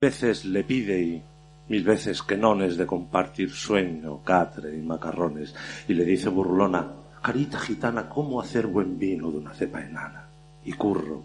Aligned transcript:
Veces 0.00 0.46
le 0.46 0.64
pide 0.64 0.98
y 1.02 1.22
mil 1.68 1.84
veces 1.84 2.22
que 2.24 2.40
non 2.40 2.64
es 2.64 2.80
de 2.80 2.88
compartir 2.88 3.52
sueño, 3.52 4.24
catre 4.24 4.72
y 4.72 4.80
macarrones, 4.80 5.52
y 5.88 5.92
le 5.92 6.08
dice 6.08 6.32
burlona, 6.32 6.88
carita 7.20 7.60
gitana, 7.60 8.08
¿cómo 8.08 8.40
hacer 8.40 8.64
buen 8.66 8.98
vino 8.98 9.30
de 9.30 9.44
una 9.44 9.52
cepa 9.52 9.84
enana? 9.84 10.24
Y 10.64 10.72
curro, 10.72 11.20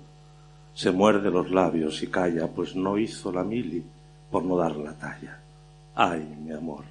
se 0.74 0.92
muerde 0.92 1.32
los 1.32 1.50
labios 1.52 2.04
y 2.04 2.08
calla, 2.08 2.52
pues 2.52 2.76
no 2.76 2.98
hizo 2.98 3.32
la 3.32 3.46
mili 3.46 3.82
por 4.30 4.44
no 4.44 4.58
dar 4.58 4.76
la 4.76 4.92
talla. 4.92 5.40
Ay, 5.96 6.36
mi 6.44 6.52
amor, 6.52 6.84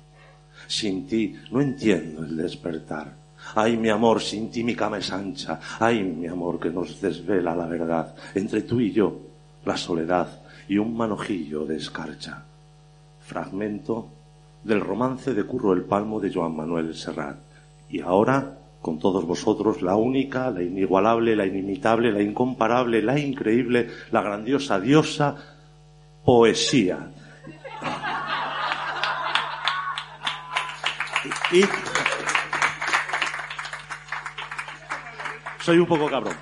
sin 0.67 1.07
ti 1.07 1.37
no 1.53 1.61
entiendo 1.61 2.25
el 2.25 2.35
despertar. 2.35 3.13
Ay, 3.57 3.77
mi 3.77 3.91
amor, 3.91 4.23
sin 4.23 4.51
ti 4.51 4.65
mi 4.65 4.75
cama 4.75 5.05
es 5.05 5.13
ancha. 5.13 5.61
Ay, 5.79 6.03
mi 6.03 6.29
amor, 6.29 6.59
que 6.59 6.71
nos 6.71 6.99
desvela 6.99 7.55
la 7.55 7.67
verdad. 7.67 8.15
Entre 8.35 8.63
tú 8.63 8.81
y 8.81 8.91
yo, 8.91 9.21
la 9.67 9.77
soledad 9.77 10.44
y 10.69 10.79
un 10.79 10.97
manojillo 10.97 11.65
de 11.67 11.77
escarcha. 11.77 12.45
Fragmento 13.27 14.09
del 14.63 14.81
romance 14.81 15.35
de 15.35 15.45
Curro 15.45 15.73
el 15.73 15.83
Palmo 15.83 16.21
de 16.21 16.33
Joan 16.33 16.57
Manuel 16.57 16.95
Serrat. 16.95 17.37
Y 17.91 18.01
ahora, 18.01 18.59
con 18.81 18.99
todos 18.99 19.27
vosotros, 19.27 19.83
la 19.83 19.97
única, 19.97 20.51
la 20.51 20.63
inigualable, 20.63 21.37
la 21.37 21.47
inimitable, 21.47 22.13
la 22.13 22.23
incomparable, 22.23 23.03
la 23.03 23.19
increíble, 23.19 23.91
la 24.11 24.23
grandiosa 24.23 24.81
diosa, 24.81 25.37
poesía. 26.25 27.11
Y, 31.53 31.63
soy 35.61 35.79
un 35.79 35.87
poco 35.87 36.09
cabrón. 36.11 36.35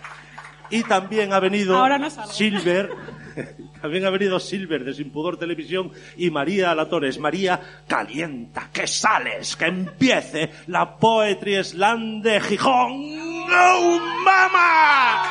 Y 0.73 0.83
también 0.85 1.35
ha 1.35 1.39
venido 1.39 1.77
Ahora 1.77 1.99
no 1.99 2.09
salgo. 2.09 2.33
Silver, 2.33 2.91
también 3.83 4.07
ha 4.07 4.11
venido 4.11 4.41
Silver 4.41 4.85
de 4.85 4.95
Sin 4.95 5.11
Pudor 5.11 5.37
Televisión 5.37 5.93
y 6.17 6.31
María 6.31 6.75
Latores. 6.75 7.19
María, 7.19 7.61
calienta, 7.87 8.71
que 8.73 8.87
sales, 8.87 9.55
que 9.55 9.67
empiece 9.67 10.51
la 10.69 10.97
Poetry 10.97 11.63
Slam 11.63 12.23
de 12.23 12.41
Gijón. 12.41 13.47
¡No, 13.49 14.01
mama! 14.25 15.23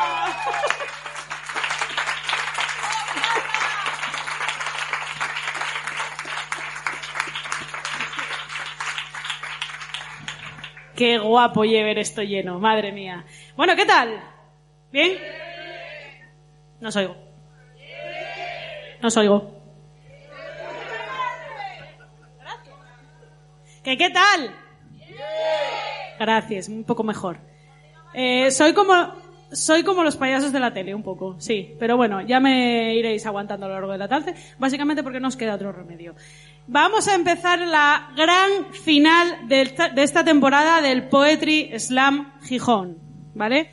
Qué 10.95 11.17
guapo 11.17 11.61
ver 11.61 11.98
esto 11.98 12.22
lleno, 12.22 12.59
madre 12.59 12.92
mía. 12.92 13.26
Bueno, 13.58 13.76
¿qué 13.76 13.88
tal? 13.88 14.22
¿Bien? 14.92 15.17
No 16.80 16.89
os 16.89 16.95
oigo. 16.95 17.16
No 19.02 19.08
os 19.08 19.17
oigo. 19.17 19.61
¿Qué, 23.83 23.98
qué 23.98 24.09
tal? 24.09 24.56
Gracias, 26.20 26.70
un 26.70 26.83
poco 26.83 27.04
mejor. 27.04 27.39
Eh, 28.14 28.52
soy 28.52 28.73
como 28.73 29.21
soy 29.52 29.83
como 29.83 30.04
los 30.04 30.15
payasos 30.15 30.54
de 30.54 30.60
la 30.60 30.73
tele, 30.73 30.95
un 30.95 31.04
poco, 31.04 31.36
sí. 31.39 31.76
Pero 31.80 31.98
bueno, 31.98 32.21
ya 32.21 32.39
me 32.39 32.95
iréis 32.95 33.26
aguantando 33.26 33.65
a 33.65 33.70
lo 33.70 33.76
largo 33.76 33.92
de 33.92 33.98
la 33.98 34.08
tarde, 34.08 34.33
básicamente 34.58 35.04
porque 35.04 35.20
no 35.20 35.27
os 35.27 35.36
queda 35.36 35.55
otro 35.55 35.71
remedio. 35.71 36.15
Vamos 36.67 37.08
a 37.08 37.15
empezar 37.15 37.60
la 37.60 38.11
gran 38.15 38.73
final 38.73 39.48
de 39.48 39.61
esta, 39.61 39.89
de 39.89 40.04
esta 40.04 40.23
temporada 40.23 40.82
del 40.82 41.10
Poetry 41.10 41.77
Slam 41.77 42.39
Gijón, 42.44 42.98
¿vale? 43.33 43.71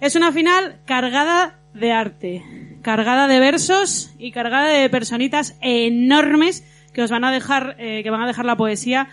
Es 0.00 0.16
una 0.16 0.32
final 0.32 0.78
cargada 0.86 1.58
de 1.74 1.92
arte, 1.92 2.42
cargada 2.80 3.28
de 3.28 3.38
versos 3.38 4.14
y 4.18 4.32
cargada 4.32 4.68
de 4.68 4.88
personitas 4.88 5.58
enormes 5.60 6.64
que 6.94 7.02
os 7.02 7.10
van 7.10 7.24
a 7.24 7.30
dejar, 7.30 7.76
eh, 7.78 8.02
que 8.02 8.08
van 8.08 8.22
a 8.22 8.26
dejar 8.26 8.46
la 8.46 8.56
poesía 8.56 9.08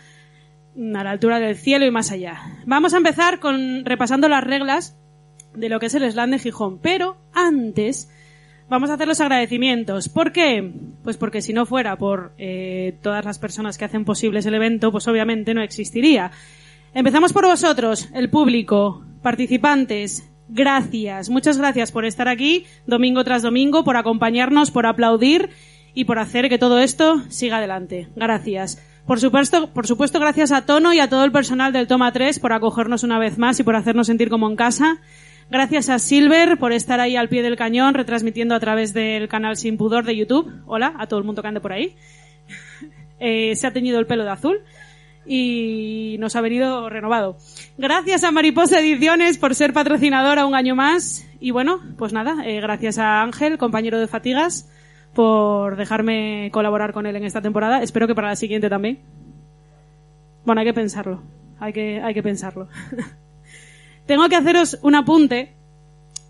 a 0.77 1.03
la 1.03 1.11
altura 1.11 1.39
del 1.39 1.57
cielo 1.57 1.85
y 1.85 1.91
más 1.91 2.11
allá. 2.11 2.39
Vamos 2.65 2.93
a 2.93 2.97
empezar 2.97 3.39
repasando 3.83 4.29
las 4.29 4.45
reglas 4.45 4.97
de 5.53 5.67
lo 5.67 5.79
que 5.81 5.87
es 5.87 5.95
el 5.95 6.09
slam 6.09 6.31
de 6.31 6.39
Gijón, 6.39 6.79
pero 6.79 7.17
antes 7.33 8.09
vamos 8.69 8.89
a 8.89 8.93
hacer 8.93 9.09
los 9.09 9.19
agradecimientos. 9.19 10.07
¿Por 10.07 10.31
qué? 10.31 10.71
Pues 11.03 11.17
porque 11.17 11.41
si 11.41 11.51
no 11.51 11.65
fuera 11.65 11.97
por 11.97 12.31
eh, 12.37 12.97
todas 13.01 13.25
las 13.25 13.39
personas 13.39 13.77
que 13.77 13.83
hacen 13.83 14.05
posibles 14.05 14.45
el 14.45 14.55
evento, 14.55 14.93
pues 14.93 15.05
obviamente 15.09 15.53
no 15.53 15.61
existiría. 15.61 16.31
Empezamos 16.93 17.33
por 17.33 17.45
vosotros, 17.45 18.07
el 18.13 18.29
público, 18.29 19.03
participantes, 19.21 20.31
gracias, 20.49 21.29
muchas 21.29 21.57
gracias 21.57 21.91
por 21.91 22.05
estar 22.05 22.27
aquí 22.27 22.65
domingo 22.85 23.23
tras 23.23 23.41
domingo, 23.41 23.83
por 23.83 23.97
acompañarnos, 23.97 24.71
por 24.71 24.85
aplaudir 24.85 25.49
y 25.93 26.05
por 26.05 26.19
hacer 26.19 26.49
que 26.49 26.57
todo 26.57 26.79
esto 26.79 27.23
siga 27.29 27.57
adelante. 27.57 28.07
Gracias. 28.15 28.81
Por 29.07 29.19
supuesto, 29.19 29.69
por 29.69 29.87
supuesto, 29.87 30.19
gracias 30.19 30.51
a 30.51 30.65
Tono 30.65 30.93
y 30.93 30.99
a 30.99 31.09
todo 31.09 31.23
el 31.23 31.31
personal 31.31 31.71
del 31.71 31.87
Toma 31.87 32.11
3 32.11 32.39
por 32.39 32.51
acogernos 32.51 33.03
una 33.03 33.19
vez 33.19 33.37
más 33.37 33.59
y 33.59 33.63
por 33.63 33.75
hacernos 33.75 34.07
sentir 34.07 34.29
como 34.29 34.49
en 34.49 34.55
casa. 34.55 34.99
Gracias 35.49 35.87
a 35.89 35.97
Silver 35.97 36.57
por 36.59 36.73
estar 36.73 36.99
ahí 36.99 37.15
al 37.15 37.29
pie 37.29 37.41
del 37.41 37.55
cañón, 37.55 37.93
retransmitiendo 37.93 38.53
a 38.53 38.59
través 38.59 38.93
del 38.93 39.29
canal 39.29 39.55
Sin 39.55 39.77
Pudor 39.77 40.03
de 40.03 40.17
YouTube. 40.17 40.51
Hola 40.65 40.93
a 40.97 41.07
todo 41.07 41.19
el 41.19 41.25
mundo 41.25 41.41
que 41.41 41.47
ande 41.47 41.61
por 41.61 41.73
ahí. 41.73 41.95
Eh, 43.19 43.55
se 43.55 43.65
ha 43.65 43.73
teñido 43.73 43.97
el 43.97 44.05
pelo 44.05 44.23
de 44.23 44.29
azul 44.29 44.59
y 45.27 46.15
nos 46.19 46.35
ha 46.35 46.41
venido 46.41 46.89
renovado. 46.89 47.37
Gracias 47.77 48.23
a 48.23 48.31
Mariposa 48.31 48.79
Ediciones 48.79 49.37
por 49.37 49.55
ser 49.55 49.73
patrocinadora 49.73 50.45
un 50.45 50.55
año 50.55 50.75
más. 50.75 51.25
Y 51.39 51.51
bueno, 51.51 51.81
pues 51.97 52.13
nada, 52.13 52.45
eh, 52.45 52.61
gracias 52.61 52.97
a 52.97 53.21
Ángel, 53.21 53.57
compañero 53.57 53.99
de 53.99 54.07
Fatigas, 54.07 54.69
por 55.13 55.75
dejarme 55.75 56.49
colaborar 56.53 56.93
con 56.93 57.05
él 57.05 57.15
en 57.15 57.25
esta 57.25 57.41
temporada. 57.41 57.83
Espero 57.83 58.07
que 58.07 58.15
para 58.15 58.29
la 58.29 58.35
siguiente 58.35 58.69
también. 58.69 58.99
Bueno, 60.45 60.61
hay 60.61 60.67
que 60.67 60.73
pensarlo. 60.73 61.21
Hay 61.59 61.73
que, 61.73 62.01
hay 62.01 62.13
que 62.13 62.23
pensarlo. 62.23 62.69
Tengo 64.05 64.29
que 64.29 64.37
haceros 64.37 64.79
un 64.81 64.95
apunte 64.95 65.56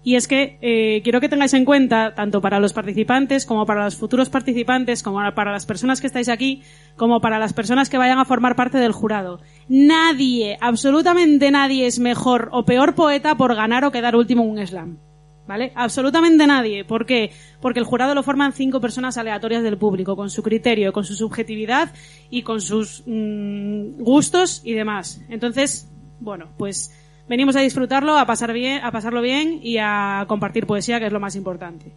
y 0.08 0.16
es 0.16 0.30
que 0.30 0.58
eh, 0.62 1.02
quiero 1.04 1.20
que 1.20 1.28
tengáis 1.28 1.54
en 1.54 1.66
cuenta, 1.66 2.16
tanto 2.16 2.40
para 2.40 2.62
los 2.62 2.72
participantes 2.72 3.46
como 3.46 3.66
para 3.66 3.84
los 3.84 3.98
futuros 3.98 4.30
participantes, 4.30 5.04
como 5.04 5.20
para 5.36 5.52
las 5.52 5.66
personas 5.66 6.00
que 6.00 6.08
estáis 6.08 6.30
aquí, 6.30 6.64
como 6.96 7.20
para 7.20 7.40
las 7.40 7.52
personas 7.52 7.90
que 7.90 7.98
vayan 7.98 8.18
a 8.18 8.24
formar 8.24 8.56
parte 8.56 8.78
del 8.78 8.94
jurado. 8.94 9.42
Nadie, 9.68 10.58
absolutamente 10.62 11.52
nadie 11.52 11.88
es 11.88 12.00
mejor 12.00 12.48
o 12.54 12.64
peor 12.64 12.96
poeta 12.96 13.36
por 13.36 13.54
ganar 13.54 13.84
o 13.84 13.92
quedar 13.92 14.16
último 14.16 14.44
en 14.44 14.52
un 14.52 14.66
slam. 14.66 14.98
¿Vale? 15.46 15.74
Absolutamente 15.76 16.48
nadie. 16.48 16.86
¿Por 16.86 17.06
qué? 17.06 17.32
Porque 17.60 17.80
el 17.80 17.86
jurado 17.86 18.16
lo 18.16 18.24
forman 18.24 18.54
cinco 18.54 18.80
personas 18.80 19.18
aleatorias 19.18 19.62
del 19.62 19.78
público, 19.78 20.16
con 20.16 20.30
su 20.30 20.42
criterio, 20.42 20.94
con 20.94 21.04
su 21.04 21.16
subjetividad 21.16 21.92
y 22.30 22.44
con 22.44 22.62
sus 22.62 23.04
mm, 23.06 24.02
gustos 24.02 24.62
y 24.64 24.72
demás. 24.72 25.22
Entonces, 25.28 25.92
bueno, 26.22 26.48
pues 26.58 26.94
venimos 27.28 27.56
a 27.56 27.62
disfrutarlo, 27.62 28.18
a 28.18 28.26
pasar 28.26 28.54
bien, 28.54 28.84
a 28.84 28.92
pasarlo 28.92 29.22
bien 29.22 29.60
y 29.62 29.78
a 29.78 30.26
compartir 30.28 30.66
poesía, 30.66 31.00
que 31.00 31.08
es 31.08 31.14
lo 31.14 31.20
más 31.20 31.36
importante. 31.36 31.92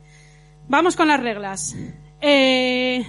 Vamos 0.68 0.96
con 0.96 1.08
las 1.08 1.20
reglas. 1.20 1.74
Eh, 2.20 3.04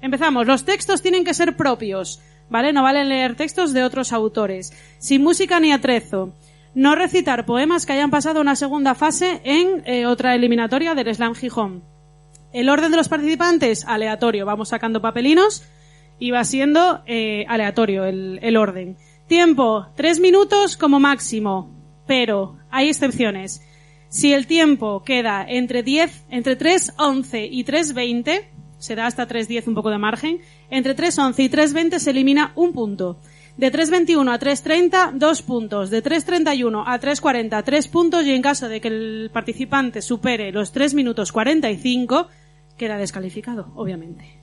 empezamos. 0.00 0.46
Los 0.46 0.64
textos 0.64 1.02
tienen 1.02 1.24
que 1.24 1.34
ser 1.34 1.56
propios, 1.56 2.20
¿vale? 2.50 2.72
No 2.72 2.82
valen 2.82 3.08
leer 3.08 3.34
textos 3.34 3.72
de 3.72 3.82
otros 3.82 4.12
autores. 4.12 4.72
Sin 4.98 5.22
música 5.22 5.60
ni 5.60 5.72
atrezo. 5.72 6.34
No 6.74 6.94
recitar 6.94 7.46
poemas 7.46 7.86
que 7.86 7.94
hayan 7.94 8.10
pasado 8.10 8.40
una 8.40 8.56
segunda 8.56 8.94
fase 8.94 9.40
en 9.44 9.82
eh, 9.86 10.06
otra 10.06 10.34
eliminatoria 10.34 10.94
del 10.94 11.14
Slam 11.14 11.34
Gijón. 11.34 11.82
El 12.52 12.68
orden 12.68 12.90
de 12.90 12.96
los 12.96 13.08
participantes, 13.08 13.84
aleatorio. 13.86 14.46
Vamos 14.46 14.68
sacando 14.68 15.00
papelinos 15.00 15.64
y 16.18 16.30
va 16.30 16.44
siendo 16.44 17.02
eh, 17.06 17.44
aleatorio 17.48 18.04
el, 18.04 18.38
el 18.42 18.56
orden. 18.56 18.96
Tiempo, 19.28 19.88
tres 19.94 20.20
minutos 20.20 20.78
como 20.78 21.00
máximo, 21.00 21.70
pero 22.06 22.56
hay 22.70 22.88
excepciones. 22.88 23.60
Si 24.08 24.32
el 24.32 24.46
tiempo 24.46 25.04
queda 25.04 25.44
entre 25.46 25.82
10, 25.82 26.24
entre 26.30 26.58
3.11 26.58 27.46
y 27.50 27.62
3.20, 27.62 28.46
se 28.78 28.94
da 28.94 29.04
hasta 29.04 29.28
3.10 29.28 29.66
un 29.66 29.74
poco 29.74 29.90
de 29.90 29.98
margen, 29.98 30.40
entre 30.70 30.96
3.11 30.96 31.44
y 31.44 31.50
3.20 31.50 31.98
se 31.98 32.10
elimina 32.10 32.52
un 32.54 32.72
punto. 32.72 33.18
De 33.58 33.70
3.21 33.70 34.32
a 34.32 34.38
3.30, 34.38 35.12
dos 35.18 35.42
puntos. 35.42 35.90
De 35.90 36.02
3.31 36.02 36.84
a 36.86 36.98
3.40, 36.98 37.64
tres 37.64 37.88
puntos. 37.88 38.24
Y 38.24 38.32
en 38.32 38.40
caso 38.40 38.66
de 38.68 38.80
que 38.80 38.88
el 38.88 39.30
participante 39.30 40.00
supere 40.00 40.52
los 40.52 40.72
3 40.72 40.94
minutos 40.94 41.32
45, 41.32 42.28
queda 42.78 42.96
descalificado, 42.96 43.72
obviamente. 43.74 44.37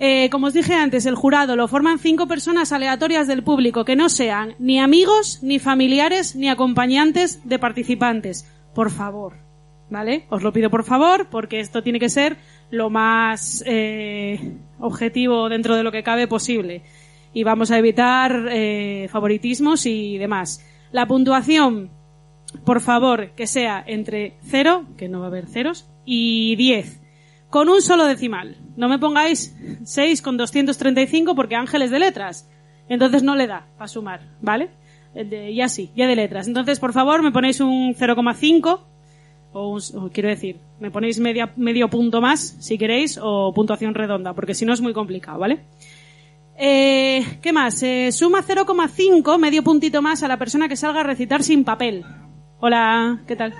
Eh, 0.00 0.30
como 0.30 0.46
os 0.46 0.54
dije 0.54 0.74
antes, 0.74 1.06
el 1.06 1.16
jurado 1.16 1.56
lo 1.56 1.66
forman 1.66 1.98
cinco 1.98 2.28
personas 2.28 2.72
aleatorias 2.72 3.26
del 3.26 3.42
público 3.42 3.84
que 3.84 3.96
no 3.96 4.08
sean 4.08 4.54
ni 4.60 4.78
amigos, 4.78 5.40
ni 5.42 5.58
familiares, 5.58 6.36
ni 6.36 6.48
acompañantes 6.48 7.40
de 7.48 7.58
participantes. 7.58 8.46
Por 8.74 8.92
favor, 8.92 9.34
¿vale? 9.90 10.26
Os 10.30 10.42
lo 10.42 10.52
pido 10.52 10.70
por 10.70 10.84
favor, 10.84 11.26
porque 11.30 11.58
esto 11.58 11.82
tiene 11.82 11.98
que 11.98 12.10
ser 12.10 12.36
lo 12.70 12.90
más 12.90 13.64
eh, 13.66 14.56
objetivo 14.78 15.48
dentro 15.48 15.74
de 15.74 15.82
lo 15.82 15.90
que 15.90 16.04
cabe 16.04 16.28
posible. 16.28 16.82
Y 17.32 17.42
vamos 17.42 17.72
a 17.72 17.78
evitar 17.78 18.48
eh, 18.50 19.08
favoritismos 19.10 19.84
y 19.84 20.16
demás. 20.16 20.64
La 20.92 21.06
puntuación, 21.06 21.90
por 22.64 22.80
favor, 22.80 23.30
que 23.32 23.48
sea 23.48 23.82
entre 23.84 24.36
0, 24.44 24.84
que 24.96 25.08
no 25.08 25.18
va 25.18 25.26
a 25.26 25.28
haber 25.28 25.46
ceros, 25.46 25.90
y 26.04 26.54
10 26.54 26.97
con 27.50 27.68
un 27.68 27.82
solo 27.82 28.06
decimal. 28.06 28.56
No 28.76 28.88
me 28.88 28.98
pongáis 28.98 29.56
6 29.84 30.22
con 30.22 30.36
235 30.36 31.34
porque 31.34 31.56
Ángeles 31.56 31.90
de 31.90 31.98
letras. 31.98 32.48
Entonces 32.88 33.22
no 33.22 33.36
le 33.36 33.46
da 33.46 33.66
para 33.76 33.88
sumar, 33.88 34.20
¿vale? 34.40 34.70
ya 35.54 35.68
sí, 35.68 35.90
ya 35.96 36.06
de 36.06 36.14
letras. 36.14 36.46
Entonces, 36.46 36.78
por 36.78 36.92
favor, 36.92 37.22
me 37.22 37.32
ponéis 37.32 37.60
un 37.60 37.94
0,5 37.94 38.80
o, 39.52 39.76
o, 39.76 40.10
quiero 40.10 40.28
decir, 40.28 40.58
me 40.78 40.90
ponéis 40.90 41.18
media, 41.18 41.52
medio 41.56 41.88
punto 41.88 42.20
más 42.20 42.56
si 42.60 42.78
queréis 42.78 43.18
o 43.20 43.52
puntuación 43.54 43.94
redonda, 43.94 44.34
porque 44.34 44.54
si 44.54 44.64
no 44.64 44.72
es 44.72 44.80
muy 44.80 44.92
complicado, 44.92 45.38
¿vale? 45.38 45.60
Eh, 46.56 47.38
¿Qué 47.40 47.52
más? 47.52 47.82
Eh, 47.82 48.10
suma 48.12 48.42
0,5, 48.42 49.38
medio 49.38 49.62
puntito 49.62 50.02
más 50.02 50.22
a 50.22 50.28
la 50.28 50.38
persona 50.38 50.68
que 50.68 50.76
salga 50.76 51.00
a 51.00 51.04
recitar 51.04 51.42
sin 51.42 51.64
papel. 51.64 52.04
Hola, 52.60 53.20
¿qué 53.26 53.36
tal? 53.36 53.54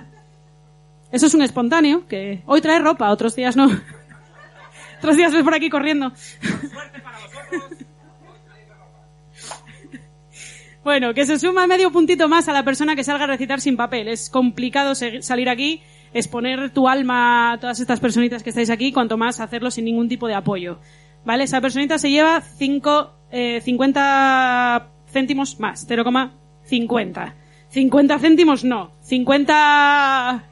Eso 1.10 1.26
es 1.26 1.34
un 1.34 1.43
espontáneo, 1.43 2.06
que 2.06 2.43
hoy 2.46 2.60
trae 2.60 2.78
ropa, 2.78 3.10
otros 3.10 3.34
días 3.34 3.56
no. 3.56 3.66
otros 4.99 5.16
días 5.16 5.32
ves 5.32 5.43
por 5.43 5.55
aquí 5.55 5.70
corriendo. 5.70 6.12
bueno, 10.84 11.14
que 11.14 11.25
se 11.25 11.38
suma 11.38 11.66
medio 11.66 11.90
puntito 11.90 12.28
más 12.28 12.46
a 12.49 12.52
la 12.52 12.62
persona 12.62 12.94
que 12.94 13.05
salga 13.05 13.25
a 13.25 13.28
recitar 13.28 13.62
sin 13.62 13.75
papel. 13.76 14.08
Es 14.08 14.28
complicado 14.28 14.94
salir 14.94 15.49
aquí, 15.49 15.81
exponer 16.12 16.69
tu 16.70 16.88
alma 16.88 17.52
a 17.52 17.58
todas 17.58 17.81
estas 17.81 18.00
personitas 18.00 18.43
que 18.43 18.50
estáis 18.50 18.69
aquí, 18.69 18.93
cuanto 18.93 19.16
más 19.16 19.40
hacerlo 19.40 19.70
sin 19.70 19.87
ningún 19.87 20.08
tipo 20.08 20.28
de 20.28 20.34
apoyo. 20.34 20.78
¿Vale? 21.25 21.44
Esa 21.44 21.62
personita 21.62 21.99
se 21.99 22.10
lleva 22.10 22.43
5, 22.43 23.14
eh, 23.32 23.62
50 23.62 24.88
céntimos 25.10 25.58
más, 25.58 25.88
0,50. 25.88 27.34
50 27.70 28.19
céntimos 28.19 28.64
no, 28.64 28.93
50 29.02 30.44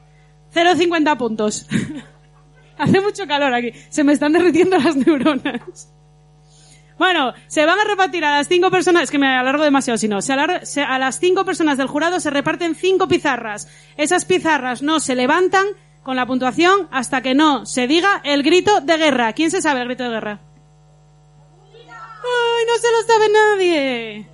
0,50 0.57 1.17
puntos. 1.17 1.67
Hace 2.77 3.01
mucho 3.01 3.27
calor 3.27 3.53
aquí. 3.53 3.71
Se 3.89 4.03
me 4.03 4.13
están 4.13 4.33
derritiendo 4.33 4.77
las 4.77 4.95
neuronas. 4.95 5.93
Bueno, 6.97 7.33
se 7.45 7.63
van 7.65 7.79
a 7.79 7.83
repartir 7.83 8.25
a 8.25 8.31
las 8.37 8.47
cinco 8.47 8.71
personas, 8.71 9.03
es 9.03 9.11
que 9.11 9.19
me 9.19 9.27
alargo 9.27 9.63
demasiado 9.63 9.97
si 9.97 10.07
no, 10.07 10.19
se 10.21 10.33
a 10.33 10.97
las 10.97 11.19
cinco 11.19 11.45
personas 11.45 11.77
del 11.77 11.85
jurado 11.85 12.19
se 12.19 12.31
reparten 12.31 12.73
cinco 12.73 13.07
pizarras. 13.07 13.67
Esas 13.97 14.25
pizarras 14.25 14.81
no 14.81 14.99
se 14.99 15.13
levantan 15.13 15.67
con 16.01 16.15
la 16.15 16.25
puntuación 16.25 16.87
hasta 16.91 17.21
que 17.21 17.35
no 17.35 17.67
se 17.67 17.85
diga 17.85 18.21
el 18.23 18.41
grito 18.41 18.81
de 18.81 18.97
guerra. 18.97 19.33
¿Quién 19.33 19.51
se 19.51 19.61
sabe 19.61 19.81
el 19.81 19.87
grito 19.87 20.05
de 20.05 20.09
guerra? 20.09 20.39
¡Ay, 21.69 22.65
no 22.67 22.77
se 22.81 22.91
lo 22.91 23.01
sabe 23.07 23.29
nadie! 23.29 24.29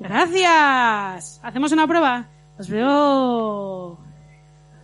Gracias. 0.00 1.40
¿Hacemos 1.42 1.72
una 1.72 1.86
prueba? 1.86 2.28
Os 2.58 2.68
veo. 2.68 4.01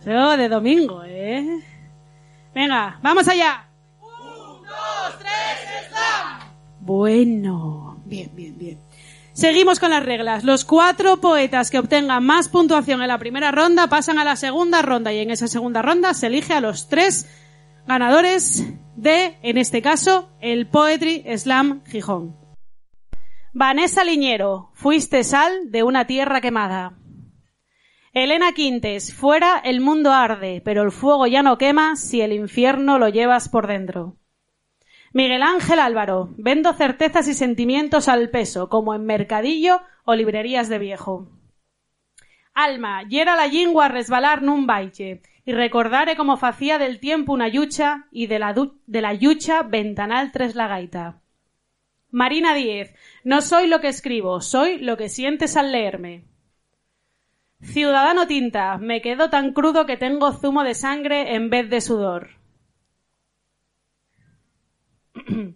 Veo 0.05 0.37
de 0.37 0.49
domingo, 0.49 1.03
¿eh? 1.05 1.59
Venga, 2.53 2.99
vamos 3.01 3.27
allá. 3.27 3.67
Un, 4.01 4.63
dos, 4.63 5.19
tres, 5.19 5.87
slam. 5.89 6.51
Bueno, 6.79 8.01
bien, 8.05 8.31
bien, 8.33 8.57
bien. 8.57 8.79
Seguimos 9.33 9.79
con 9.79 9.91
las 9.91 10.03
reglas. 10.03 10.43
Los 10.43 10.65
cuatro 10.65 11.21
poetas 11.21 11.69
que 11.69 11.79
obtengan 11.79 12.25
más 12.25 12.49
puntuación 12.49 13.01
en 13.01 13.07
la 13.07 13.17
primera 13.17 13.51
ronda 13.51 13.87
pasan 13.87 14.19
a 14.19 14.25
la 14.25 14.35
segunda 14.35 14.81
ronda 14.81 15.13
y 15.13 15.19
en 15.19 15.31
esa 15.31 15.47
segunda 15.47 15.81
ronda 15.81 16.13
se 16.13 16.27
elige 16.27 16.53
a 16.53 16.61
los 16.61 16.89
tres 16.89 17.27
ganadores 17.87 18.65
de, 18.95 19.37
en 19.41 19.57
este 19.57 19.81
caso, 19.81 20.29
el 20.41 20.67
Poetry 20.67 21.23
Slam 21.37 21.83
Gijón. 21.85 22.35
Vanessa 23.53 24.03
Liñero, 24.03 24.71
fuiste 24.73 25.23
sal 25.23 25.71
de 25.71 25.83
una 25.83 26.05
tierra 26.05 26.41
quemada. 26.41 26.98
Elena 28.13 28.53
Quintes, 28.53 29.13
fuera 29.13 29.61
el 29.63 29.81
mundo 29.81 30.11
arde, 30.11 30.61
pero 30.65 30.81
el 30.81 30.91
fuego 30.91 31.27
ya 31.27 31.43
no 31.43 31.59
quema 31.59 31.95
si 31.95 32.21
el 32.21 32.33
infierno 32.33 32.97
lo 32.97 33.07
llevas 33.07 33.49
por 33.49 33.67
dentro. 33.67 34.17
Miguel 35.13 35.43
Ángel 35.43 35.79
Álvaro, 35.79 36.29
vendo 36.37 36.73
certezas 36.73 37.27
y 37.27 37.35
sentimientos 37.35 38.07
al 38.07 38.29
peso, 38.29 38.67
como 38.67 38.95
en 38.95 39.05
mercadillo 39.05 39.81
o 40.05 40.15
librerías 40.15 40.69
de 40.69 40.79
viejo. 40.79 41.29
Alma, 42.53 43.03
yera 43.07 43.35
la 43.35 43.47
lingua 43.47 43.85
a 43.85 43.89
resbalar 43.89 44.41
nun 44.41 44.65
baiche, 44.65 45.21
y 45.45 45.53
recordare 45.53 46.15
como 46.15 46.37
facía 46.37 46.77
del 46.77 46.99
tiempo 46.99 47.33
una 47.33 47.47
yucha, 47.47 48.07
y 48.11 48.25
de 48.25 48.39
la, 48.39 48.53
de 48.53 49.01
la 49.01 49.13
yucha 49.13 49.63
ventanal 49.63 50.31
tres 50.31 50.55
la 50.55 50.67
gaita. 50.67 51.21
Marina 52.11 52.55
Díez, 52.55 52.95
no 53.23 53.41
soy 53.41 53.67
lo 53.67 53.81
que 53.81 53.87
escribo, 53.87 54.41
soy 54.41 54.79
lo 54.79 54.97
que 54.97 55.09
sientes 55.09 55.55
al 55.57 55.71
leerme. 55.71 56.25
Ciudadano 57.61 58.25
Tinta, 58.25 58.77
me 58.77 59.01
quedo 59.01 59.29
tan 59.29 59.51
crudo 59.51 59.85
que 59.85 59.97
tengo 59.97 60.31
zumo 60.31 60.63
de 60.63 60.73
sangre 60.73 61.35
en 61.35 61.49
vez 61.49 61.69
de 61.69 61.81
sudor. 61.81 62.29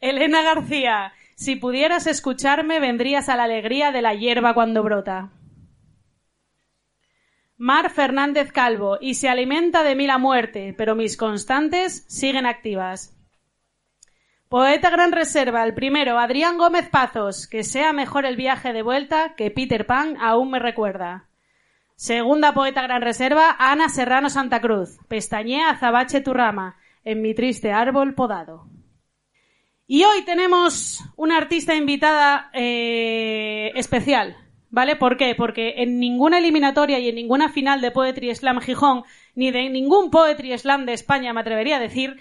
Elena 0.00 0.42
García, 0.42 1.12
si 1.36 1.56
pudieras 1.56 2.06
escucharme 2.08 2.80
vendrías 2.80 3.28
a 3.28 3.36
la 3.36 3.44
alegría 3.44 3.92
de 3.92 4.02
la 4.02 4.14
hierba 4.14 4.52
cuando 4.52 4.82
brota. 4.82 5.30
Mar 7.56 7.90
Fernández 7.90 8.50
Calvo, 8.50 8.98
y 9.00 9.14
se 9.14 9.28
alimenta 9.28 9.84
de 9.84 9.94
mí 9.94 10.08
la 10.08 10.18
muerte, 10.18 10.74
pero 10.76 10.96
mis 10.96 11.16
constantes 11.16 12.04
siguen 12.08 12.46
activas. 12.46 13.16
Poeta 14.48 14.90
Gran 14.90 15.12
Reserva, 15.12 15.62
el 15.62 15.72
primero, 15.72 16.18
Adrián 16.18 16.58
Gómez 16.58 16.88
Pazos, 16.88 17.46
que 17.46 17.62
sea 17.62 17.92
mejor 17.92 18.26
el 18.26 18.36
viaje 18.36 18.72
de 18.72 18.82
vuelta 18.82 19.34
que 19.36 19.52
Peter 19.52 19.86
Pan 19.86 20.16
aún 20.20 20.50
me 20.50 20.58
recuerda. 20.58 21.28
Segunda 21.96 22.54
poeta 22.54 22.82
gran 22.82 23.02
reserva, 23.02 23.54
Ana 23.58 23.88
Serrano 23.88 24.28
Santa 24.28 24.60
Cruz. 24.60 24.98
Pestañea 25.06 25.70
azabache 25.70 26.20
tu 26.20 26.34
rama, 26.34 26.76
en 27.04 27.22
mi 27.22 27.34
triste 27.34 27.70
árbol 27.70 28.14
podado. 28.14 28.66
Y 29.86 30.02
hoy 30.02 30.24
tenemos 30.24 31.04
una 31.16 31.36
artista 31.36 31.74
invitada 31.76 32.50
eh, 32.52 33.70
especial, 33.76 34.36
¿vale? 34.70 34.96
¿Por 34.96 35.16
qué? 35.16 35.36
Porque 35.36 35.82
en 35.82 36.00
ninguna 36.00 36.38
eliminatoria 36.38 36.98
y 36.98 37.10
en 37.10 37.14
ninguna 37.14 37.48
final 37.48 37.80
de 37.80 37.92
Poetry 37.92 38.34
Slam 38.34 38.60
Gijón, 38.60 39.04
ni 39.36 39.52
de 39.52 39.68
ningún 39.68 40.10
Poetry 40.10 40.56
Slam 40.58 40.86
de 40.86 40.94
España, 40.94 41.32
me 41.32 41.42
atrevería 41.42 41.76
a 41.76 41.80
decir, 41.80 42.16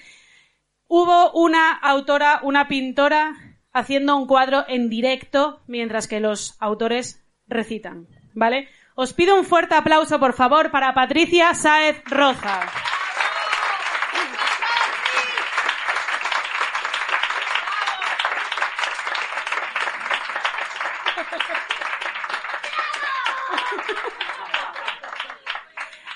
hubo 0.87 1.31
una 1.31 1.71
autora, 1.71 2.41
una 2.43 2.67
pintora, 2.67 3.57
haciendo 3.71 4.17
un 4.17 4.27
cuadro 4.27 4.65
en 4.67 4.89
directo 4.89 5.63
mientras 5.65 6.07
que 6.07 6.19
los 6.19 6.57
autores 6.59 7.25
recitan, 7.47 8.07
¿vale? 8.35 8.67
Os 8.95 9.11
pido 9.11 9.35
un 9.35 9.43
fuerte 9.43 9.73
aplauso, 9.73 10.19
por 10.19 10.33
favor, 10.33 10.69
para 10.69 10.93
Patricia 10.93 11.53
Sáez 11.55 12.03
Roza. 12.05 12.61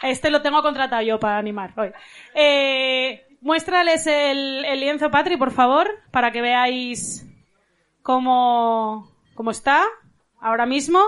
Este 0.04 0.30
lo 0.30 0.42
tengo 0.44 0.62
contratado 0.62 1.02
yo 1.02 1.20
para 1.20 1.38
animar 1.40 1.74
hoy. 1.76 1.92
Eh, 2.36 3.26
muéstrales 3.42 4.06
el, 4.06 4.64
el, 4.64 4.80
lienzo, 4.80 5.10
Patri, 5.10 5.36
por 5.36 5.52
favor, 5.52 5.90
para 6.12 6.32
que 6.32 6.42
veáis 6.42 7.26
cómo, 8.04 9.12
cómo 9.34 9.50
está 9.50 9.84
ahora 10.40 10.68
mismo. 10.68 11.00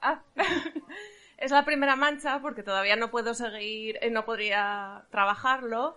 Ah. 0.00 0.22
es 1.38 1.50
la 1.50 1.64
primera 1.64 1.96
mancha 1.96 2.40
porque 2.40 2.62
todavía 2.62 2.96
no 2.96 3.10
puedo 3.10 3.34
seguir, 3.34 3.98
eh, 4.02 4.10
no 4.10 4.24
podría 4.24 5.04
trabajarlo. 5.10 5.96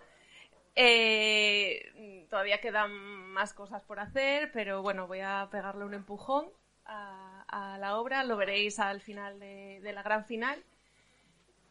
Eh, 0.75 2.25
todavía 2.29 2.61
quedan 2.61 2.91
más 2.91 3.53
cosas 3.53 3.83
por 3.83 3.99
hacer, 3.99 4.51
pero 4.51 4.81
bueno, 4.81 5.07
voy 5.07 5.19
a 5.19 5.47
pegarle 5.51 5.85
un 5.85 5.93
empujón 5.93 6.47
a, 6.85 7.77
la 7.79 7.97
obra, 7.97 8.23
lo 8.23 8.37
veréis 8.37 8.79
al 8.79 9.01
final 9.01 9.39
de, 9.39 9.91
la 9.93 10.01
gran 10.01 10.25
final. 10.25 10.63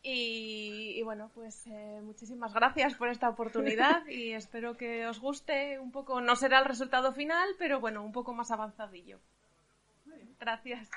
Y, 0.04 1.00
bueno, 1.02 1.30
pues 1.34 1.66
eh, 1.68 2.00
muchísimas 2.02 2.52
gracias 2.52 2.94
por 2.94 3.08
esta 3.08 3.28
oportunidad 3.28 4.04
y 4.08 4.32
espero 4.32 4.76
que 4.76 5.06
os 5.06 5.20
guste 5.20 5.78
un 5.78 5.92
poco. 5.92 6.20
No 6.20 6.36
será 6.36 6.58
el 6.58 6.64
resultado 6.64 7.12
final, 7.12 7.48
pero 7.58 7.80
bueno, 7.80 8.02
un 8.02 8.12
poco 8.12 8.34
más 8.34 8.50
avanzadillo. 8.50 9.18
Gracias. 10.38 10.90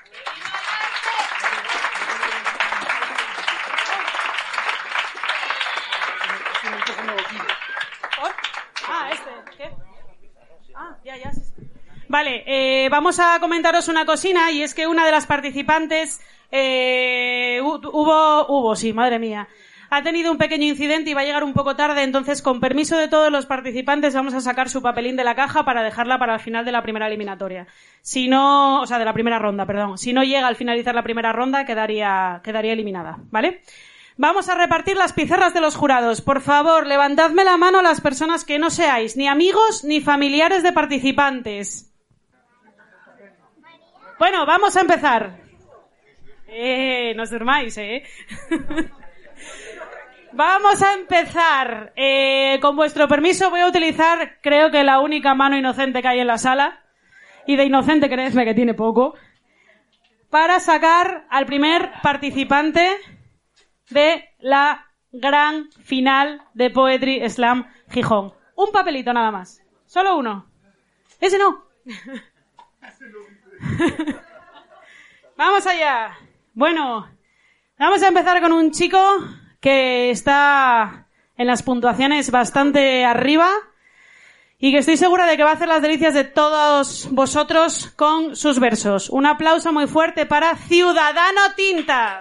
Ah, 8.88 9.10
este, 9.12 9.30
ah, 10.74 10.96
vale, 12.08 12.44
eh, 12.46 12.88
vamos 12.88 13.18
a 13.18 13.38
comentaros 13.40 13.88
una 13.88 14.04
cocina 14.04 14.50
y 14.52 14.62
es 14.62 14.74
que 14.74 14.86
una 14.86 15.04
de 15.04 15.12
las 15.12 15.26
participantes 15.26 16.20
eh, 16.50 17.60
hubo, 17.62 18.46
hubo, 18.48 18.76
sí, 18.76 18.92
madre 18.92 19.18
mía. 19.18 19.48
Ha 19.88 20.02
tenido 20.02 20.32
un 20.32 20.38
pequeño 20.38 20.64
incidente 20.64 21.10
y 21.10 21.14
va 21.14 21.20
a 21.20 21.24
llegar 21.24 21.44
un 21.44 21.52
poco 21.52 21.76
tarde, 21.76 22.02
entonces 22.02 22.42
con 22.42 22.60
permiso 22.60 22.98
de 22.98 23.06
todos 23.06 23.30
los 23.30 23.46
participantes 23.46 24.14
vamos 24.14 24.34
a 24.34 24.40
sacar 24.40 24.68
su 24.68 24.82
papelín 24.82 25.16
de 25.16 25.22
la 25.22 25.36
caja 25.36 25.64
para 25.64 25.84
dejarla 25.84 26.18
para 26.18 26.34
el 26.34 26.40
final 26.40 26.64
de 26.64 26.72
la 26.72 26.82
primera 26.82 27.06
eliminatoria. 27.06 27.68
Si 28.02 28.26
no, 28.26 28.80
o 28.80 28.86
sea, 28.86 28.98
de 28.98 29.04
la 29.04 29.12
primera 29.12 29.38
ronda, 29.38 29.64
perdón. 29.64 29.96
Si 29.96 30.12
no 30.12 30.24
llega 30.24 30.48
al 30.48 30.56
finalizar 30.56 30.94
la 30.94 31.04
primera 31.04 31.32
ronda, 31.32 31.64
quedaría, 31.64 32.40
quedaría 32.42 32.72
eliminada, 32.72 33.18
vale 33.30 33.62
Vamos 34.18 34.48
a 34.48 34.54
repartir 34.54 34.96
las 34.96 35.12
pizarras 35.12 35.52
de 35.52 35.60
los 35.60 35.76
jurados. 35.76 36.22
Por 36.22 36.40
favor, 36.40 36.86
levantadme 36.86 37.44
la 37.44 37.58
mano 37.58 37.82
las 37.82 38.00
personas 38.00 38.46
que 38.46 38.58
no 38.58 38.70
seáis 38.70 39.14
ni 39.16 39.28
amigos 39.28 39.84
ni 39.84 40.00
familiares 40.00 40.62
de 40.62 40.72
participantes. 40.72 41.92
Bueno, 44.18 44.46
vamos 44.46 44.74
a 44.74 44.80
empezar. 44.80 45.36
Eh, 46.48 47.12
no 47.14 47.24
os 47.24 47.30
durmáis, 47.30 47.76
eh. 47.76 48.04
vamos 50.32 50.80
a 50.80 50.94
empezar. 50.94 51.92
Eh, 51.94 52.58
con 52.62 52.74
vuestro 52.74 53.06
permiso 53.08 53.50
voy 53.50 53.60
a 53.60 53.66
utilizar, 53.66 54.38
creo 54.40 54.70
que 54.70 54.82
la 54.82 55.00
única 55.00 55.34
mano 55.34 55.58
inocente 55.58 56.00
que 56.00 56.08
hay 56.08 56.20
en 56.20 56.26
la 56.28 56.38
sala. 56.38 56.80
Y 57.46 57.56
de 57.56 57.64
inocente, 57.64 58.08
creedme 58.08 58.46
que 58.46 58.54
tiene 58.54 58.72
poco. 58.72 59.14
Para 60.30 60.58
sacar 60.58 61.26
al 61.28 61.44
primer 61.44 61.92
participante 62.02 62.96
de 63.90 64.24
la 64.38 64.86
gran 65.12 65.70
final 65.82 66.42
de 66.54 66.70
Poetry 66.70 67.28
Slam 67.28 67.70
Gijón. 67.90 68.32
Un 68.54 68.72
papelito 68.72 69.12
nada 69.12 69.30
más. 69.30 69.60
Solo 69.86 70.16
uno. 70.16 70.46
Ese 71.20 71.38
no. 71.38 71.66
Vamos 75.36 75.66
allá. 75.66 76.16
Bueno, 76.54 77.10
vamos 77.78 78.02
a 78.02 78.08
empezar 78.08 78.40
con 78.40 78.52
un 78.52 78.70
chico 78.70 78.98
que 79.60 80.10
está 80.10 81.08
en 81.36 81.46
las 81.46 81.62
puntuaciones 81.62 82.30
bastante 82.30 83.04
arriba 83.04 83.50
y 84.58 84.72
que 84.72 84.78
estoy 84.78 84.96
segura 84.96 85.26
de 85.26 85.36
que 85.36 85.44
va 85.44 85.50
a 85.50 85.54
hacer 85.54 85.68
las 85.68 85.82
delicias 85.82 86.14
de 86.14 86.24
todos 86.24 87.08
vosotros 87.10 87.92
con 87.96 88.34
sus 88.34 88.58
versos. 88.58 89.10
Un 89.10 89.26
aplauso 89.26 89.72
muy 89.72 89.86
fuerte 89.86 90.24
para 90.24 90.56
Ciudadano 90.56 91.40
Tinta. 91.54 92.20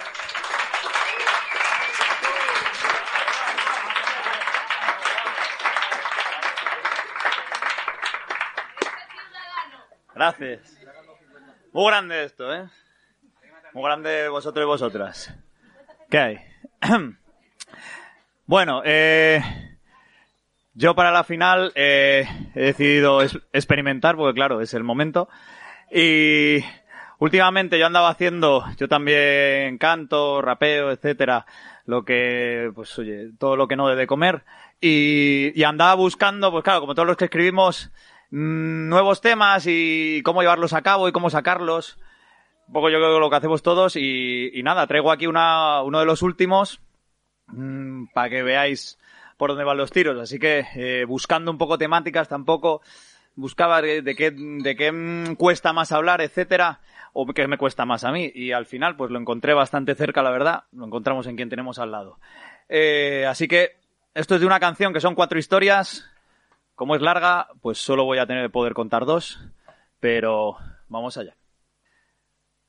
Gracias. 10.25 10.75
Muy 11.71 11.85
grande 11.85 12.23
esto, 12.23 12.51
¿eh? 12.51 12.67
Muy 13.73 13.83
grande 13.83 14.27
vosotros 14.27 14.63
y 14.63 14.65
vosotras. 14.65 15.35
¿Qué 16.09 16.17
hay? 16.17 16.39
bueno, 18.47 18.81
eh, 18.83 19.39
yo 20.73 20.95
para 20.95 21.11
la 21.11 21.23
final 21.23 21.71
eh, 21.75 22.25
he 22.55 22.59
decidido 22.59 23.21
experimentar, 23.21 24.15
porque 24.15 24.33
claro, 24.33 24.61
es 24.61 24.73
el 24.73 24.83
momento. 24.83 25.29
Y 25.91 26.57
últimamente 27.19 27.77
yo 27.77 27.85
andaba 27.85 28.09
haciendo, 28.09 28.65
yo 28.77 28.87
también 28.87 29.77
canto, 29.77 30.41
rapeo, 30.41 30.89
etcétera, 30.89 31.45
lo 31.85 32.03
que, 32.03 32.71
pues 32.73 32.97
oye, 32.97 33.29
todo 33.37 33.55
lo 33.55 33.67
que 33.67 33.75
no 33.75 33.87
debe 33.87 34.01
de 34.01 34.07
comer. 34.07 34.43
Y, 34.81 35.51
y 35.53 35.63
andaba 35.65 35.93
buscando, 35.93 36.51
pues 36.51 36.63
claro, 36.63 36.79
como 36.79 36.95
todos 36.95 37.07
los 37.07 37.17
que 37.17 37.25
escribimos, 37.25 37.91
nuevos 38.31 39.21
temas 39.21 39.65
y 39.67 40.21
cómo 40.23 40.41
llevarlos 40.41 40.73
a 40.73 40.81
cabo 40.81 41.07
y 41.07 41.11
cómo 41.11 41.29
sacarlos. 41.29 41.97
Un 42.67 42.73
poco 42.73 42.89
yo 42.89 42.97
creo 42.97 43.13
que 43.13 43.19
lo 43.19 43.29
que 43.29 43.35
hacemos 43.35 43.61
todos 43.61 43.95
y, 43.95 44.61
nada, 44.63 44.87
traigo 44.87 45.11
aquí 45.11 45.27
una, 45.27 45.81
uno 45.83 45.99
de 45.99 46.05
los 46.05 46.21
últimos 46.21 46.81
mm, 47.47 48.05
para 48.13 48.29
que 48.29 48.43
veáis 48.43 48.97
por 49.37 49.49
dónde 49.49 49.63
van 49.63 49.77
los 49.77 49.91
tiros. 49.91 50.19
Así 50.19 50.39
que 50.39 50.65
eh, 50.75 51.05
buscando 51.05 51.51
un 51.51 51.57
poco 51.57 51.77
temáticas 51.77 52.27
tampoco 52.27 52.81
buscaba 53.35 53.81
de, 53.81 54.15
qué, 54.15 54.31
de 54.31 54.75
qué 54.75 54.91
mm, 54.91 55.35
cuesta 55.35 55.73
más 55.73 55.91
hablar, 55.91 56.21
etcétera, 56.21 56.79
o 57.13 57.25
qué 57.27 57.47
me 57.47 57.57
cuesta 57.57 57.85
más 57.85 58.03
a 58.03 58.11
mí. 58.11 58.31
Y 58.33 58.51
al 58.51 58.65
final, 58.65 58.95
pues 58.95 59.11
lo 59.11 59.19
encontré 59.19 59.53
bastante 59.53 59.95
cerca, 59.95 60.23
la 60.23 60.31
verdad. 60.31 60.63
Lo 60.71 60.85
encontramos 60.85 61.27
en 61.27 61.35
quien 61.35 61.49
tenemos 61.49 61.79
al 61.79 61.91
lado. 61.91 62.19
Eh, 62.67 63.25
así 63.27 63.47
que 63.47 63.77
esto 64.13 64.35
es 64.35 64.41
de 64.41 64.47
una 64.47 64.59
canción 64.59 64.93
que 64.93 65.01
son 65.01 65.15
cuatro 65.15 65.37
historias. 65.37 66.09
Como 66.75 66.95
es 66.95 67.01
larga, 67.01 67.47
pues 67.61 67.77
solo 67.77 68.03
voy 68.03 68.17
a 68.17 68.27
tener 68.27 68.51
poder 68.51 68.73
contar 68.73 69.05
dos. 69.05 69.39
Pero 69.99 70.57
vamos 70.89 71.17
allá. 71.17 71.35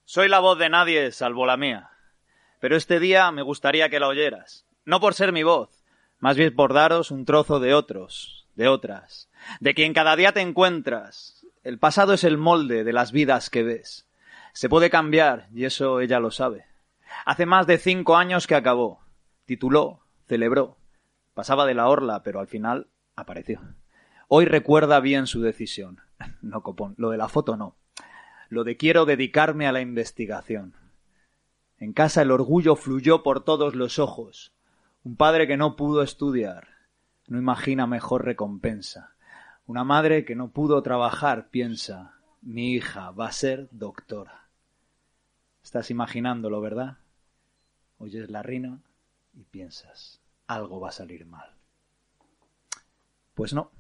Soy 0.05 0.29
la 0.29 0.39
voz 0.39 0.59
de 0.59 0.69
nadie, 0.69 1.11
salvo 1.11 1.45
la 1.45 1.57
mía. 1.57 1.91
Pero 2.61 2.77
este 2.77 3.01
día 3.01 3.31
me 3.33 3.43
gustaría 3.43 3.89
que 3.89 4.01
la 4.01 4.09
oyeras. 4.09 4.65
No 4.85 5.01
por 5.01 5.15
ser 5.15 5.33
mi 5.33 5.43
voz, 5.43 5.85
más 6.21 6.37
bien 6.37 6.55
por 6.55 6.73
daros 6.73 7.11
un 7.11 7.25
trozo 7.25 7.59
de 7.59 7.75
otros, 7.75 8.47
de 8.55 8.69
otras, 8.69 9.29
de 9.59 9.75
quien 9.75 9.93
cada 9.93 10.15
día 10.15 10.33
te 10.33 10.41
encuentras. 10.41 11.45
El 11.65 11.81
pasado 11.81 12.13
es 12.13 12.23
el 12.23 12.39
molde 12.39 12.85
de 12.85 12.93
las 12.93 13.11
vidas 13.11 13.51
que 13.51 13.65
ves. 13.65 14.09
Se 14.53 14.69
puede 14.69 14.89
cambiar, 14.89 15.49
y 15.53 15.65
eso 15.65 16.01
ella 16.01 16.21
lo 16.21 16.31
sabe. 16.31 16.67
Hace 17.25 17.45
más 17.45 17.67
de 17.67 17.79
cinco 17.79 18.17
años 18.17 18.47
que 18.47 18.55
acabó. 18.55 19.01
Tituló, 19.45 20.01
celebró. 20.27 20.77
Pasaba 21.35 21.67
de 21.67 21.75
la 21.75 21.89
orla, 21.89 22.23
pero 22.23 22.39
al 22.39 22.47
final 22.47 22.87
apareció. 23.17 23.61
Hoy 24.29 24.45
recuerda 24.45 25.01
bien 25.01 25.27
su 25.27 25.41
decisión. 25.41 26.01
No, 26.43 26.63
copón, 26.63 26.95
lo 26.97 27.11
de 27.11 27.19
la 27.19 27.29
foto 27.29 27.57
no. 27.57 27.77
Lo 28.49 28.65
de 28.65 28.77
quiero 28.77 29.05
dedicarme 29.05 29.67
a 29.67 29.73
la 29.73 29.81
investigación. 29.81 30.75
En 31.79 31.93
casa 31.93 32.23
el 32.23 32.31
orgullo 32.31 32.77
fluyó 32.77 33.23
por 33.23 33.45
todos 33.45 33.75
los 33.75 33.99
ojos. 33.99 34.55
Un 35.05 35.17
padre 35.17 35.47
que 35.47 35.57
no 35.57 35.77
pudo 35.77 36.03
estudiar 36.03 36.77
no 37.29 37.39
imagina 37.39 37.87
mejor 37.87 38.25
recompensa. 38.25 39.15
Una 39.67 39.83
madre 39.83 40.25
que 40.25 40.37
no 40.37 40.51
pudo 40.51 40.83
trabajar 40.83 41.49
piensa, 41.51 42.15
mi 42.41 42.73
hija 42.73 43.11
va 43.11 43.27
a 43.27 43.33
ser 43.33 43.69
doctora. 43.73 44.49
Estás 45.63 45.91
imaginándolo, 45.91 46.61
¿verdad? 46.61 46.99
Oyes 47.99 48.31
la 48.31 48.43
rina 48.43 48.79
y 49.35 49.43
piensas, 49.43 50.21
algo 50.47 50.79
va 50.79 50.91
a 50.91 50.93
salir 50.93 51.27
mal. 51.27 51.51
Pues 53.35 53.53
no. 53.53 53.71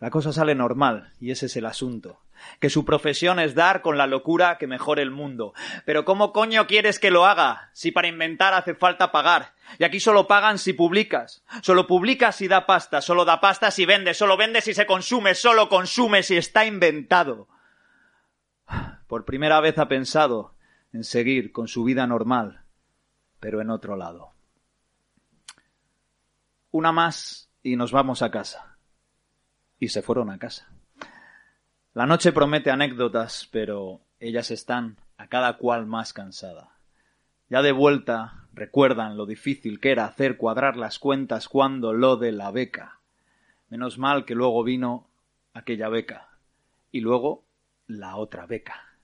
La 0.00 0.10
cosa 0.10 0.32
sale 0.32 0.54
normal, 0.54 1.12
y 1.20 1.32
ese 1.32 1.46
es 1.46 1.56
el 1.56 1.66
asunto. 1.66 2.20
Que 2.60 2.70
su 2.70 2.84
profesión 2.84 3.40
es 3.40 3.56
dar 3.56 3.82
con 3.82 3.98
la 3.98 4.06
locura 4.06 4.58
que 4.58 4.68
mejore 4.68 5.02
el 5.02 5.10
mundo. 5.10 5.54
Pero 5.84 6.04
¿cómo 6.04 6.32
coño 6.32 6.68
quieres 6.68 7.00
que 7.00 7.10
lo 7.10 7.26
haga? 7.26 7.70
Si 7.72 7.90
para 7.90 8.06
inventar 8.06 8.54
hace 8.54 8.76
falta 8.76 9.10
pagar. 9.10 9.54
Y 9.80 9.82
aquí 9.82 9.98
solo 9.98 10.28
pagan 10.28 10.58
si 10.58 10.72
publicas. 10.72 11.42
Solo 11.62 11.88
publicas 11.88 12.36
si 12.36 12.46
da 12.46 12.64
pasta. 12.64 13.00
Solo 13.00 13.24
da 13.24 13.40
pasta 13.40 13.72
si 13.72 13.86
vende. 13.86 14.14
Solo 14.14 14.36
vende 14.36 14.60
si 14.60 14.72
se 14.72 14.86
consume. 14.86 15.34
Solo 15.34 15.68
consume 15.68 16.22
si 16.22 16.36
está 16.36 16.64
inventado. 16.64 17.48
Por 19.08 19.24
primera 19.24 19.60
vez 19.60 19.78
ha 19.78 19.88
pensado 19.88 20.54
en 20.92 21.02
seguir 21.02 21.50
con 21.50 21.66
su 21.66 21.82
vida 21.82 22.06
normal, 22.06 22.62
pero 23.40 23.60
en 23.60 23.70
otro 23.70 23.96
lado. 23.96 24.32
Una 26.70 26.92
más 26.92 27.50
y 27.62 27.76
nos 27.76 27.90
vamos 27.90 28.22
a 28.22 28.30
casa. 28.30 28.67
Y 29.78 29.88
se 29.88 30.02
fueron 30.02 30.30
a 30.30 30.38
casa. 30.38 30.72
La 31.94 32.06
noche 32.06 32.32
promete 32.32 32.70
anécdotas, 32.70 33.48
pero 33.50 34.00
ellas 34.20 34.50
están 34.50 34.96
a 35.16 35.28
cada 35.28 35.56
cual 35.56 35.86
más 35.86 36.12
cansada. 36.12 36.76
Ya 37.48 37.62
de 37.62 37.72
vuelta 37.72 38.48
recuerdan 38.52 39.16
lo 39.16 39.26
difícil 39.26 39.80
que 39.80 39.90
era 39.90 40.04
hacer 40.04 40.36
cuadrar 40.36 40.76
las 40.76 40.98
cuentas 40.98 41.48
cuando 41.48 41.92
lo 41.92 42.16
de 42.16 42.32
la 42.32 42.50
beca. 42.50 43.00
Menos 43.68 43.98
mal 43.98 44.24
que 44.24 44.34
luego 44.34 44.62
vino 44.64 45.08
aquella 45.54 45.88
beca. 45.88 46.28
Y 46.90 47.00
luego 47.00 47.44
la 47.86 48.16
otra 48.16 48.46
beca. 48.46 48.98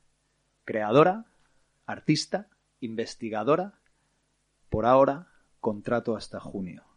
Creadora, 0.65 1.27
artista, 1.87 2.49
investigadora. 2.81 3.81
Por 4.71 4.87
ahora, 4.87 5.29
contrato 5.61 6.17
hasta 6.17 6.41
junio 6.41 6.94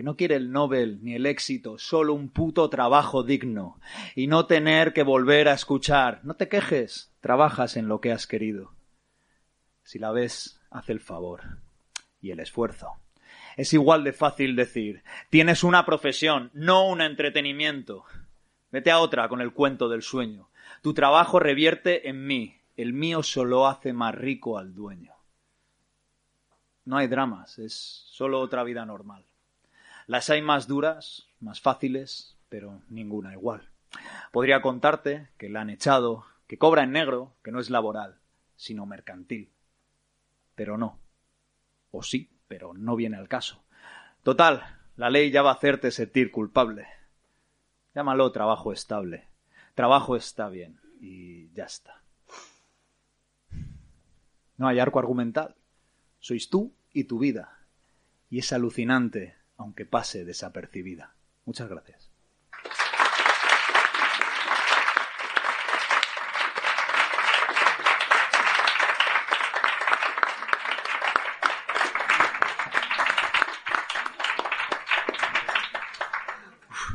que 0.00 0.04
no 0.04 0.16
quiere 0.16 0.36
el 0.36 0.50
Nobel 0.50 0.98
ni 1.02 1.14
el 1.14 1.26
éxito, 1.26 1.76
solo 1.76 2.14
un 2.14 2.30
puto 2.30 2.70
trabajo 2.70 3.22
digno, 3.22 3.78
y 4.14 4.28
no 4.28 4.46
tener 4.46 4.94
que 4.94 5.02
volver 5.02 5.46
a 5.46 5.52
escuchar. 5.52 6.20
No 6.24 6.36
te 6.36 6.48
quejes, 6.48 7.12
trabajas 7.20 7.76
en 7.76 7.86
lo 7.86 8.00
que 8.00 8.10
has 8.10 8.26
querido. 8.26 8.72
Si 9.82 9.98
la 9.98 10.10
ves, 10.10 10.58
haz 10.70 10.88
el 10.88 11.00
favor 11.00 11.42
y 12.18 12.30
el 12.30 12.40
esfuerzo. 12.40 12.94
Es 13.58 13.74
igual 13.74 14.02
de 14.02 14.14
fácil 14.14 14.56
decir, 14.56 15.02
tienes 15.28 15.64
una 15.64 15.84
profesión, 15.84 16.50
no 16.54 16.86
un 16.88 17.02
entretenimiento. 17.02 18.06
Vete 18.72 18.90
a 18.90 19.00
otra 19.00 19.28
con 19.28 19.42
el 19.42 19.52
cuento 19.52 19.90
del 19.90 20.00
sueño. 20.00 20.48
Tu 20.80 20.94
trabajo 20.94 21.40
revierte 21.40 22.08
en 22.08 22.26
mí, 22.26 22.56
el 22.74 22.94
mío 22.94 23.22
solo 23.22 23.66
hace 23.66 23.92
más 23.92 24.14
rico 24.14 24.56
al 24.56 24.74
dueño. 24.74 25.12
No 26.86 26.96
hay 26.96 27.06
dramas, 27.06 27.58
es 27.58 27.74
solo 28.06 28.40
otra 28.40 28.64
vida 28.64 28.86
normal. 28.86 29.26
Las 30.10 30.28
hay 30.28 30.42
más 30.42 30.66
duras, 30.66 31.28
más 31.38 31.60
fáciles, 31.60 32.36
pero 32.48 32.82
ninguna 32.88 33.32
igual. 33.32 33.70
Podría 34.32 34.60
contarte 34.60 35.28
que 35.38 35.48
la 35.48 35.60
han 35.60 35.70
echado, 35.70 36.24
que 36.48 36.58
cobra 36.58 36.82
en 36.82 36.90
negro, 36.90 37.36
que 37.44 37.52
no 37.52 37.60
es 37.60 37.70
laboral, 37.70 38.18
sino 38.56 38.86
mercantil. 38.86 39.52
Pero 40.56 40.76
no. 40.76 40.98
O 41.92 42.02
sí, 42.02 42.28
pero 42.48 42.74
no 42.74 42.96
viene 42.96 43.18
al 43.18 43.28
caso. 43.28 43.62
Total, 44.24 44.80
la 44.96 45.10
ley 45.10 45.30
ya 45.30 45.42
va 45.42 45.50
a 45.50 45.54
hacerte 45.54 45.92
sentir 45.92 46.32
culpable. 46.32 46.88
Llámalo 47.94 48.32
trabajo 48.32 48.72
estable. 48.72 49.28
Trabajo 49.76 50.16
está 50.16 50.48
bien. 50.48 50.80
Y 51.00 51.52
ya 51.52 51.66
está. 51.66 52.02
No 54.56 54.66
hay 54.66 54.80
arco 54.80 54.98
argumental. 54.98 55.54
Sois 56.18 56.50
tú 56.50 56.74
y 56.92 57.04
tu 57.04 57.20
vida. 57.20 57.60
Y 58.28 58.40
es 58.40 58.52
alucinante, 58.52 59.38
aunque 59.60 59.84
pase 59.84 60.24
desapercibida. 60.24 61.12
Muchas 61.44 61.68
gracias. 61.68 62.10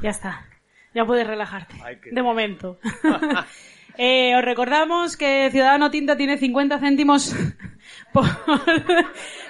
Ya 0.01 0.09
está. 0.09 0.45
Ya 0.93 1.05
puedes 1.05 1.25
relajarte. 1.27 1.75
De 2.11 2.21
momento. 2.23 2.79
Eh, 3.97 4.35
os 4.35 4.43
recordamos 4.43 5.15
que 5.15 5.49
Ciudadano 5.51 5.89
Tinta 5.89 6.17
tiene 6.17 6.37
50 6.37 6.79
céntimos 6.79 7.33
por... 8.13 8.25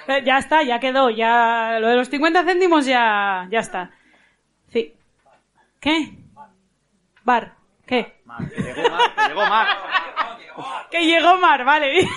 ya 0.24 0.38
está, 0.38 0.62
ya 0.62 0.80
quedó. 0.80 1.10
Ya... 1.10 1.78
Lo 1.80 1.88
de 1.88 1.96
los 1.96 2.08
50 2.08 2.44
céntimos 2.44 2.86
ya, 2.86 3.46
ya 3.50 3.60
está. 3.60 3.90
Sí. 4.68 4.94
¿Qué? 5.80 6.12
Bar. 7.24 7.54
¿Qué? 7.86 8.20
Mar, 8.24 8.50
que 8.50 8.62
llegó 8.62 8.88
Mar, 8.90 9.14
que 9.16 9.28
llegó 9.28 9.46
Mar. 9.46 9.66
Que 10.90 11.06
llegó 11.06 11.36
Mar, 11.38 11.64
vale. 11.64 12.08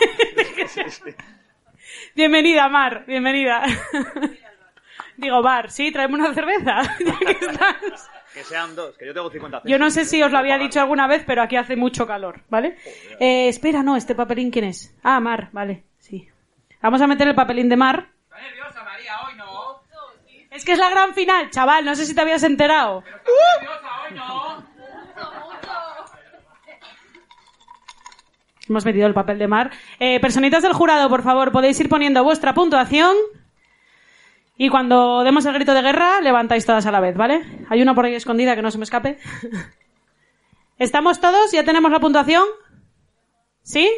Bienvenida, 2.15 2.67
Mar, 2.69 3.03
bienvenida. 3.05 3.63
Digo, 5.17 5.43
Bar, 5.43 5.69
sí, 5.69 5.91
traeme 5.91 6.15
una 6.15 6.34
cerveza. 6.34 6.81
ya 7.05 7.19
que 7.19 7.31
estás. 7.31 8.10
Que 8.34 8.43
sean 8.43 8.75
dos, 8.75 8.98
que 8.98 9.05
yo 9.05 9.13
tengo 9.13 9.29
50 9.29 9.63
Yo 9.65 9.77
no 9.77 9.91
sé 9.91 10.05
si 10.05 10.22
os 10.24 10.31
lo 10.31 10.38
había 10.38 10.58
dicho 10.58 10.79
alguna 10.79 11.08
vez, 11.08 11.24
pero 11.25 11.41
aquí 11.41 11.55
hace 11.55 11.75
mucho 11.75 12.08
calor, 12.08 12.41
¿vale? 12.50 12.77
Eh, 13.19 13.48
espera, 13.50 13.84
no, 13.84 13.96
este 13.96 14.15
papelín, 14.15 14.50
¿quién 14.50 14.65
es? 14.65 14.96
Ah, 15.03 15.19
Mar, 15.19 15.50
vale. 15.51 15.84
Vamos 16.82 17.02
a 17.02 17.08
meter 17.08 17.28
el 17.28 17.36
papelín 17.36 17.70
de 17.70 17.76
Mar. 17.78 18.10
nerviosa, 18.32 18.84
María, 18.84 19.14
hoy 19.28 19.36
no. 19.36 19.82
Es 20.52 20.66
que 20.66 20.72
es 20.72 20.80
la 20.80 20.90
gran 20.90 21.14
final, 21.14 21.50
chaval, 21.52 21.86
no 21.86 21.96
sé 21.96 22.06
si 22.06 22.16
te 22.16 22.22
habías 22.22 22.44
enterado. 22.44 23.04
nerviosa, 23.04 24.02
hoy 24.08 24.16
no. 24.16 24.70
Hemos 28.68 28.86
metido 28.86 29.08
el 29.08 29.14
papel 29.14 29.40
de 29.40 29.48
Mar. 29.48 29.72
Eh, 30.00 30.20
personitas 30.20 30.62
del 30.62 30.74
jurado, 30.74 31.10
por 31.10 31.24
favor, 31.24 31.52
podéis 31.52 31.80
ir 31.80 31.90
poniendo 31.90 32.24
vuestra 32.24 32.54
puntuación. 32.54 33.16
Y 34.58 34.70
cuando 34.70 35.24
demos 35.24 35.46
el 35.46 35.54
grito 35.54 35.74
de 35.74 35.82
guerra, 35.82 36.22
levantáis 36.22 36.66
todas 36.66 36.86
a 36.86 36.92
la 36.92 37.00
vez, 37.00 37.16
¿vale? 37.16 37.42
Hay 37.70 37.82
una 37.82 37.96
por 37.96 38.06
ahí 38.06 38.14
escondida 38.14 38.56
que 38.56 38.62
no 38.62 38.70
se 38.70 38.78
me 38.78 38.84
escape. 38.84 39.18
¿Estamos 40.78 41.20
todos? 41.20 41.52
¿Ya 41.52 41.64
tenemos 41.64 41.92
la 41.92 42.00
puntuación? 42.00 42.44
¿Sí? 43.64 43.90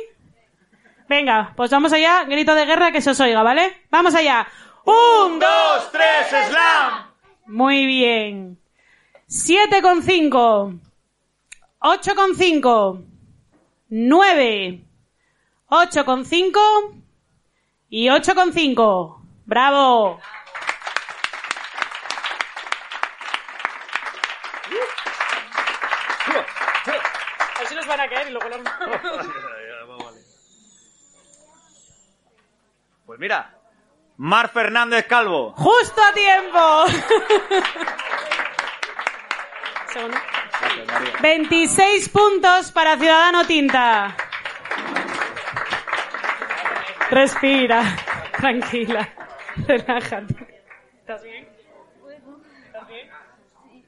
Venga, 1.11 1.51
pues 1.57 1.69
vamos 1.69 1.91
allá. 1.91 2.23
Grito 2.23 2.55
de 2.55 2.65
guerra 2.65 2.93
que 2.93 3.01
se 3.01 3.09
os 3.09 3.19
oiga, 3.19 3.43
¿vale? 3.43 3.81
Vamos 3.89 4.15
allá. 4.15 4.47
¡Un, 4.85 5.39
dos, 5.39 5.91
tres, 5.91 6.27
slam! 6.47 7.11
Muy 7.47 7.85
bien. 7.85 8.57
Siete 9.27 9.81
con 9.81 10.03
cinco. 10.03 10.73
Ocho 11.79 12.15
con 12.15 12.33
cinco. 12.37 13.01
Nueve. 13.89 14.85
Ocho 15.67 16.05
con 16.05 16.23
cinco. 16.23 16.61
Y 17.89 18.09
ocho 18.09 18.33
con 18.33 18.53
cinco. 18.53 19.21
¡Bravo! 19.45 20.17
Así 27.61 27.75
nos 27.75 27.85
van 27.85 27.99
a 27.99 28.07
caer 28.07 28.29
y 28.29 28.31
luego 28.31 28.47
Pues 28.49 29.27
mira, 33.21 33.53
Mar 34.17 34.49
Fernández 34.49 35.05
Calvo. 35.05 35.53
¡Justo 35.53 36.01
a 36.01 36.11
tiempo! 36.11 36.85
Segundo. 39.93 40.17
26 41.21 42.09
puntos 42.09 42.71
para 42.71 42.97
Ciudadano 42.97 43.45
Tinta. 43.45 44.15
Respira, 47.11 47.83
tranquila, 48.37 49.07
relájate. 49.67 50.63
¿Estás 51.01 51.21
bien? 51.23 51.47
¿Estás 52.65 52.87
bien? 52.87 53.09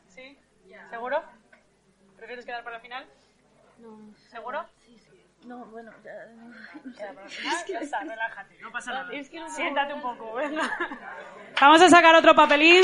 ¿Sí? 0.10 0.38
¿Seguro? 0.92 1.24
¿Prefieres 2.18 2.46
quedar 2.46 2.64
para 2.64 2.76
la 2.76 2.82
final? 2.82 3.08
¿Seguro? 4.30 4.64
No, 5.46 5.66
bueno, 5.66 5.92
ya. 6.04 7.14
Ya 7.68 7.80
está, 7.80 8.00
relájate, 8.00 8.58
no 8.62 8.72
pasa 8.72 8.94
nada. 8.94 9.14
Es 9.14 9.30
que 9.30 9.40
no 9.40 9.50
Siéntate 9.50 9.94
un 9.94 10.02
poco, 10.02 10.34
venga. 10.36 10.72
Vamos 11.60 11.82
a 11.82 11.90
sacar 11.90 12.16
otro 12.16 12.34
papelín. 12.34 12.84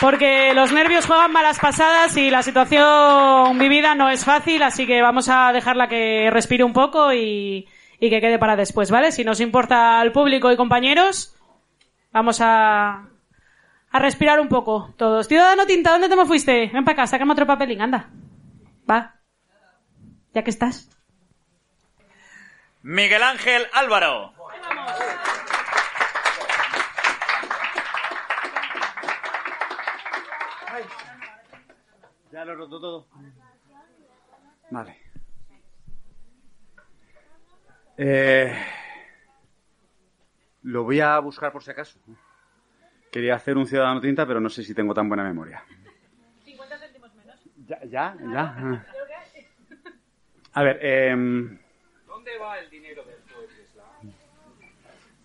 Porque 0.00 0.52
los 0.54 0.72
nervios 0.72 1.06
juegan 1.06 1.30
malas 1.30 1.60
pasadas 1.60 2.16
y 2.16 2.28
la 2.30 2.42
situación 2.42 3.56
vivida 3.58 3.94
no 3.94 4.08
es 4.10 4.24
fácil, 4.24 4.62
así 4.64 4.84
que 4.84 5.00
vamos 5.00 5.28
a 5.28 5.52
dejarla 5.52 5.86
que 5.86 6.28
respire 6.32 6.64
un 6.64 6.72
poco 6.72 7.12
y, 7.12 7.68
y 8.00 8.10
que 8.10 8.20
quede 8.20 8.40
para 8.40 8.56
después, 8.56 8.90
¿vale? 8.90 9.12
Si 9.12 9.22
nos 9.24 9.38
importa 9.40 10.00
al 10.00 10.10
público 10.10 10.50
y 10.50 10.56
compañeros, 10.56 11.36
vamos 12.10 12.40
a, 12.40 13.06
a 13.92 13.98
respirar 14.00 14.40
un 14.40 14.48
poco 14.48 14.92
todos. 14.98 15.28
Ciudadano 15.28 15.66
Tinta, 15.66 15.92
¿dónde 15.92 16.08
te 16.08 16.16
me 16.16 16.26
fuiste? 16.26 16.68
Ven 16.72 16.84
para 16.84 16.94
acá, 16.94 17.06
sácame 17.06 17.30
otro 17.32 17.46
papelín, 17.46 17.80
anda. 17.80 18.08
Va. 18.88 19.20
Ya 20.34 20.42
que 20.42 20.50
estás. 20.50 20.88
Miguel 22.82 23.22
Ángel 23.22 23.66
Álvaro. 23.72 24.34
Ya 32.32 32.44
lo 32.44 32.52
he 32.52 32.56
roto 32.56 32.80
todo. 32.80 33.08
Vale. 34.70 34.96
Eh, 37.98 38.56
lo 40.62 40.84
voy 40.84 41.00
a 41.00 41.18
buscar 41.18 41.52
por 41.52 41.62
si 41.62 41.70
acaso. 41.70 42.00
Quería 43.12 43.34
hacer 43.34 43.58
un 43.58 43.66
ciudadano 43.66 44.00
tinta, 44.00 44.26
pero 44.26 44.40
no 44.40 44.48
sé 44.48 44.62
si 44.62 44.74
tengo 44.74 44.94
tan 44.94 45.08
buena 45.08 45.24
memoria. 45.24 45.62
50 47.66 47.80
céntimos 47.80 47.88
menos. 47.88 47.90
Ya, 47.90 48.16
ya, 48.16 48.16
ya. 48.32 48.86
A 50.54 50.62
ver, 50.62 50.78
em, 50.84 51.58
¿Dónde 52.06 52.38
va 52.38 52.58
el 52.58 52.68
dinero 52.70 53.04
del 53.04 53.16
Slam? 53.72 54.12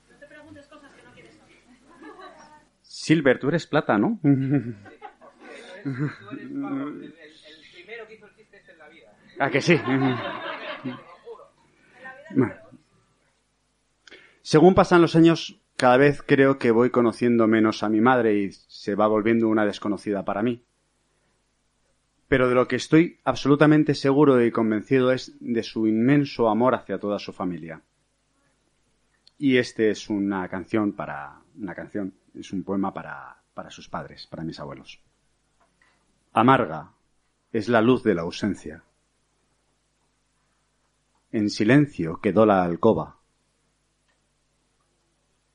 No 0.10 0.18
te 0.20 0.26
preguntes 0.28 0.68
cosas 0.68 0.92
que 0.94 1.04
no 1.04 1.12
quieres 1.14 1.36
saber. 1.36 1.56
Silver, 2.82 3.40
tú 3.40 3.48
eres 3.50 3.68
plata, 3.68 3.98
¿no? 3.98 4.20
Tú 4.22 4.28
eres 4.30 5.00
Pablo, 5.84 6.88
el, 6.90 7.04
el- 7.04 7.14
el 7.14 7.72
primero 7.74 8.08
que 8.08 8.14
hizo 8.16 8.26
el 8.28 8.36
chiste 8.36 8.58
este 8.58 8.72
en 8.72 8.78
la 8.80 8.90
vida. 8.90 9.14
¿A 9.40 9.50
que 9.50 9.62
sí? 9.62 9.80
Bueno. 12.36 12.56
Según 14.42 14.76
pasan 14.76 15.02
los 15.02 15.16
años, 15.16 15.60
cada 15.76 15.98
vez 15.98 16.22
creo 16.26 16.58
que 16.58 16.72
voy 16.72 16.90
conociendo 16.90 17.48
menos 17.48 17.84
a 17.84 17.90
mi 17.90 18.00
madre 18.02 18.36
y 18.36 18.52
se 18.52 18.96
va 18.96 19.08
volviendo 19.08 19.48
una 19.50 19.66
desconocida 19.66 20.24
para 20.24 20.42
mí. 20.42 20.64
Pero 22.28 22.50
de 22.50 22.56
lo 22.56 22.68
que 22.68 22.76
estoy 22.76 23.20
absolutamente 23.24 23.96
seguro 23.96 24.44
y 24.44 24.52
convencido 24.52 25.12
es 25.12 25.36
de 25.40 25.64
su 25.64 25.88
inmenso 25.88 26.50
amor 26.50 26.76
hacia 26.76 27.00
toda 27.00 27.20
su 27.20 27.32
familia. 27.32 27.82
Y 29.38 29.58
este 29.58 29.90
es 29.92 30.10
una 30.10 30.48
canción 30.50 30.94
para. 30.94 31.42
una 31.58 31.74
canción, 31.74 32.14
es 32.34 32.52
un 32.52 32.64
poema 32.64 32.94
para, 32.94 33.42
para 33.54 33.70
sus 33.70 33.88
padres, 33.88 34.28
para 34.28 34.44
mis 34.44 34.60
abuelos. 34.60 35.00
Amarga 36.34 36.92
es 37.52 37.70
la 37.70 37.82
luz 37.82 38.04
de 38.04 38.16
la 38.16 38.24
ausencia. 38.24 38.84
En 41.32 41.50
silencio 41.50 42.20
quedó 42.22 42.46
la 42.46 42.64
alcoba, 42.64 43.20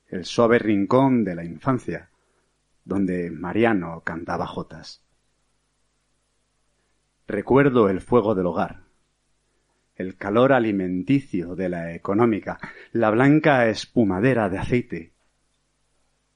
el 0.09 0.25
suave 0.25 0.59
rincón 0.59 1.25
de 1.25 1.35
la 1.35 1.45
infancia, 1.45 2.11
donde 2.85 3.31
Mariano 3.31 4.03
cantaba 4.05 4.47
jotas. 4.47 5.02
Recuerdo 7.33 7.89
el 7.89 8.03
fuego 8.03 8.35
del 8.35 8.45
hogar, 8.45 8.83
el 9.97 10.19
calor 10.19 10.53
alimenticio 10.53 11.55
de 11.55 11.71
la 11.71 11.95
económica, 11.95 12.59
la 12.93 13.09
blanca 13.09 13.69
espumadera 13.69 14.51
de 14.51 14.59
aceite 14.59 15.13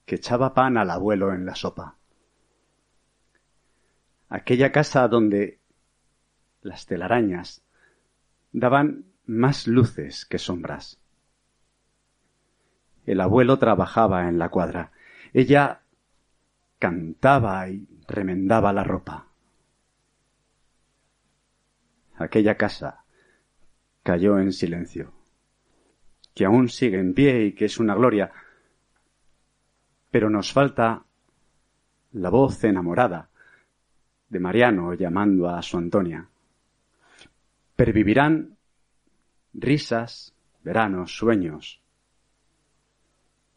que 0.07 0.15
echaba 0.15 0.55
pan 0.55 0.75
al 0.75 0.89
abuelo 0.89 1.33
en 1.33 1.45
la 1.45 1.53
sopa. 1.53 1.97
Aquella 4.27 4.71
casa 4.71 5.07
donde 5.07 5.59
las 6.63 6.87
telarañas 6.87 7.61
daban 8.51 9.05
más 9.27 9.67
luces 9.67 10.25
que 10.25 10.39
sombras. 10.39 10.99
El 13.05 13.21
abuelo 13.21 13.59
trabajaba 13.59 14.27
en 14.29 14.39
la 14.39 14.49
cuadra. 14.49 14.93
Ella 15.31 15.81
cantaba 16.79 17.69
y 17.69 17.87
remendaba 18.07 18.73
la 18.73 18.83
ropa. 18.83 19.26
Aquella 22.17 22.55
casa 22.55 23.03
cayó 24.03 24.39
en 24.39 24.51
silencio, 24.51 25.13
que 26.33 26.45
aún 26.45 26.69
sigue 26.69 26.99
en 26.99 27.13
pie 27.13 27.45
y 27.45 27.53
que 27.53 27.65
es 27.65 27.79
una 27.79 27.95
gloria, 27.95 28.31
pero 30.09 30.29
nos 30.29 30.51
falta 30.51 31.03
la 32.13 32.29
voz 32.29 32.63
enamorada 32.63 33.29
de 34.29 34.39
Mariano 34.39 34.93
llamando 34.93 35.49
a 35.49 35.61
su 35.61 35.77
Antonia. 35.77 36.27
Pervivirán 37.75 38.57
risas, 39.53 40.33
veranos, 40.63 41.15
sueños. 41.15 41.81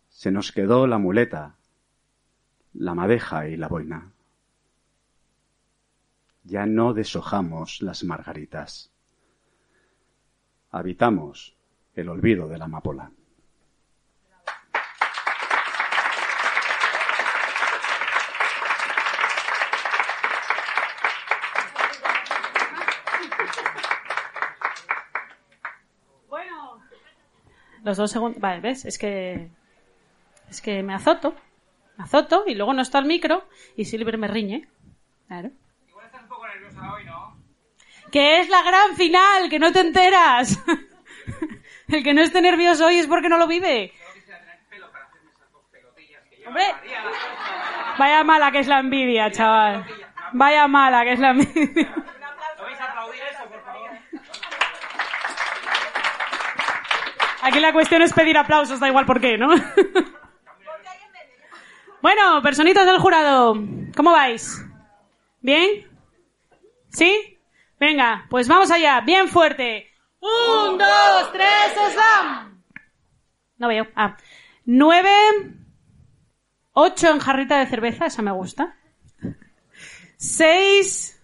Se 0.09 0.31
nos 0.31 0.53
quedó 0.53 0.87
la 0.87 0.99
muleta, 0.99 1.57
la 2.75 2.95
madeja 2.95 3.49
y 3.49 3.57
la 3.57 3.69
boina. 3.69 4.13
Ya 6.51 6.67
no 6.67 6.95
deshojamos 6.95 7.81
las 7.81 8.03
margaritas. 8.03 8.91
Habitamos 10.73 11.57
el 11.95 12.09
olvido 12.09 12.49
de 12.49 12.59
la 12.59 12.65
amapola. 12.65 13.13
Los 27.85 27.97
dos 27.97 28.11
segundos. 28.11 28.41
Vale, 28.41 28.61
¿ves? 28.61 28.85
Es 28.85 28.99
que. 28.99 29.51
Es 30.49 30.61
que 30.61 30.83
me 30.83 30.95
azoto. 30.95 31.35
Me 31.97 32.05
azoto 32.05 32.43
y 32.47 32.57
luego 32.57 32.73
no 32.73 32.83
está 32.83 32.99
el 32.99 33.07
micro 33.07 33.45
y 33.77 33.85
Silver 33.85 34.19
me 34.19 34.27
riñe. 34.27 34.69
Claro. 35.29 35.51
Igual 35.89 36.07
estás 36.07 36.23
un 36.23 36.29
poco 36.29 36.47
nerviosa 36.47 36.69
hoy, 36.69 36.69
¿no? 36.69 36.70
Que 38.11 38.41
es 38.41 38.49
la 38.49 38.63
gran 38.63 38.97
final, 38.97 39.49
que 39.49 39.59
no 39.59 39.73
te 39.73 39.81
enteras. 39.81 40.59
el 41.89 42.03
que 42.03 42.15
no 42.15 42.23
esté 42.23 42.43
nervioso 42.43 42.87
hoy 42.87 42.97
es 42.97 43.07
porque 43.07 43.29
no 43.29 43.39
lo 43.39 43.47
vive. 43.47 43.93
Hombre, 46.47 46.65
vaya 47.99 48.25
mala 48.25 48.51
que 48.51 48.59
es 48.59 48.67
la 48.67 48.81
envidia, 48.81 49.31
chaval. 49.31 49.87
Vaya 50.33 50.67
mala 50.67 51.05
que 51.05 51.13
es 51.13 51.21
la 51.21 51.31
envidia. 51.31 51.95
Aquí 57.43 57.59
la 57.59 57.73
cuestión 57.73 58.03
es 58.03 58.13
pedir 58.13 58.37
aplausos, 58.37 58.81
da 58.81 58.89
igual 58.89 59.07
por 59.07 59.21
qué, 59.21 59.39
¿no? 59.39 59.49
bueno, 62.03 62.43
personitas 62.43 62.85
del 62.85 62.99
jurado, 62.99 63.55
¿cómo 63.97 64.13
vais? 64.13 64.63
¿Bien? 65.41 65.90
¿Sí? 66.91 67.39
Venga, 67.79 68.27
pues 68.29 68.47
vamos 68.49 68.71
allá, 68.71 69.01
bien 69.01 69.29
fuerte. 69.29 69.91
Un, 70.21 70.77
dos, 70.77 71.33
tres, 71.33 71.73
slam. 71.93 72.63
No 73.57 73.69
veo. 73.69 73.87
Ah. 73.97 74.17
Nueve. 74.65 75.11
Ocho 76.73 77.09
en 77.09 77.19
jarrita 77.19 77.59
de 77.59 77.67
cerveza, 77.67 78.07
esa 78.07 78.23
me 78.23 78.33
gusta. 78.33 78.77
Seis. 80.17 81.21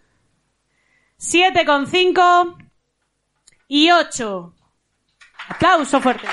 Siete 1.16 1.64
con 1.66 1.86
cinco. 1.86 2.58
Y 3.68 3.90
ocho. 3.90 4.54
Aplauso 5.48 6.00
fuerte. 6.00 6.26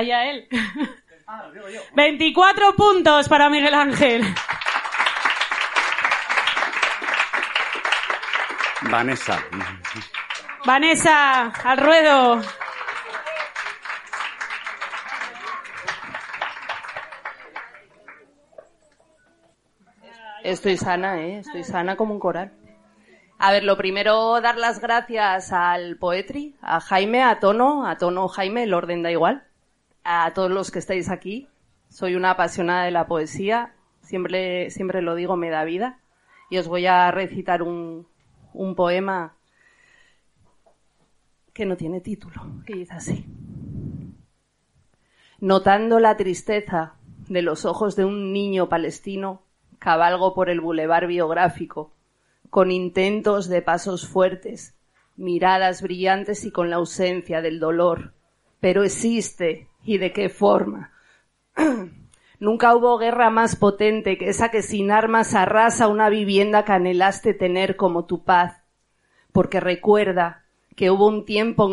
Ah, 0.00 0.02
allá 0.02 0.30
él. 0.30 0.48
24 1.94 2.74
puntos 2.74 3.28
para 3.28 3.50
Miguel 3.50 3.74
Ángel. 3.74 4.22
Vanessa. 8.90 9.44
Vanessa, 10.64 11.48
al 11.48 11.76
ruedo. 11.76 12.40
Estoy 20.42 20.78
sana, 20.78 21.20
¿eh? 21.20 21.40
Estoy 21.40 21.62
sana 21.64 21.96
como 21.96 22.14
un 22.14 22.20
coral. 22.20 22.52
A 23.38 23.52
ver, 23.52 23.64
lo 23.64 23.76
primero, 23.76 24.40
dar 24.40 24.56
las 24.56 24.80
gracias 24.80 25.52
al 25.52 25.98
Poetry, 25.98 26.56
a 26.62 26.80
Jaime, 26.80 27.22
a 27.22 27.38
Tono, 27.38 27.86
a 27.86 27.98
Tono 27.98 28.28
Jaime, 28.28 28.62
el 28.62 28.72
orden 28.72 29.02
da 29.02 29.10
igual, 29.10 29.49
a 30.04 30.32
todos 30.34 30.50
los 30.50 30.70
que 30.70 30.78
estáis 30.78 31.10
aquí. 31.10 31.48
Soy 31.88 32.14
una 32.14 32.32
apasionada 32.32 32.84
de 32.84 32.90
la 32.90 33.06
poesía, 33.06 33.74
siempre, 34.00 34.70
siempre 34.70 35.02
lo 35.02 35.14
digo, 35.14 35.36
me 35.36 35.50
da 35.50 35.64
vida. 35.64 36.00
Y 36.50 36.58
os 36.58 36.68
voy 36.68 36.86
a 36.86 37.10
recitar 37.10 37.62
un, 37.62 38.06
un 38.52 38.74
poema 38.74 39.36
que 41.52 41.66
no 41.66 41.76
tiene 41.76 42.00
título, 42.00 42.42
que 42.66 42.74
dice 42.74 42.94
así. 42.94 43.26
Notando 45.40 46.00
la 46.00 46.16
tristeza 46.16 46.94
de 47.28 47.42
los 47.42 47.64
ojos 47.64 47.96
de 47.96 48.04
un 48.04 48.32
niño 48.32 48.68
palestino, 48.68 49.42
cabalgo 49.78 50.34
por 50.34 50.50
el 50.50 50.60
bulevar 50.60 51.06
biográfico, 51.06 51.92
con 52.50 52.70
intentos 52.70 53.48
de 53.48 53.62
pasos 53.62 54.06
fuertes, 54.06 54.74
miradas 55.16 55.82
brillantes 55.82 56.44
y 56.44 56.50
con 56.50 56.70
la 56.70 56.76
ausencia 56.76 57.40
del 57.40 57.60
dolor. 57.60 58.14
Pero 58.60 58.82
existe, 58.82 59.68
y 59.84 59.98
de 59.98 60.12
qué 60.12 60.28
forma. 60.28 60.92
Nunca 62.40 62.74
hubo 62.74 62.96
guerra 62.96 63.28
más 63.28 63.54
potente 63.56 64.16
que 64.16 64.30
esa 64.30 64.50
que 64.50 64.62
sin 64.62 64.90
armas 64.90 65.34
arrasa 65.34 65.88
una 65.88 66.08
vivienda 66.08 66.64
que 66.64 66.72
anhelaste 66.72 67.34
tener 67.34 67.76
como 67.76 68.06
tu 68.06 68.24
paz. 68.24 68.62
Porque 69.32 69.60
recuerda 69.60 70.44
que 70.74 70.90
hubo 70.90 71.06
un 71.06 71.26
tiempo 71.26 71.70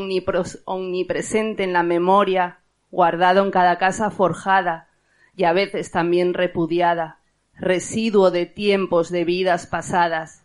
omnipresente 0.66 1.64
en 1.64 1.72
la 1.72 1.84
memoria, 1.84 2.60
guardado 2.92 3.44
en 3.46 3.52
cada 3.52 3.78
casa 3.78 4.12
forjada 4.12 4.90
y 5.38 5.46
a 5.46 5.54
veces 5.54 5.92
también 5.92 6.34
repudiada, 6.34 7.20
residuo 7.56 8.32
de 8.32 8.46
tiempos 8.46 9.10
de 9.10 9.24
vidas 9.24 9.68
pasadas. 9.68 10.44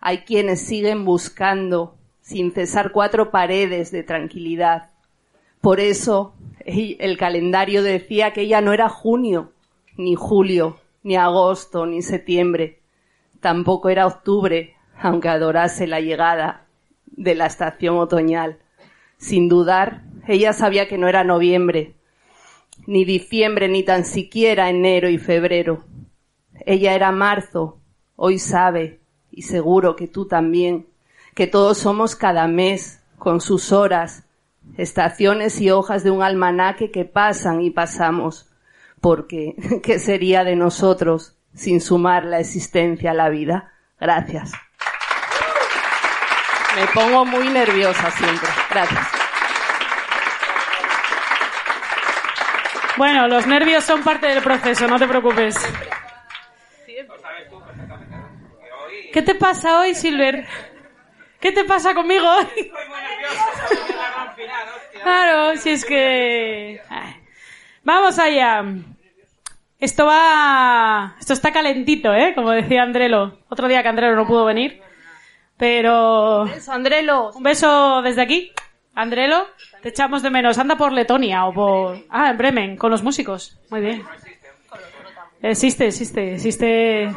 Hay 0.00 0.18
quienes 0.18 0.66
siguen 0.66 1.04
buscando, 1.04 1.98
sin 2.22 2.52
cesar, 2.52 2.92
cuatro 2.92 3.30
paredes 3.30 3.90
de 3.90 4.02
tranquilidad. 4.04 4.90
Por 5.60 5.80
eso 5.80 6.34
el 6.64 7.16
calendario 7.18 7.82
decía 7.82 8.32
que 8.32 8.42
ella 8.42 8.60
no 8.60 8.72
era 8.72 8.88
junio, 8.88 9.52
ni 9.96 10.14
julio, 10.14 10.78
ni 11.02 11.16
agosto, 11.16 11.86
ni 11.86 12.02
septiembre. 12.02 12.80
Tampoco 13.40 13.88
era 13.88 14.06
octubre, 14.06 14.74
aunque 15.00 15.28
adorase 15.28 15.86
la 15.86 16.00
llegada 16.00 16.66
de 17.06 17.34
la 17.34 17.46
estación 17.46 17.96
otoñal. 17.96 18.58
Sin 19.16 19.48
dudar, 19.48 20.02
ella 20.26 20.52
sabía 20.52 20.88
que 20.88 20.98
no 20.98 21.08
era 21.08 21.24
noviembre, 21.24 21.94
ni 22.86 23.04
diciembre, 23.04 23.68
ni 23.68 23.82
tan 23.82 24.04
siquiera 24.04 24.70
enero 24.70 25.08
y 25.08 25.18
febrero. 25.18 25.84
Ella 26.66 26.94
era 26.94 27.10
marzo, 27.12 27.78
hoy 28.14 28.38
sabe, 28.38 29.00
y 29.32 29.42
seguro 29.42 29.96
que 29.96 30.06
tú 30.06 30.26
también, 30.26 30.86
que 31.34 31.46
todos 31.46 31.78
somos 31.78 32.14
cada 32.14 32.46
mes, 32.46 33.00
con 33.18 33.40
sus 33.40 33.72
horas, 33.72 34.27
estaciones 34.78 35.60
y 35.60 35.70
hojas 35.70 36.04
de 36.04 36.10
un 36.10 36.22
almanaque 36.22 36.90
que 36.90 37.04
pasan 37.04 37.60
y 37.60 37.70
pasamos, 37.70 38.48
porque 39.02 39.54
¿qué 39.82 39.98
sería 39.98 40.44
de 40.44 40.56
nosotros 40.56 41.36
sin 41.54 41.82
sumar 41.82 42.24
la 42.24 42.40
existencia 42.40 43.10
a 43.10 43.14
la 43.14 43.28
vida? 43.28 43.74
Gracias. 44.00 44.52
Me 46.76 46.86
pongo 46.94 47.24
muy 47.24 47.48
nerviosa 47.48 48.10
siempre. 48.12 48.48
Gracias. 48.70 49.08
Bueno, 52.96 53.28
los 53.28 53.46
nervios 53.46 53.84
son 53.84 54.02
parte 54.02 54.26
del 54.26 54.42
proceso, 54.42 54.86
no 54.86 54.98
te 54.98 55.06
preocupes. 55.06 55.56
¿Qué 59.12 59.22
te 59.22 59.34
pasa 59.34 59.80
hoy, 59.80 59.94
Silver? 59.94 60.46
¿Qué 61.40 61.52
te 61.52 61.64
pasa 61.64 61.94
conmigo 61.94 62.26
hoy? 62.28 62.72
Claro, 65.02 65.56
si 65.56 65.70
es 65.70 65.84
que... 65.84 66.80
Vamos 67.84 68.18
allá. 68.18 68.64
Esto 69.78 70.06
va... 70.06 71.16
Esto 71.20 71.32
está 71.32 71.52
calentito, 71.52 72.12
¿eh? 72.12 72.32
Como 72.34 72.50
decía 72.50 72.82
Andrelo. 72.82 73.38
Otro 73.48 73.68
día 73.68 73.82
que 73.82 73.88
Andrelo 73.88 74.16
no 74.16 74.26
pudo 74.26 74.44
venir. 74.44 74.82
Pero... 75.56 76.42
Un 76.42 76.50
beso, 76.50 76.72
Andrelo. 76.72 77.30
Un 77.32 77.42
beso 77.42 78.02
desde 78.02 78.22
aquí. 78.22 78.52
Andrelo, 78.94 79.46
te 79.80 79.90
echamos 79.90 80.22
de 80.22 80.30
menos. 80.30 80.58
Anda 80.58 80.76
por 80.76 80.92
Letonia 80.92 81.46
o 81.46 81.54
por... 81.54 82.04
Ah, 82.10 82.30
en 82.30 82.36
Bremen, 82.36 82.76
con 82.76 82.90
los 82.90 83.04
músicos. 83.04 83.56
Muy 83.70 83.80
bien. 83.80 84.04
Existe, 85.40 85.86
existe, 85.86 86.34
existe. 86.34 87.14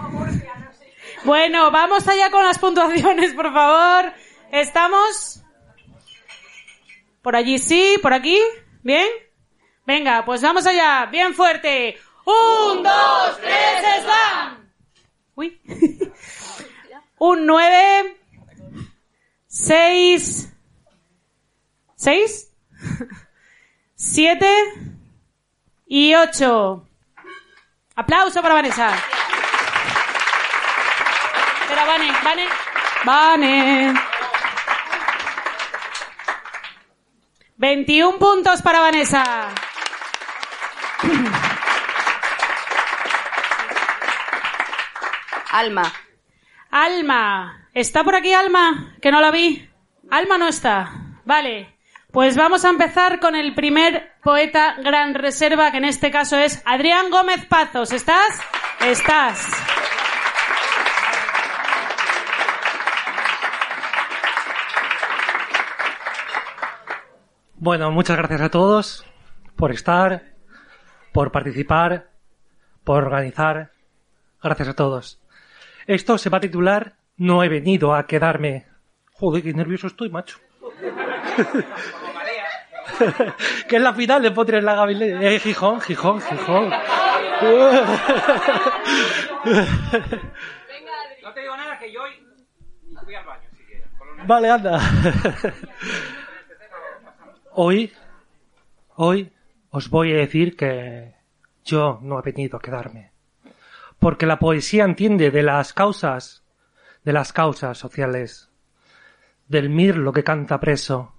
Bueno, 1.23 1.71
vamos 1.71 2.07
allá 2.07 2.29
con 2.29 2.43
las 2.43 2.59
puntuaciones, 2.59 3.33
por 3.33 3.51
favor. 3.51 4.13
Estamos... 4.51 5.40
Por 7.21 7.35
allí 7.35 7.59
sí, 7.59 7.97
por 8.01 8.13
aquí. 8.13 8.39
¿Bien? 8.83 9.07
Venga, 9.85 10.25
pues 10.25 10.41
vamos 10.41 10.65
allá. 10.65 11.05
Bien 11.05 11.33
fuerte. 11.33 11.99
Un, 12.25 12.83
dos, 12.83 13.39
tres, 13.39 14.03
slam. 14.03 14.71
Uy. 15.35 15.61
Un 17.19 17.45
nueve. 17.45 18.17
Seis. 19.47 20.51
Seis. 21.95 22.51
Siete. 23.95 24.51
Y 25.85 26.15
ocho. 26.15 26.87
Aplauso 27.95 28.41
para 28.41 28.55
Vanessa. 28.55 28.95
Espera, 31.61 31.85
Vane, 31.85 32.47
Vane. 33.05 34.10
21 37.61 38.17
puntos 38.17 38.59
para 38.63 38.79
Vanessa. 38.79 39.23
Alma. 45.51 45.83
Alma. 46.71 47.67
¿Está 47.75 48.03
por 48.03 48.15
aquí 48.15 48.33
Alma? 48.33 48.95
Que 48.99 49.11
no 49.11 49.21
la 49.21 49.29
vi. 49.29 49.69
Alma 50.09 50.39
no 50.39 50.47
está. 50.47 50.89
Vale. 51.23 51.77
Pues 52.11 52.35
vamos 52.35 52.65
a 52.65 52.69
empezar 52.69 53.19
con 53.19 53.35
el 53.35 53.53
primer 53.53 54.13
poeta 54.23 54.77
gran 54.83 55.13
reserva, 55.13 55.69
que 55.69 55.77
en 55.77 55.85
este 55.85 56.09
caso 56.09 56.37
es 56.37 56.63
Adrián 56.65 57.11
Gómez 57.11 57.45
Pazos. 57.45 57.91
¿Estás? 57.91 58.39
Estás. 58.83 59.80
Bueno, 67.63 67.91
muchas 67.91 68.17
gracias 68.17 68.41
a 68.41 68.49
todos 68.49 69.05
por 69.55 69.71
estar, 69.71 70.23
por 71.13 71.31
participar, 71.31 72.09
por 72.83 73.03
organizar. 73.03 73.69
Gracias 74.41 74.69
a 74.69 74.73
todos. 74.75 75.21
Esto 75.85 76.17
se 76.17 76.31
va 76.31 76.39
a 76.39 76.41
titular 76.41 76.95
No 77.17 77.43
he 77.43 77.49
venido 77.49 77.93
a 77.93 78.07
quedarme. 78.07 78.65
Joder, 79.13 79.43
qué 79.43 79.53
nervioso 79.53 79.85
estoy, 79.85 80.09
macho. 80.09 80.39
que 83.69 83.75
es 83.75 83.81
la 83.81 83.93
final 83.93 84.23
de 84.23 84.31
Potri 84.31 84.57
en 84.57 84.65
la 84.65 84.73
Gavilé. 84.73 85.35
Eh, 85.35 85.39
Gijón, 85.39 85.81
Gijón, 85.81 86.19
Gijón. 86.19 86.71
No 91.21 91.33
te 91.33 91.41
digo 91.41 91.55
nada 91.57 91.77
que 91.77 91.93
yo 91.93 92.01
hoy 92.01 92.11
fui 93.03 93.13
al 93.13 93.23
baño, 93.25 93.47
si 93.55 93.63
quieres. 93.65 93.87
Con 93.99 94.09
una- 94.09 94.23
Vale, 94.23 94.49
anda. 94.49 94.79
Hoy, 97.63 97.93
hoy 98.95 99.31
os 99.69 99.91
voy 99.91 100.11
a 100.13 100.17
decir 100.17 100.57
que 100.57 101.13
yo 101.63 101.99
no 102.01 102.17
he 102.17 102.23
venido 102.23 102.57
a 102.57 102.59
quedarme. 102.59 103.11
Porque 103.99 104.25
la 104.25 104.39
poesía 104.39 104.83
entiende 104.83 105.29
de 105.29 105.43
las 105.43 105.71
causas, 105.71 106.43
de 107.03 107.13
las 107.13 107.33
causas 107.33 107.77
sociales, 107.77 108.49
del 109.47 109.69
mirlo 109.69 110.11
que 110.11 110.23
canta 110.23 110.59
preso, 110.59 111.13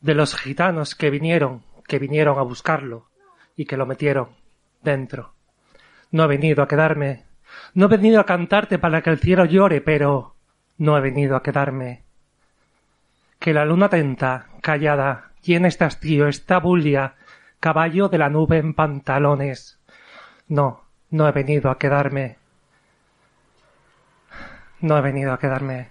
de 0.00 0.14
los 0.14 0.36
gitanos 0.36 0.94
que 0.94 1.10
vinieron, 1.10 1.64
que 1.88 1.98
vinieron 1.98 2.38
a 2.38 2.42
buscarlo 2.42 3.08
y 3.56 3.64
que 3.64 3.76
lo 3.76 3.84
metieron 3.84 4.28
dentro. 4.82 5.34
No 6.12 6.22
he 6.22 6.28
venido 6.28 6.62
a 6.62 6.68
quedarme, 6.68 7.24
no 7.74 7.86
he 7.86 7.88
venido 7.88 8.20
a 8.20 8.26
cantarte 8.26 8.78
para 8.78 9.02
que 9.02 9.10
el 9.10 9.18
cielo 9.18 9.44
llore, 9.44 9.80
pero 9.80 10.36
no 10.78 10.96
he 10.96 11.00
venido 11.00 11.34
a 11.34 11.42
quedarme. 11.42 12.04
Que 13.40 13.52
la 13.52 13.64
luna 13.64 13.86
atenta, 13.86 14.50
callada, 14.62 15.29
llena 15.42 15.68
este 15.68 15.84
hastío, 15.84 16.28
esta 16.28 16.58
bulia, 16.58 17.14
caballo 17.60 18.08
de 18.08 18.18
la 18.18 18.28
nube 18.28 18.58
en 18.58 18.74
pantalones. 18.74 19.80
No, 20.48 20.84
no 21.10 21.28
he 21.28 21.32
venido 21.32 21.70
a 21.70 21.78
quedarme. 21.78 22.38
No 24.80 24.96
he 24.96 25.00
venido 25.00 25.32
a 25.32 25.38
quedarme. 25.38 25.88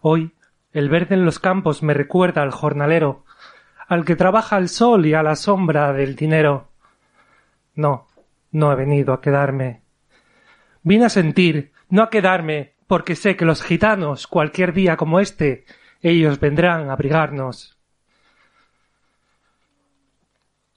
Hoy, 0.00 0.32
el 0.72 0.88
verde 0.88 1.14
en 1.14 1.24
los 1.24 1.38
campos 1.38 1.82
me 1.82 1.94
recuerda 1.94 2.42
al 2.42 2.50
jornalero, 2.50 3.24
al 3.88 4.04
que 4.04 4.16
trabaja 4.16 4.56
al 4.56 4.68
sol 4.68 5.06
y 5.06 5.14
a 5.14 5.22
la 5.22 5.36
sombra 5.36 5.92
del 5.92 6.16
dinero. 6.16 6.68
No, 7.74 8.06
no 8.50 8.72
he 8.72 8.76
venido 8.76 9.12
a 9.12 9.20
quedarme. 9.20 9.82
Vine 10.82 11.06
a 11.06 11.08
sentir, 11.08 11.72
no 11.88 12.02
a 12.02 12.10
quedarme, 12.10 12.74
porque 12.86 13.16
sé 13.16 13.36
que 13.36 13.44
los 13.44 13.62
gitanos, 13.62 14.26
cualquier 14.26 14.72
día 14.72 14.96
como 14.96 15.20
este, 15.20 15.64
ellos 16.02 16.40
vendrán 16.40 16.90
a 16.90 16.94
abrigarnos. 16.94 17.78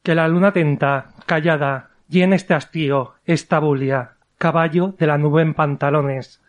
Que 0.03 0.13
la 0.13 0.27
luna 0.27 0.49
atenta, 0.49 1.13
callada, 1.25 1.89
llene 2.07 2.35
este 2.35 2.53
hastío, 2.53 3.15
esta 3.25 3.59
bulia, 3.59 4.17
caballo 4.37 4.93
de 4.97 5.07
la 5.07 5.17
nube 5.17 5.41
en 5.41 5.55
pantalones. 5.55 6.41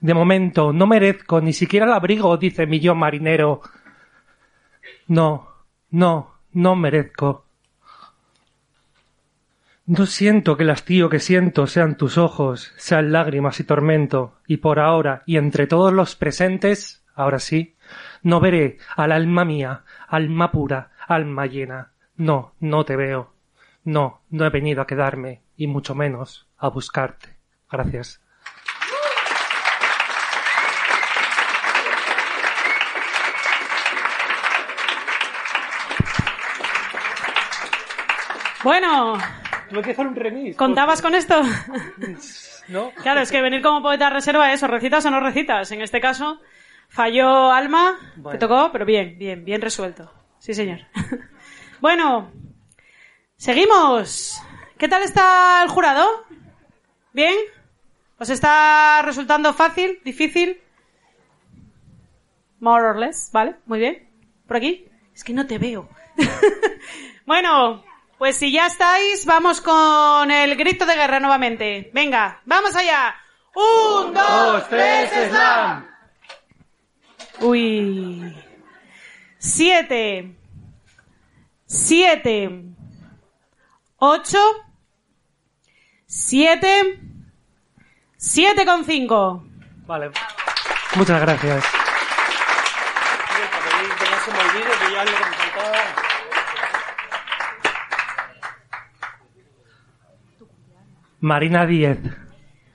De 0.00 0.14
momento 0.14 0.72
no 0.72 0.86
merezco 0.86 1.40
ni 1.40 1.52
siquiera 1.52 1.86
el 1.86 1.92
abrigo, 1.92 2.36
dice 2.36 2.66
mi 2.66 2.80
yo 2.80 2.94
marinero. 2.94 3.60
No, 5.08 5.48
no, 5.90 6.34
no 6.52 6.76
merezco. 6.76 7.44
No 9.84 10.06
siento 10.06 10.56
que 10.56 10.62
el 10.62 10.70
hastío 10.70 11.08
que 11.08 11.18
siento 11.18 11.66
sean 11.66 11.96
tus 11.96 12.16
ojos, 12.16 12.72
sean 12.76 13.10
lágrimas 13.10 13.58
y 13.58 13.64
tormento, 13.64 14.38
y 14.46 14.58
por 14.58 14.78
ahora, 14.78 15.24
y 15.26 15.38
entre 15.38 15.66
todos 15.66 15.92
los 15.92 16.14
presentes, 16.14 17.04
ahora 17.14 17.40
sí, 17.40 17.74
no 18.22 18.40
veré 18.40 18.78
al 18.96 19.12
alma 19.12 19.44
mía, 19.44 19.84
alma 20.08 20.50
pura, 20.50 20.90
alma 21.08 21.46
llena. 21.46 21.92
No, 22.16 22.54
no 22.60 22.84
te 22.84 22.96
veo. 22.96 23.34
No, 23.84 24.22
no 24.30 24.46
he 24.46 24.50
venido 24.50 24.80
a 24.80 24.86
quedarme, 24.86 25.42
y 25.56 25.66
mucho 25.66 25.94
menos 25.94 26.48
a 26.56 26.68
buscarte. 26.68 27.36
Gracias. 27.70 28.20
Bueno, 38.62 39.18
Tuve 39.70 39.82
que 39.82 39.90
hacer 39.90 40.06
un 40.06 40.14
remix. 40.14 40.56
¿contabas 40.56 41.02
con 41.02 41.14
esto? 41.16 41.42
¿No? 42.68 42.92
Claro, 43.02 43.20
es 43.20 43.32
que 43.32 43.40
venir 43.40 43.60
como 43.60 43.82
poeta 43.82 44.08
reserva 44.08 44.52
es 44.52 44.62
o 44.62 44.68
recitas 44.68 45.04
o 45.04 45.10
no 45.10 45.18
recitas. 45.18 45.72
En 45.72 45.82
este 45.82 46.00
caso, 46.00 46.40
falló 46.92 47.50
Alma, 47.50 47.98
Bueno. 48.16 48.38
te 48.38 48.46
tocó, 48.46 48.70
pero 48.70 48.84
bien, 48.84 49.18
bien, 49.18 49.44
bien 49.44 49.60
resuelto. 49.62 50.12
Sí, 50.38 50.54
señor. 50.54 50.80
bueno, 51.80 52.30
seguimos. 53.36 54.40
¿Qué 54.78 54.88
tal 54.88 55.02
está 55.02 55.62
el 55.62 55.68
jurado? 55.70 56.06
¿Bien? 57.12 57.34
¿Os 58.18 58.28
está 58.30 59.00
resultando 59.02 59.52
fácil? 59.54 60.00
¿Difícil? 60.04 60.60
More 62.60 62.84
or 62.84 62.96
less, 62.98 63.30
¿vale? 63.32 63.56
Muy 63.66 63.78
bien. 63.78 64.08
¿Por 64.46 64.56
aquí? 64.58 64.86
Es 65.14 65.24
que 65.24 65.32
no 65.32 65.46
te 65.46 65.58
veo. 65.58 65.88
bueno, 67.26 67.84
pues 68.18 68.36
si 68.36 68.52
ya 68.52 68.66
estáis, 68.66 69.24
vamos 69.26 69.60
con 69.60 70.30
el 70.30 70.56
grito 70.56 70.86
de 70.86 70.94
guerra 70.94 71.20
nuevamente. 71.20 71.90
Venga, 71.94 72.40
vamos 72.44 72.76
allá. 72.76 73.14
Un, 73.54 74.14
dos, 74.14 74.68
tres, 74.68 75.10
slam. 75.30 75.91
Uy. 77.42 78.34
Siete. 79.38 80.36
Siete. 81.66 82.64
Ocho. 83.96 84.38
Siete. 86.06 87.00
Siete 88.16 88.64
con 88.64 88.84
cinco. 88.84 89.44
Vale. 89.86 90.12
Muchas 90.94 91.20
gracias. 91.20 91.64
Que 93.98 94.10
no 94.10 94.18
se 94.24 94.30
me 94.32 94.38
olvide 94.38 94.70
que 94.78 94.92
ya 94.92 95.04
lo 95.04 95.10
que 95.10 95.24
me 95.24 95.36
faltaba. 95.36 95.78
Marina 101.20 101.66
Díez. 101.66 101.98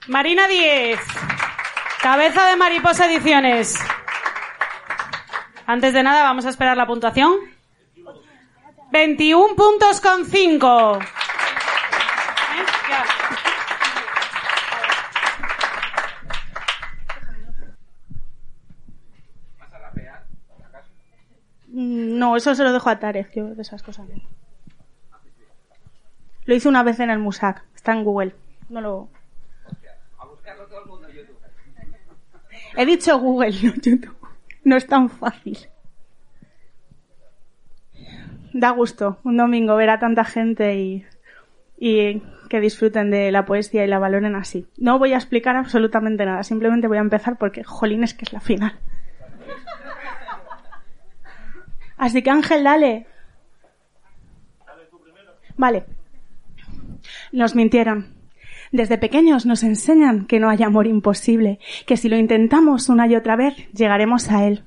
Marina 0.08 0.48
10. 0.48 1.00
Cabeza 2.02 2.46
de 2.46 2.56
Mariposa 2.56 3.06
Ediciones. 3.06 3.78
Antes 5.68 5.92
de 5.92 6.02
nada, 6.02 6.22
vamos 6.22 6.46
a 6.46 6.48
esperar 6.48 6.78
la 6.78 6.86
puntuación. 6.86 7.30
21 8.90 9.54
puntos 9.54 10.00
con 10.00 10.24
5. 10.24 10.98
Mm, 21.66 22.18
no, 22.18 22.34
eso 22.34 22.54
se 22.54 22.64
lo 22.64 22.72
dejo 22.72 22.88
a 22.88 22.98
Tarek, 22.98 23.30
yo 23.34 23.54
de 23.54 23.60
esas 23.60 23.82
cosas. 23.82 24.08
Lo 26.46 26.54
hice 26.54 26.66
una 26.66 26.82
vez 26.82 26.98
en 26.98 27.10
el 27.10 27.18
Musac, 27.18 27.62
está 27.74 27.92
en 27.92 28.04
Google. 28.04 28.34
No 28.70 28.80
lo. 28.80 29.10
buscarlo 30.30 30.64
todo 30.66 30.80
el 30.80 30.86
mundo 30.86 31.08
en 31.10 31.16
YouTube 31.16 31.38
He 32.74 32.86
dicho 32.86 33.18
Google, 33.18 33.50
no 33.50 33.58
YouTube. 33.58 34.17
No 34.64 34.76
es 34.76 34.86
tan 34.86 35.08
fácil. 35.08 35.58
Da 38.52 38.70
gusto 38.70 39.18
un 39.24 39.36
domingo 39.36 39.76
ver 39.76 39.90
a 39.90 39.98
tanta 39.98 40.24
gente 40.24 40.74
y, 40.76 42.22
que 42.48 42.60
disfruten 42.60 43.10
de 43.10 43.30
la 43.30 43.44
poesía 43.44 43.84
y 43.84 43.88
la 43.88 43.98
valoren 43.98 44.34
así. 44.34 44.66
No 44.76 44.98
voy 44.98 45.12
a 45.12 45.16
explicar 45.16 45.56
absolutamente 45.56 46.24
nada, 46.24 46.42
simplemente 46.42 46.88
voy 46.88 46.98
a 46.98 47.02
empezar 47.02 47.36
porque, 47.38 47.62
jolín, 47.62 48.02
es 48.02 48.14
que 48.14 48.24
es 48.24 48.32
la 48.32 48.40
final. 48.40 48.78
Así 51.96 52.22
que 52.22 52.30
Ángel, 52.30 52.64
dale. 52.64 53.06
Vale. 55.56 55.84
Nos 57.32 57.54
mintieron. 57.54 58.17
Desde 58.72 58.98
pequeños 58.98 59.46
nos 59.46 59.62
enseñan 59.62 60.26
que 60.26 60.40
no 60.40 60.50
hay 60.50 60.62
amor 60.62 60.86
imposible, 60.86 61.58
que 61.86 61.96
si 61.96 62.08
lo 62.08 62.16
intentamos 62.16 62.88
una 62.88 63.06
y 63.06 63.16
otra 63.16 63.36
vez 63.36 63.54
llegaremos 63.72 64.30
a 64.30 64.46
él. 64.46 64.64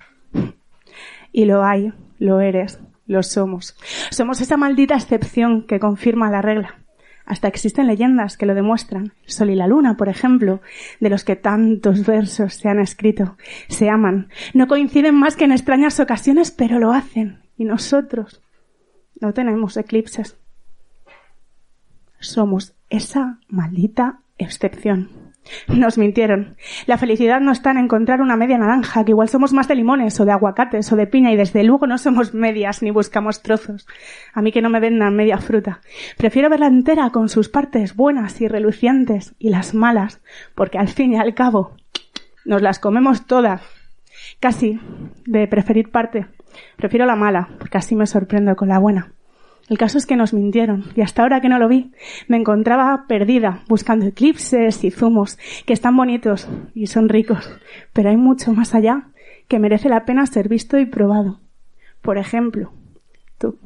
Y 1.31 1.45
lo 1.45 1.63
hay, 1.63 1.93
lo 2.19 2.41
eres, 2.41 2.79
lo 3.07 3.23
somos. 3.23 3.77
Somos 4.09 4.41
esa 4.41 4.57
maldita 4.57 4.95
excepción 4.95 5.65
que 5.65 5.79
confirma 5.79 6.31
la 6.31 6.41
regla. 6.41 6.81
Hasta 7.25 7.47
existen 7.47 7.87
leyendas 7.87 8.35
que 8.35 8.45
lo 8.45 8.55
demuestran. 8.55 9.13
Sol 9.25 9.51
y 9.51 9.55
la 9.55 9.67
luna, 9.67 9.95
por 9.95 10.09
ejemplo, 10.09 10.61
de 10.99 11.09
los 11.09 11.23
que 11.23 11.35
tantos 11.35 12.05
versos 12.05 12.55
se 12.55 12.67
han 12.67 12.79
escrito, 12.79 13.37
se 13.69 13.89
aman. 13.89 14.29
No 14.53 14.67
coinciden 14.67 15.15
más 15.15 15.35
que 15.35 15.45
en 15.45 15.51
extrañas 15.51 15.99
ocasiones, 15.99 16.51
pero 16.51 16.79
lo 16.79 16.91
hacen. 16.91 17.39
Y 17.57 17.65
nosotros 17.65 18.41
no 19.19 19.33
tenemos 19.33 19.77
eclipses. 19.77 20.40
Somos 22.21 22.75
esa 22.89 23.39
maldita 23.49 24.19
excepción. 24.38 25.10
Nos 25.67 25.97
mintieron. 25.97 26.55
La 26.86 26.99
felicidad 26.99 27.41
no 27.41 27.51
está 27.51 27.71
en 27.71 27.79
encontrar 27.79 28.21
una 28.21 28.36
media 28.36 28.60
naranja, 28.60 29.03
que 29.03 29.12
igual 29.12 29.27
somos 29.27 29.53
más 29.53 29.67
de 29.67 29.75
limones 29.75 30.19
o 30.19 30.25
de 30.25 30.31
aguacates 30.31 30.91
o 30.91 30.95
de 30.95 31.07
piña 31.07 31.31
y 31.31 31.36
desde 31.36 31.63
luego 31.63 31.88
no 31.88 31.97
somos 31.97 32.34
medias 32.36 32.84
ni 32.84 32.91
buscamos 32.91 33.41
trozos. 33.41 33.88
A 34.34 34.41
mí 34.41 34.51
que 34.51 34.62
no 34.62 34.69
me 34.69 34.79
vendan 34.79 35.15
media 35.15 35.39
fruta. 35.39 35.81
Prefiero 36.17 36.49
verla 36.49 36.67
entera 36.67 37.10
con 37.10 37.27
sus 37.27 37.49
partes 37.49 37.95
buenas 37.95 38.39
y 38.39 38.47
relucientes 38.47 39.34
y 39.39 39.49
las 39.49 39.73
malas, 39.73 40.21
porque 40.53 40.77
al 40.77 40.89
fin 40.89 41.13
y 41.13 41.17
al 41.17 41.34
cabo 41.34 41.75
nos 42.45 42.62
las 42.62 42.79
comemos 42.79 43.25
todas. 43.25 43.63
Casi 44.39 44.79
de 45.25 45.47
preferir 45.47 45.89
parte. 45.89 46.27
Prefiero 46.77 47.05
la 47.05 47.15
mala, 47.15 47.49
porque 47.57 47.79
así 47.79 47.95
me 47.95 48.05
sorprendo 48.05 48.55
con 48.55 48.69
la 48.69 48.77
buena. 48.77 49.12
El 49.71 49.77
caso 49.77 49.97
es 49.97 50.05
que 50.05 50.17
nos 50.17 50.34
mintieron 50.34 50.84
y 50.97 51.01
hasta 51.01 51.21
ahora 51.21 51.39
que 51.39 51.47
no 51.47 51.57
lo 51.57 51.69
vi, 51.69 51.93
me 52.27 52.36
encontraba 52.36 53.05
perdida 53.07 53.63
buscando 53.69 54.05
eclipses 54.05 54.84
y 54.84 54.91
zumos 54.91 55.38
que 55.65 55.71
están 55.71 55.95
bonitos 55.95 56.49
y 56.75 56.88
son 56.88 57.07
ricos, 57.07 57.49
pero 57.93 58.10
hay 58.10 58.17
mucho 58.17 58.51
más 58.51 58.75
allá 58.75 59.07
que 59.47 59.60
merece 59.60 59.88
la 59.88 60.03
pena 60.03 60.25
ser 60.25 60.49
visto 60.49 60.77
y 60.77 60.86
probado. 60.86 61.39
Por 62.01 62.17
ejemplo, 62.17 62.73
tú, 63.38 63.57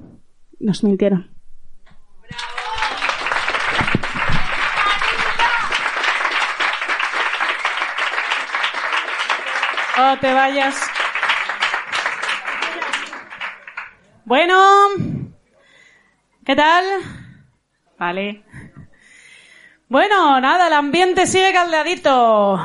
nos 0.59 0.83
mintieron. 0.83 1.27
Oh, 9.97 10.15
te 10.21 10.31
vayas. 10.31 10.79
Bueno, 14.25 14.55
¿qué 16.45 16.55
tal? 16.55 16.85
Vale. 17.97 18.43
Bueno, 19.89 20.39
nada, 20.39 20.67
el 20.67 20.73
ambiente 20.73 21.25
sigue 21.25 21.51
caldeadito. 21.51 22.59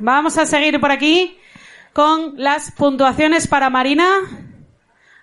Vamos 0.00 0.38
a 0.38 0.46
seguir 0.46 0.80
por 0.80 0.90
aquí 0.90 1.38
con 1.92 2.34
las 2.36 2.72
puntuaciones 2.72 3.46
para 3.46 3.70
Marina. 3.70 4.08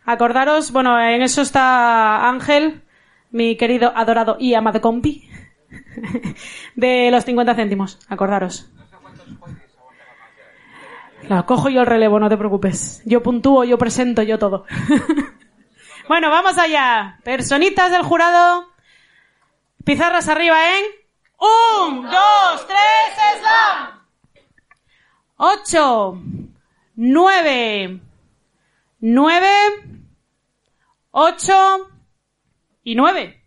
Acordaros, 0.06 0.72
bueno, 0.72 1.00
en 1.00 1.22
eso 1.22 1.42
está 1.42 2.30
Ángel, 2.30 2.82
mi 3.32 3.58
querido, 3.58 3.92
adorado 3.96 4.38
y 4.40 4.54
amado 4.54 4.82
compi, 4.82 5.28
de 6.76 7.10
los 7.12 7.26
50 7.26 7.56
céntimos. 7.56 8.00
Acordaros. 8.08 8.72
La 11.28 11.44
cojo 11.46 11.70
yo 11.70 11.82
el 11.82 11.88
relevo, 11.88 12.20
no 12.20 12.30
te 12.30 12.38
preocupes. 12.38 13.02
Yo 13.06 13.22
puntúo, 13.22 13.64
yo 13.64 13.78
presento, 13.78 14.24
yo 14.24 14.40
todo. 14.40 14.66
bueno, 16.08 16.30
vamos 16.30 16.58
allá. 16.58 17.20
Personitas 17.24 17.92
del 17.92 18.04
jurado. 18.04 18.70
Pizarras 19.84 20.28
arriba 20.28 20.58
en. 20.78 20.86
Un, 21.40 22.04
dos, 22.04 22.68
tres, 22.68 23.40
slam. 23.40 24.02
Ocho, 25.38 26.22
nueve, 26.96 28.00
nueve, 29.00 29.50
ocho 31.10 31.90
y 32.84 32.94
nueve. 32.94 33.41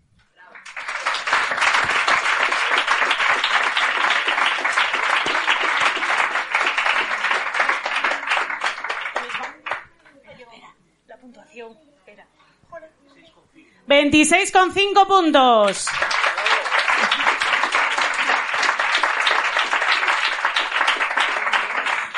Veintiséis 13.87 14.51
con 14.51 14.73
cinco 14.73 15.07
puntos. 15.07 15.89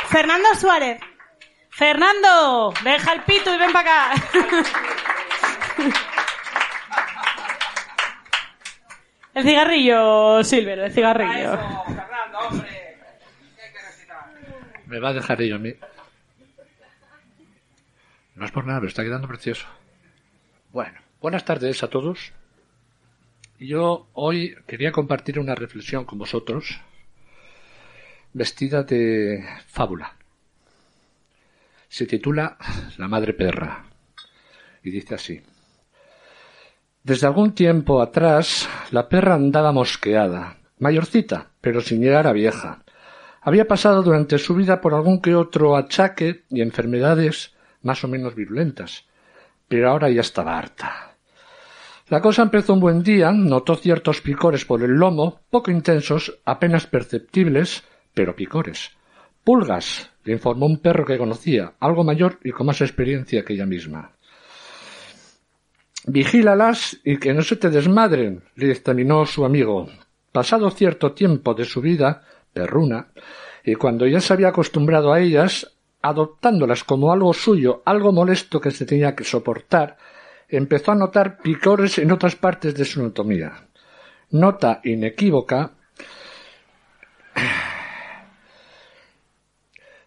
Fernando 0.09 0.55
Suárez. 0.55 1.01
Fernando, 1.71 2.73
deja 2.83 3.13
el 3.13 3.23
pito 3.23 3.53
y 3.53 3.59
ven 3.59 3.73
para 3.73 4.11
acá. 4.13 4.23
El 9.35 9.45
cigarrillo, 9.45 10.43
Silver, 10.43 10.79
el 10.79 10.93
cigarrillo. 10.95 11.59
Me 14.87 14.99
va 15.01 15.11
a 15.11 15.13
dejar 15.13 15.43
ello 15.43 15.57
a 15.57 15.59
mí. 15.59 15.75
No 18.37 18.47
es 18.47 18.53
por 18.53 18.65
nada, 18.65 18.81
pero 18.81 18.89
está 18.89 19.03
quedando 19.03 19.29
precioso. 19.29 19.67
Bueno, 20.71 20.99
buenas 21.21 21.45
tardes 21.45 21.83
a 21.83 21.89
todos. 21.89 22.33
Yo 23.59 24.09
hoy 24.13 24.55
quería 24.67 24.93
compartir 24.93 25.39
una 25.39 25.55
reflexión 25.55 26.05
con 26.05 26.19
vosotros 26.19 26.81
vestida 28.33 28.83
de 28.83 29.43
fábula. 29.67 30.15
Se 31.89 32.07
titula 32.07 32.59
La 32.99 33.09
madre 33.09 33.33
perra 33.33 33.87
y 34.83 34.91
dice 34.91 35.15
así. 35.15 35.41
Desde 37.03 37.27
algún 37.27 37.55
tiempo 37.55 38.03
atrás 38.03 38.69
la 38.91 39.09
perra 39.09 39.35
andaba 39.35 39.73
mosqueada, 39.73 40.59
mayorcita, 40.79 41.51
pero 41.61 41.81
sin 41.81 42.03
llegar 42.03 42.27
a 42.27 42.33
vieja. 42.33 42.83
Había 43.41 43.67
pasado 43.67 44.03
durante 44.03 44.39
su 44.39 44.55
vida 44.55 44.81
por 44.81 44.93
algún 44.93 45.23
que 45.23 45.35
otro 45.35 45.77
achaque 45.77 46.45
y 46.51 46.61
enfermedades 46.61 47.55
más 47.81 48.03
o 48.05 48.09
menos 48.09 48.35
virulentas, 48.35 49.05
pero 49.69 49.91
ahora 49.91 50.11
ya 50.11 50.21
estaba 50.21 50.59
harta. 50.59 51.17
La 52.09 52.21
cosa 52.21 52.43
empezó 52.43 52.73
un 52.73 52.81
buen 52.81 53.03
día, 53.03 53.33
notó 53.33 53.75
ciertos 53.75 54.21
picores 54.21 54.65
por 54.65 54.83
el 54.83 54.93
lomo, 54.93 55.41
poco 55.51 55.73
intensos, 55.73 56.39
apenas 56.45 56.87
perceptibles, 56.87 57.83
pero 58.15 58.37
picores. 58.37 58.93
Pulgas, 59.43 60.11
le 60.25 60.35
informó 60.35 60.67
un 60.67 60.79
perro 60.79 61.05
que 61.05 61.19
conocía, 61.19 61.75
algo 61.81 62.05
mayor 62.05 62.39
y 62.45 62.53
con 62.53 62.67
más 62.67 62.81
experiencia 62.81 63.45
que 63.45 63.55
ella 63.55 63.67
misma. 63.67 64.13
Vigílalas 66.07 67.01
y 67.05 67.17
que 67.19 67.35
no 67.35 67.43
se 67.43 67.57
te 67.57 67.71
desmadren, 67.71 68.45
le 68.55 68.69
dictaminó 68.69 69.27
su 69.27 69.45
amigo. 69.45 69.89
Pasado 70.31 70.71
cierto 70.71 71.13
tiempo 71.13 71.55
de 71.55 71.65
su 71.65 71.81
vida, 71.81 72.23
perruna, 72.53 73.09
y 73.65 73.75
cuando 73.75 74.07
ya 74.07 74.21
se 74.21 74.33
había 74.33 74.49
acostumbrado 74.49 75.13
a 75.13 75.19
ellas, 75.19 75.76
adoptándolas 76.09 76.85
como 76.85 77.13
algo 77.13 77.33
suyo, 77.33 77.83
algo 77.85 78.13
molesto 78.13 78.61
que 78.61 78.71
se 78.71 78.87
tenía 78.87 79.15
que 79.15 79.25
soportar, 79.25 79.97
empezó 80.49 80.93
a 80.93 80.97
notar 80.97 81.39
picores 81.39 81.99
en 81.99 82.13
otras 82.13 82.37
partes 82.37 82.75
de 82.75 82.85
su 82.85 83.01
anatomía. 83.01 83.69
Nota 84.31 84.81
inequívoca 84.85 85.73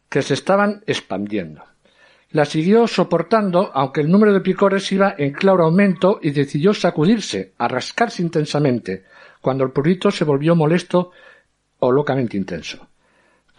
que 0.10 0.22
se 0.22 0.34
estaban 0.34 0.84
expandiendo. 0.88 1.64
La 2.32 2.46
siguió 2.46 2.88
soportando, 2.88 3.72
aunque 3.74 4.02
el 4.02 4.10
número 4.10 4.34
de 4.34 4.42
picores 4.42 4.92
iba 4.92 5.16
en 5.18 5.34
claro 5.34 5.64
aumento 5.64 6.20
y 6.22 6.32
decidió 6.32 6.74
sacudirse, 6.74 7.54
a 7.58 7.68
rascarse 7.68 8.22
intensamente, 8.22 9.06
cuando 9.42 9.64
el 9.64 9.72
purito 9.72 10.12
se 10.12 10.26
volvió 10.26 10.56
molesto 10.56 11.12
o 11.80 11.92
locamente 11.92 12.38
intenso. 12.38 12.89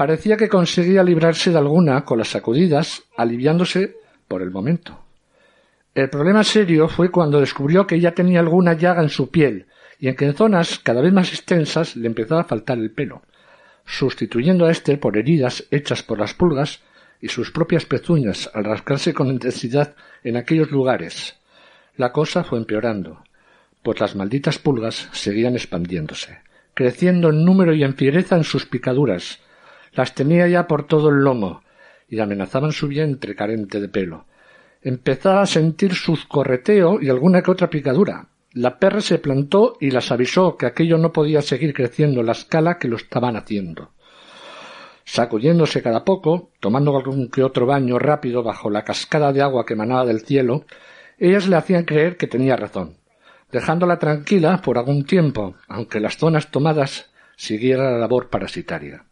Parecía 0.00 0.38
que 0.38 0.48
conseguía 0.48 1.02
librarse 1.02 1.50
de 1.50 1.58
alguna 1.58 2.06
con 2.06 2.16
las 2.16 2.28
sacudidas, 2.28 3.02
aliviándose 3.18 3.98
por 4.28 4.40
el 4.40 4.50
momento. 4.50 4.98
El 5.94 6.08
problema 6.08 6.42
serio 6.42 6.88
fue 6.88 7.10
cuando 7.10 7.38
descubrió 7.38 7.86
que 7.86 8.00
ya 8.00 8.12
tenía 8.12 8.40
alguna 8.40 8.72
llaga 8.72 9.02
en 9.02 9.10
su 9.10 9.30
piel 9.30 9.66
y 9.98 10.08
en 10.08 10.16
que 10.16 10.24
en 10.24 10.32
zonas 10.32 10.78
cada 10.78 11.02
vez 11.02 11.12
más 11.12 11.28
extensas 11.34 11.96
le 11.96 12.06
empezaba 12.06 12.40
a 12.40 12.44
faltar 12.44 12.78
el 12.78 12.92
pelo, 12.92 13.20
sustituyendo 13.84 14.64
a 14.64 14.70
este 14.70 14.96
por 14.96 15.18
heridas 15.18 15.66
hechas 15.70 16.02
por 16.02 16.18
las 16.18 16.32
pulgas 16.32 16.80
y 17.20 17.28
sus 17.28 17.50
propias 17.50 17.84
pezuñas 17.84 18.50
al 18.54 18.64
rascarse 18.64 19.12
con 19.12 19.28
intensidad 19.28 19.96
en 20.24 20.38
aquellos 20.38 20.70
lugares. 20.70 21.36
La 21.98 22.10
cosa 22.10 22.42
fue 22.42 22.58
empeorando, 22.58 23.22
pues 23.82 24.00
las 24.00 24.16
malditas 24.16 24.58
pulgas 24.58 25.10
seguían 25.12 25.56
expandiéndose, 25.56 26.38
creciendo 26.72 27.28
en 27.28 27.44
número 27.44 27.74
y 27.74 27.84
en 27.84 27.94
fiereza 27.96 28.36
en 28.36 28.44
sus 28.44 28.64
picaduras. 28.64 29.40
Las 29.92 30.14
tenía 30.14 30.46
ya 30.48 30.66
por 30.66 30.86
todo 30.86 31.08
el 31.08 31.16
lomo 31.16 31.62
y 32.08 32.20
amenazaban 32.20 32.72
su 32.72 32.88
vientre 32.88 33.34
carente 33.34 33.80
de 33.80 33.88
pelo. 33.88 34.26
Empezaba 34.82 35.42
a 35.42 35.46
sentir 35.46 35.94
su 35.94 36.18
correteo 36.28 37.00
y 37.00 37.08
alguna 37.08 37.42
que 37.42 37.50
otra 37.50 37.70
picadura. 37.70 38.28
La 38.52 38.78
perra 38.78 39.00
se 39.00 39.18
plantó 39.18 39.76
y 39.80 39.90
las 39.90 40.10
avisó 40.10 40.56
que 40.56 40.66
aquello 40.66 40.98
no 40.98 41.12
podía 41.12 41.40
seguir 41.40 41.72
creciendo 41.72 42.22
la 42.22 42.32
escala 42.32 42.78
que 42.78 42.88
lo 42.88 42.96
estaban 42.96 43.36
haciendo. 43.36 43.92
Sacudiéndose 45.04 45.82
cada 45.82 46.04
poco, 46.04 46.50
tomando 46.60 46.96
algún 46.96 47.30
que 47.30 47.42
otro 47.42 47.66
baño 47.66 47.98
rápido 47.98 48.42
bajo 48.42 48.70
la 48.70 48.84
cascada 48.84 49.32
de 49.32 49.42
agua 49.42 49.64
que 49.66 49.74
emanaba 49.74 50.04
del 50.04 50.20
cielo, 50.20 50.64
ellas 51.18 51.46
le 51.48 51.56
hacían 51.56 51.84
creer 51.84 52.16
que 52.16 52.26
tenía 52.26 52.56
razón, 52.56 52.96
dejándola 53.52 53.98
tranquila 53.98 54.62
por 54.62 54.78
algún 54.78 55.04
tiempo, 55.04 55.54
aunque 55.68 56.00
las 56.00 56.16
zonas 56.16 56.50
tomadas 56.50 57.10
siguiera 57.36 57.92
la 57.92 57.98
labor 57.98 58.30
parasitaria. 58.30 59.04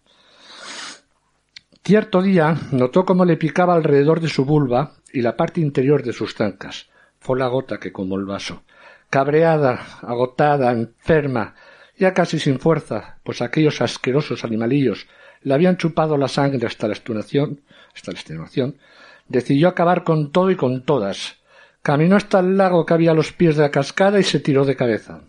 Cierto 1.89 2.20
día 2.20 2.55
notó 2.70 3.07
cómo 3.07 3.24
le 3.24 3.39
picaba 3.39 3.72
alrededor 3.72 4.20
de 4.20 4.28
su 4.28 4.45
vulva 4.45 4.93
y 5.11 5.22
la 5.22 5.39
parte 5.39 5.62
interior 5.62 6.03
de 6.03 6.12
sus 6.12 6.34
zancas. 6.34 6.91
Fue 7.18 7.39
la 7.39 7.47
gota 7.47 7.80
que 7.80 7.93
como 7.93 8.16
el 8.16 8.26
vaso. 8.26 8.62
Cabreada, 9.09 9.86
agotada, 10.03 10.70
enferma, 10.70 11.55
ya 11.97 12.12
casi 12.12 12.39
sin 12.39 12.61
fuerza, 12.61 13.16
pues 13.22 13.41
aquellos 13.41 13.80
asquerosos 13.80 14.45
animalillos 14.45 15.07
le 15.41 15.55
habían 15.55 15.78
chupado 15.78 16.18
la 16.18 16.28
sangre 16.28 16.66
hasta 16.66 16.89
la 16.89 16.93
extenuación, 16.93 17.62
hasta 17.95 18.12
la 18.12 18.18
extenuación, 18.18 18.76
decidió 19.26 19.68
acabar 19.68 20.05
con 20.05 20.30
todo 20.30 20.51
y 20.51 20.57
con 20.57 20.84
todas. 20.84 21.36
Caminó 21.80 22.16
hasta 22.16 22.41
el 22.41 22.59
lago 22.59 22.84
que 22.84 22.93
había 22.93 23.12
a 23.12 23.14
los 23.14 23.32
pies 23.32 23.57
de 23.57 23.62
la 23.62 23.70
cascada 23.70 24.20
y 24.20 24.24
se 24.24 24.41
tiró 24.41 24.66
de 24.66 24.76
cabeza, 24.76 25.22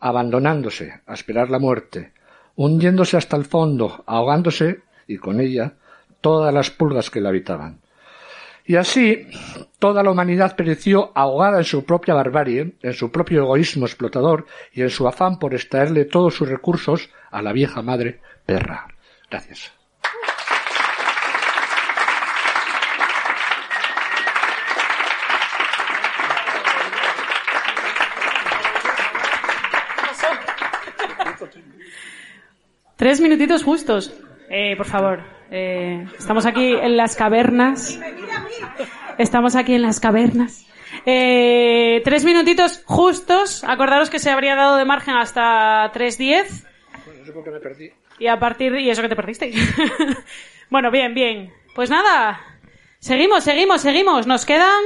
abandonándose 0.00 1.02
a 1.04 1.12
esperar 1.12 1.50
la 1.50 1.58
muerte, 1.58 2.14
hundiéndose 2.56 3.18
hasta 3.18 3.36
el 3.36 3.44
fondo, 3.44 4.02
ahogándose 4.06 4.80
y 5.06 5.18
con 5.18 5.40
ella 5.40 5.74
todas 6.20 6.52
las 6.52 6.70
pulgas 6.70 7.10
que 7.10 7.20
la 7.20 7.28
habitaban. 7.28 7.80
Y 8.66 8.76
así 8.76 9.26
toda 9.78 10.02
la 10.02 10.10
humanidad 10.10 10.56
pereció 10.56 11.12
ahogada 11.14 11.58
en 11.58 11.64
su 11.64 11.84
propia 11.84 12.14
barbarie, 12.14 12.76
en 12.80 12.94
su 12.94 13.10
propio 13.10 13.42
egoísmo 13.42 13.84
explotador 13.84 14.46
y 14.72 14.80
en 14.80 14.90
su 14.90 15.06
afán 15.06 15.38
por 15.38 15.52
extraerle 15.52 16.06
todos 16.06 16.34
sus 16.34 16.48
recursos 16.48 17.10
a 17.30 17.42
la 17.42 17.52
vieja 17.52 17.82
madre 17.82 18.20
perra. 18.46 18.88
Gracias. 19.30 19.72
Tres 32.96 33.20
minutitos 33.20 33.62
justos. 33.62 34.14
Eh, 34.56 34.76
por 34.76 34.86
favor. 34.86 35.20
Eh, 35.50 36.06
estamos 36.16 36.46
aquí 36.46 36.74
en 36.74 36.96
las 36.96 37.16
cavernas. 37.16 37.98
Estamos 39.18 39.56
aquí 39.56 39.74
en 39.74 39.82
las 39.82 39.98
cavernas. 39.98 40.64
Eh, 41.04 42.00
tres 42.04 42.24
minutitos 42.24 42.80
justos. 42.84 43.64
Acordaros 43.64 44.10
que 44.10 44.20
se 44.20 44.30
habría 44.30 44.54
dado 44.54 44.76
de 44.76 44.84
margen 44.84 45.16
hasta 45.16 45.90
3.10. 45.92 46.64
No 47.18 47.26
sé 47.26 47.32
por 47.32 47.42
qué 47.42 47.50
me 47.50 47.58
perdí. 47.58 47.90
Y 48.20 48.28
a 48.28 48.38
partir 48.38 48.76
y 48.76 48.88
eso 48.90 49.02
que 49.02 49.08
te 49.08 49.16
perdiste. 49.16 49.52
bueno, 50.70 50.92
bien, 50.92 51.14
bien. 51.14 51.52
Pues 51.74 51.90
nada. 51.90 52.40
Seguimos, 53.00 53.42
seguimos, 53.42 53.80
seguimos. 53.80 54.28
Nos 54.28 54.46
quedan 54.46 54.84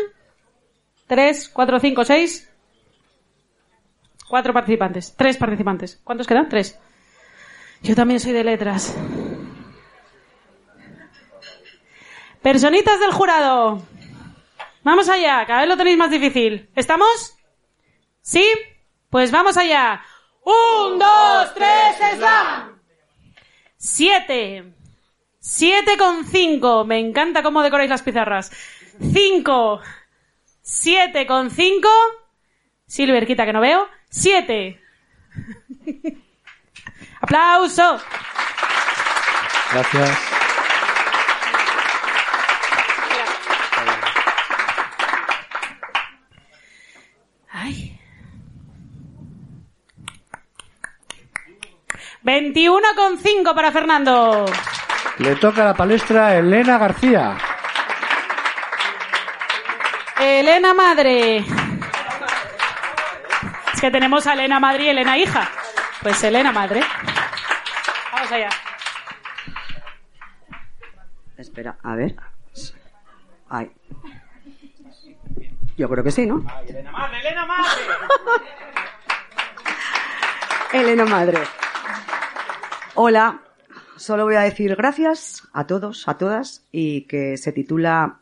tres, 1.06 1.50
cuatro, 1.50 1.78
cinco, 1.78 2.06
seis. 2.06 2.50
Cuatro 4.30 4.54
participantes. 4.54 5.14
Tres 5.14 5.36
participantes. 5.36 6.00
¿Cuántos 6.04 6.26
quedan? 6.26 6.48
Tres. 6.48 6.80
Yo 7.82 7.94
también 7.94 8.18
soy 8.18 8.32
de 8.32 8.44
letras. 8.44 8.96
Personitas 12.42 13.00
del 13.00 13.12
jurado. 13.12 13.82
Vamos 14.82 15.08
allá, 15.08 15.44
cada 15.46 15.60
vez 15.60 15.68
lo 15.68 15.76
tenéis 15.76 15.98
más 15.98 16.10
difícil. 16.10 16.70
¿Estamos? 16.74 17.36
¿Sí? 18.20 18.44
Pues 19.10 19.30
vamos 19.30 19.56
allá. 19.56 20.02
Un, 20.44 20.98
dos, 20.98 21.54
tres, 21.54 21.96
slam. 22.16 22.80
Siete. 23.76 24.72
Siete 25.40 25.96
con 25.98 26.24
cinco. 26.24 26.84
Me 26.84 26.98
encanta 26.98 27.42
cómo 27.42 27.62
decoráis 27.62 27.90
las 27.90 28.02
pizarras. 28.02 28.50
Cinco. 29.12 29.80
Siete 30.62 31.26
con 31.26 31.50
cinco. 31.50 31.88
Silver, 32.86 33.26
quita 33.26 33.44
que 33.44 33.52
no 33.52 33.60
veo. 33.60 33.88
Siete. 34.08 34.80
¡Aplauso! 37.20 37.98
Gracias. 39.72 40.37
21,5 52.28 53.54
para 53.54 53.72
Fernando. 53.72 54.44
Le 55.16 55.34
toca 55.36 55.64
la 55.64 55.72
palestra 55.72 56.26
a 56.26 56.36
Elena 56.36 56.76
García. 56.76 57.38
Elena 60.20 60.74
Madre. 60.74 61.38
Es 63.72 63.80
que 63.80 63.90
tenemos 63.90 64.26
a 64.26 64.34
Elena 64.34 64.60
Madre 64.60 64.84
y 64.84 64.88
Elena 64.88 65.16
Hija. 65.16 65.48
Pues 66.02 66.22
Elena 66.22 66.52
Madre. 66.52 66.82
Vamos 68.12 68.30
allá. 68.30 68.50
Espera, 71.38 71.78
a 71.82 71.94
ver. 71.94 72.14
Ay. 73.48 73.70
Yo 75.78 75.88
creo 75.88 76.04
que 76.04 76.10
sí, 76.10 76.26
¿no? 76.26 76.44
Elena 76.68 76.92
Madre, 76.92 77.20
Elena 77.20 77.46
Madre. 77.46 77.70
Elena 80.78 81.04
Madre. 81.06 81.67
Hola, 83.00 83.44
solo 83.96 84.24
voy 84.24 84.34
a 84.34 84.40
decir 84.40 84.74
gracias 84.74 85.46
a 85.52 85.68
todos, 85.68 86.08
a 86.08 86.18
todas, 86.18 86.66
y 86.72 87.02
que 87.02 87.36
se 87.36 87.52
titula 87.52 88.18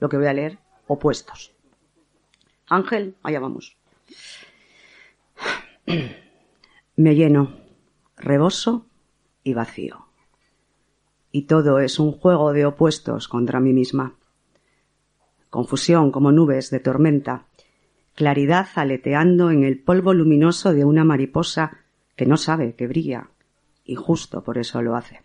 lo 0.00 0.08
que 0.08 0.16
voy 0.16 0.26
a 0.26 0.32
leer, 0.32 0.58
Opuestos. 0.88 1.52
Ángel, 2.68 3.14
allá 3.22 3.38
vamos. 3.38 3.76
Me 6.96 7.14
lleno, 7.14 7.54
reboso 8.16 8.86
y 9.44 9.54
vacío. 9.54 10.08
Y 11.30 11.42
todo 11.42 11.78
es 11.78 12.00
un 12.00 12.10
juego 12.10 12.52
de 12.52 12.66
opuestos 12.66 13.28
contra 13.28 13.60
mí 13.60 13.72
misma. 13.72 14.16
Confusión 15.50 16.10
como 16.10 16.32
nubes 16.32 16.70
de 16.70 16.80
tormenta, 16.80 17.46
claridad 18.16 18.66
aleteando 18.74 19.52
en 19.52 19.62
el 19.62 19.78
polvo 19.78 20.14
luminoso 20.14 20.72
de 20.72 20.84
una 20.84 21.04
mariposa 21.04 21.84
que 22.16 22.26
no 22.26 22.36
sabe 22.36 22.74
que 22.74 22.88
brilla, 22.88 23.30
y 23.86 23.94
justo 23.94 24.42
por 24.42 24.58
eso 24.58 24.82
lo 24.82 24.96
hace. 24.96 25.22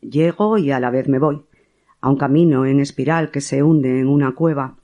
Llego 0.00 0.56
y 0.56 0.70
a 0.70 0.80
la 0.80 0.90
vez 0.90 1.06
me 1.06 1.18
voy, 1.18 1.44
a 2.00 2.08
un 2.08 2.16
camino 2.16 2.64
en 2.64 2.80
espiral 2.80 3.30
que 3.30 3.42
se 3.42 3.62
hunde 3.62 4.00
en 4.00 4.08
una 4.08 4.34
cueva, 4.34 4.78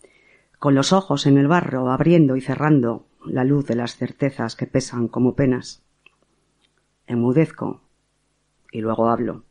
con 0.58 0.74
los 0.74 0.92
ojos 0.92 1.26
en 1.26 1.38
el 1.38 1.48
barro, 1.48 1.90
abriendo 1.90 2.36
y 2.36 2.42
cerrando 2.42 3.06
la 3.24 3.44
luz 3.44 3.66
de 3.66 3.74
las 3.74 3.96
certezas 3.96 4.54
que 4.54 4.66
pesan 4.66 5.08
como 5.08 5.34
penas. 5.34 5.82
Enmudezco 7.06 7.80
y 8.70 8.80
luego 8.80 9.08
hablo. 9.08 9.44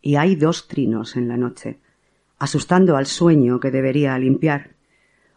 Y 0.00 0.16
hay 0.16 0.36
dos 0.36 0.68
trinos 0.68 1.16
en 1.16 1.28
la 1.28 1.36
noche, 1.36 1.80
asustando 2.38 2.96
al 2.96 3.06
sueño 3.06 3.60
que 3.60 3.70
debería 3.70 4.18
limpiar, 4.18 4.76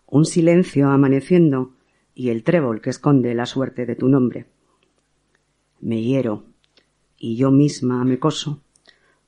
un 0.06 0.26
silencio 0.26 0.90
amaneciendo 0.90 1.74
y 2.14 2.30
el 2.30 2.44
trébol 2.44 2.82
que 2.82 2.90
esconde 2.90 3.34
la 3.34 3.46
suerte 3.46 3.86
de 3.86 3.96
tu 3.96 4.08
nombre. 4.08 4.46
Me 5.80 6.02
hiero 6.02 6.51
y 7.24 7.36
yo 7.36 7.52
misma 7.52 8.04
me 8.04 8.18
coso, 8.18 8.64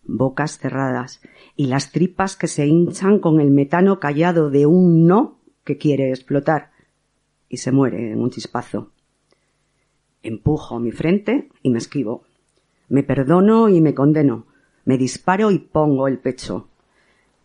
bocas 0.04 0.58
cerradas 0.58 1.22
y 1.56 1.68
las 1.68 1.92
tripas 1.92 2.36
que 2.36 2.48
se 2.48 2.66
hinchan 2.66 3.20
con 3.20 3.40
el 3.40 3.52
metano 3.52 4.00
callado 4.00 4.50
de 4.50 4.66
un 4.66 5.06
no 5.06 5.38
que 5.64 5.78
quiere 5.78 6.10
explotar 6.10 6.72
y 7.48 7.58
se 7.58 7.72
muere 7.72 8.12
en 8.12 8.20
un 8.20 8.32
chispazo. 8.32 8.90
Empujo 10.24 10.80
mi 10.80 10.92
frente 10.92 11.50
y 11.62 11.70
me 11.70 11.78
esquivo. 11.78 12.24
Me 12.90 13.04
perdono 13.04 13.70
y 13.70 13.80
me 13.80 13.94
condeno. 13.94 14.48
Me 14.86 14.98
disparo 14.98 15.52
y 15.52 15.60
pongo 15.60 16.08
el 16.08 16.18
pecho. 16.18 16.70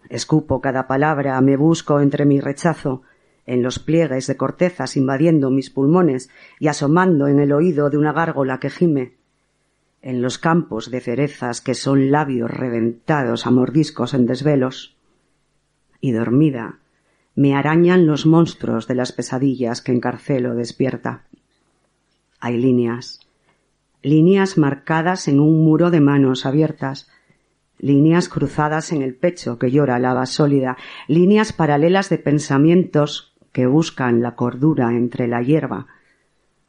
Escupo 0.08 0.62
cada 0.62 0.86
palabra, 0.86 1.38
me 1.42 1.58
busco 1.58 2.00
entre 2.00 2.24
mi 2.24 2.40
rechazo 2.40 3.02
en 3.44 3.62
los 3.62 3.78
pliegues 3.78 4.26
de 4.26 4.38
cortezas 4.38 4.96
invadiendo 4.96 5.50
mis 5.50 5.68
pulmones 5.68 6.30
y 6.58 6.68
asomando 6.68 7.28
en 7.28 7.38
el 7.38 7.52
oído 7.52 7.90
de 7.90 7.98
una 7.98 8.12
gárgola 8.12 8.60
que 8.60 8.70
gime, 8.70 9.17
en 10.02 10.22
los 10.22 10.38
campos 10.38 10.90
de 10.90 11.00
cerezas 11.00 11.60
que 11.60 11.74
son 11.74 12.10
labios 12.10 12.50
reventados 12.50 13.46
a 13.46 13.50
mordiscos 13.50 14.14
en 14.14 14.26
desvelos, 14.26 14.96
y 16.00 16.12
dormida 16.12 16.78
me 17.38 17.54
arañan 17.54 18.04
los 18.06 18.26
monstruos 18.26 18.88
de 18.88 18.96
las 18.96 19.12
pesadillas 19.12 19.80
que 19.80 19.92
encarcelo 19.92 20.56
despierta. 20.56 21.22
Hay 22.40 22.56
líneas, 22.56 23.20
líneas 24.02 24.58
marcadas 24.58 25.28
en 25.28 25.38
un 25.38 25.64
muro 25.64 25.92
de 25.92 26.00
manos 26.00 26.46
abiertas, 26.46 27.08
líneas 27.78 28.28
cruzadas 28.28 28.90
en 28.90 29.02
el 29.02 29.14
pecho 29.14 29.56
que 29.56 29.70
llora 29.70 30.00
lava 30.00 30.26
sólida, 30.26 30.76
líneas 31.06 31.52
paralelas 31.52 32.08
de 32.08 32.18
pensamientos 32.18 33.36
que 33.52 33.66
buscan 33.66 34.20
la 34.20 34.34
cordura 34.34 34.90
entre 34.90 35.28
la 35.28 35.40
hierba, 35.40 35.86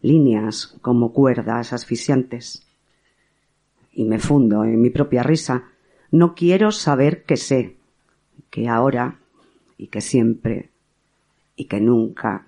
líneas 0.01 0.77
como 0.82 1.13
cuerdas 1.13 1.73
asfixiantes. 1.73 2.68
Y 3.99 4.05
me 4.05 4.17
fundo 4.17 4.63
en 4.63 4.79
mi 4.79 4.91
propia 4.91 5.23
risa. 5.23 5.65
No 6.09 6.33
quiero 6.33 6.71
saber 6.71 7.23
que 7.23 7.35
sé, 7.35 7.75
que 8.49 8.69
ahora 8.69 9.19
y 9.77 9.87
que 9.87 9.99
siempre 9.99 10.69
y 11.57 11.65
que 11.65 11.81
nunca. 11.81 12.45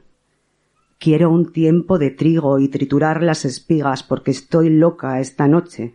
Quiero 0.97 1.29
un 1.29 1.51
tiempo 1.51 1.99
de 1.99 2.09
trigo 2.09 2.57
y 2.59 2.69
triturar 2.69 3.21
las 3.21 3.43
espigas 3.43 4.01
porque 4.01 4.31
estoy 4.31 4.69
loca 4.69 5.19
esta 5.19 5.49
noche, 5.49 5.93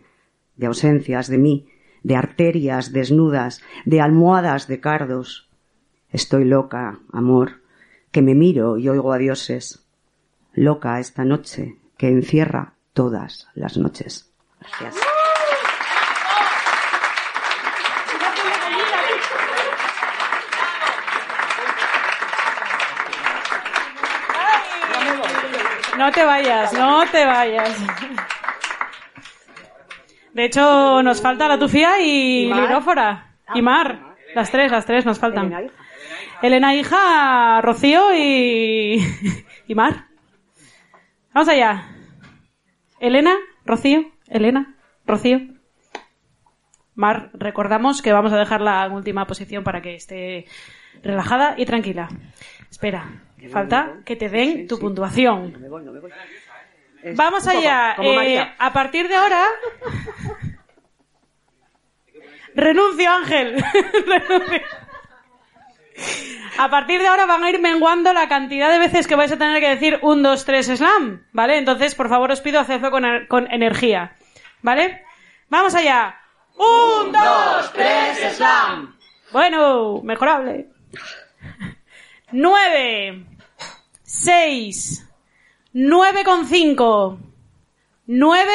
de 0.57 0.67
ausencias 0.67 1.27
de 1.27 1.39
mí, 1.39 1.67
de 2.03 2.15
arterias 2.15 2.93
desnudas, 2.93 3.63
de 3.83 3.99
almohadas 3.99 4.67
de 4.67 4.79
cardos. 4.79 5.49
Estoy 6.11 6.45
loca, 6.45 6.99
amor, 7.11 7.63
que 8.11 8.21
me 8.21 8.35
miro 8.35 8.77
y 8.77 8.89
oigo 8.89 9.11
a 9.11 9.17
dioses. 9.17 9.87
Loca 10.53 10.99
esta 10.99 11.25
noche 11.25 11.79
que 11.97 12.09
encierra 12.09 12.75
todas 12.93 13.47
las 13.55 13.75
noches. 13.75 14.31
Gracias. 14.59 15.16
No 26.07 26.13
te 26.13 26.23
vayas, 26.23 26.71
no 26.71 27.05
te 27.11 27.25
vayas. 27.25 27.77
De 30.31 30.45
hecho, 30.45 31.03
nos 31.03 31.21
falta 31.21 31.49
la 31.49 31.59
Tufía 31.59 31.99
y, 32.01 32.45
¿Y 32.45 32.49
Mar? 32.49 32.61
Librófora. 32.61 33.35
Y 33.53 33.61
Mar. 33.61 34.15
Las 34.33 34.49
tres, 34.49 34.71
las 34.71 34.85
tres 34.85 35.05
nos 35.05 35.19
faltan. 35.19 35.69
Elena 36.41 36.73
hija, 36.75 37.59
Rocío 37.61 38.15
y, 38.15 39.05
y 39.67 39.75
Mar. 39.75 40.05
Vamos 41.33 41.49
allá. 41.49 41.83
Elena, 43.01 43.35
Rocío, 43.65 44.09
Elena, 44.29 44.77
Rocío. 45.05 45.41
Mar, 46.95 47.31
recordamos 47.33 48.01
que 48.01 48.13
vamos 48.13 48.31
a 48.31 48.37
dejarla 48.37 48.85
en 48.85 48.93
última 48.93 49.27
posición 49.27 49.65
para 49.65 49.81
que 49.81 49.95
esté 49.95 50.45
relajada 51.03 51.55
y 51.57 51.65
tranquila. 51.65 52.07
Espera, 52.71 53.26
que 53.39 53.49
falta 53.49 53.97
que 54.05 54.15
te 54.15 54.29
den 54.29 54.67
tu 54.67 54.79
puntuación. 54.79 55.53
No 55.53 55.59
me 55.59 55.69
voy, 55.69 55.83
no 55.83 55.91
me 55.91 55.99
voy. 55.99 56.11
Es 57.03 57.15
Vamos 57.15 57.43
poco 57.45 57.57
allá. 57.57 57.95
eh, 58.01 58.53
a 58.57 58.73
partir 58.73 59.07
de 59.07 59.15
ahora. 59.15 59.43
Renuncio, 62.55 63.09
Ángel. 63.11 63.63
Renuncio. 64.07 64.61
A 66.59 66.69
partir 66.69 66.99
de 67.01 67.07
ahora 67.07 67.25
van 67.25 67.43
a 67.43 67.49
ir 67.49 67.59
menguando 67.59 68.13
la 68.13 68.27
cantidad 68.27 68.71
de 68.71 68.79
veces 68.79 69.07
que 69.07 69.15
vais 69.15 69.31
a 69.31 69.37
tener 69.37 69.59
que 69.61 69.69
decir 69.69 69.99
un, 70.01 70.23
dos, 70.23 70.43
tres, 70.45 70.67
slam. 70.67 71.25
¿Vale? 71.31 71.57
Entonces, 71.57 71.93
por 71.95 72.09
favor, 72.09 72.31
os 72.31 72.41
pido 72.41 72.59
hacerlo 72.59 72.89
con, 72.91 73.03
er- 73.03 73.27
con 73.27 73.51
energía. 73.51 74.15
¿Vale? 74.63 75.03
Vamos 75.49 75.75
allá. 75.75 76.15
Un, 76.55 77.11
dos, 77.11 77.73
tres, 77.73 78.35
slam. 78.35 78.95
Bueno, 79.31 80.01
mejorable. 80.03 80.69
Nueve. 82.31 83.25
Seis. 84.03 85.07
Nueve 85.73 86.23
con 86.25 86.45
cinco. 86.45 87.17
Nueve 88.05 88.51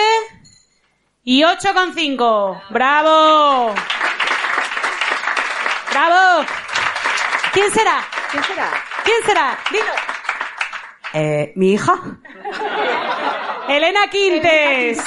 y 1.25 1.43
ocho 1.45 1.73
con 1.73 1.95
cinco. 1.95 2.61
¡Bravo! 2.71 3.75
¡Bravo! 5.91 6.47
¿Quién 7.53 7.71
será? 7.73 8.05
¿Quién 8.31 8.45
será? 8.45 8.71
¿Quién 9.05 9.23
será? 9.25 9.59
Dilo. 9.71 9.93
Eh, 11.15 11.53
mi 11.57 11.73
hija. 11.73 11.95
Elena 13.69 14.07
Quintes. 14.11 14.99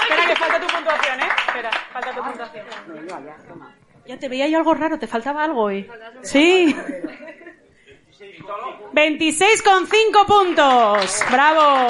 Espera, 0.00 0.26
que 0.26 0.36
falta 0.36 0.60
tu 0.60 0.66
puntuación, 0.66 1.20
¿eh? 1.20 1.28
Espera, 1.46 1.70
falta 1.92 2.12
tu 2.12 2.22
puntuación. 2.22 2.66
Ya 4.08 4.18
te 4.18 4.28
veía 4.30 4.48
yo 4.48 4.56
algo 4.56 4.72
raro, 4.72 4.98
te 4.98 5.06
faltaba 5.06 5.44
algo 5.44 5.64
hoy. 5.64 5.86
Sí. 6.22 6.74
26,5 8.94 10.26
puntos. 10.26 11.22
Bravo. 11.30 11.88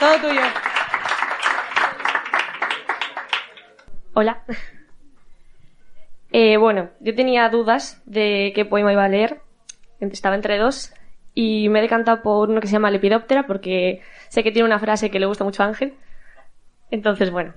Todo 0.00 0.16
tuyo. 0.20 0.40
Hola. 4.14 4.42
Eh, 6.32 6.56
bueno, 6.56 6.90
yo 6.98 7.14
tenía 7.14 7.48
dudas 7.50 8.02
de 8.04 8.50
qué 8.52 8.64
poema 8.64 8.92
iba 8.92 9.04
a 9.04 9.08
leer. 9.08 9.40
Estaba 10.00 10.34
entre 10.34 10.58
dos. 10.58 10.92
Y 11.34 11.68
me 11.68 11.78
he 11.78 11.82
decantado 11.82 12.20
por 12.20 12.50
uno 12.50 12.60
que 12.60 12.66
se 12.66 12.72
llama 12.72 12.90
Lepidóptera 12.90 13.46
porque 13.46 14.02
sé 14.28 14.42
que 14.42 14.50
tiene 14.50 14.66
una 14.66 14.80
frase 14.80 15.08
que 15.08 15.20
le 15.20 15.26
gusta 15.26 15.44
mucho 15.44 15.62
a 15.62 15.66
Ángel. 15.66 15.94
Entonces, 16.90 17.30
bueno. 17.30 17.54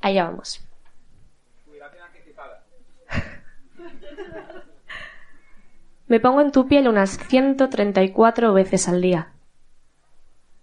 Allá 0.00 0.24
vamos. 0.24 0.60
Me 6.12 6.20
pongo 6.20 6.42
en 6.42 6.52
tu 6.52 6.68
piel 6.68 6.88
unas 6.88 7.16
134 7.16 8.52
veces 8.52 8.86
al 8.86 9.00
día. 9.00 9.32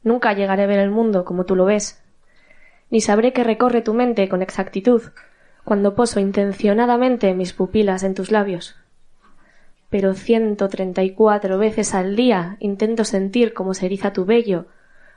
Nunca 0.04 0.34
llegaré 0.34 0.62
a 0.62 0.68
ver 0.68 0.78
el 0.78 0.92
mundo 0.92 1.26
como 1.26 1.46
tú 1.46 1.56
lo 1.56 1.66
ves, 1.66 2.04
ni 2.92 3.02
sabré 3.02 3.34
que 3.34 3.44
recorre 3.44 3.82
tu 3.82 3.96
mente 3.96 4.30
con 4.30 4.44
exactitud 4.44 5.02
cuando 5.64 5.96
poso 5.96 6.20
intencionadamente 6.20 7.34
mis 7.34 7.54
pupilas 7.54 8.04
en 8.04 8.14
tus 8.14 8.30
labios. 8.30 8.76
Pero 9.90 10.14
134 10.14 11.58
veces 11.58 11.96
al 11.96 12.16
día 12.16 12.58
intento 12.60 13.04
sentir 13.04 13.56
cómo 13.56 13.74
se 13.74 13.88
eriza 13.88 14.14
tu 14.14 14.26
vello 14.26 14.68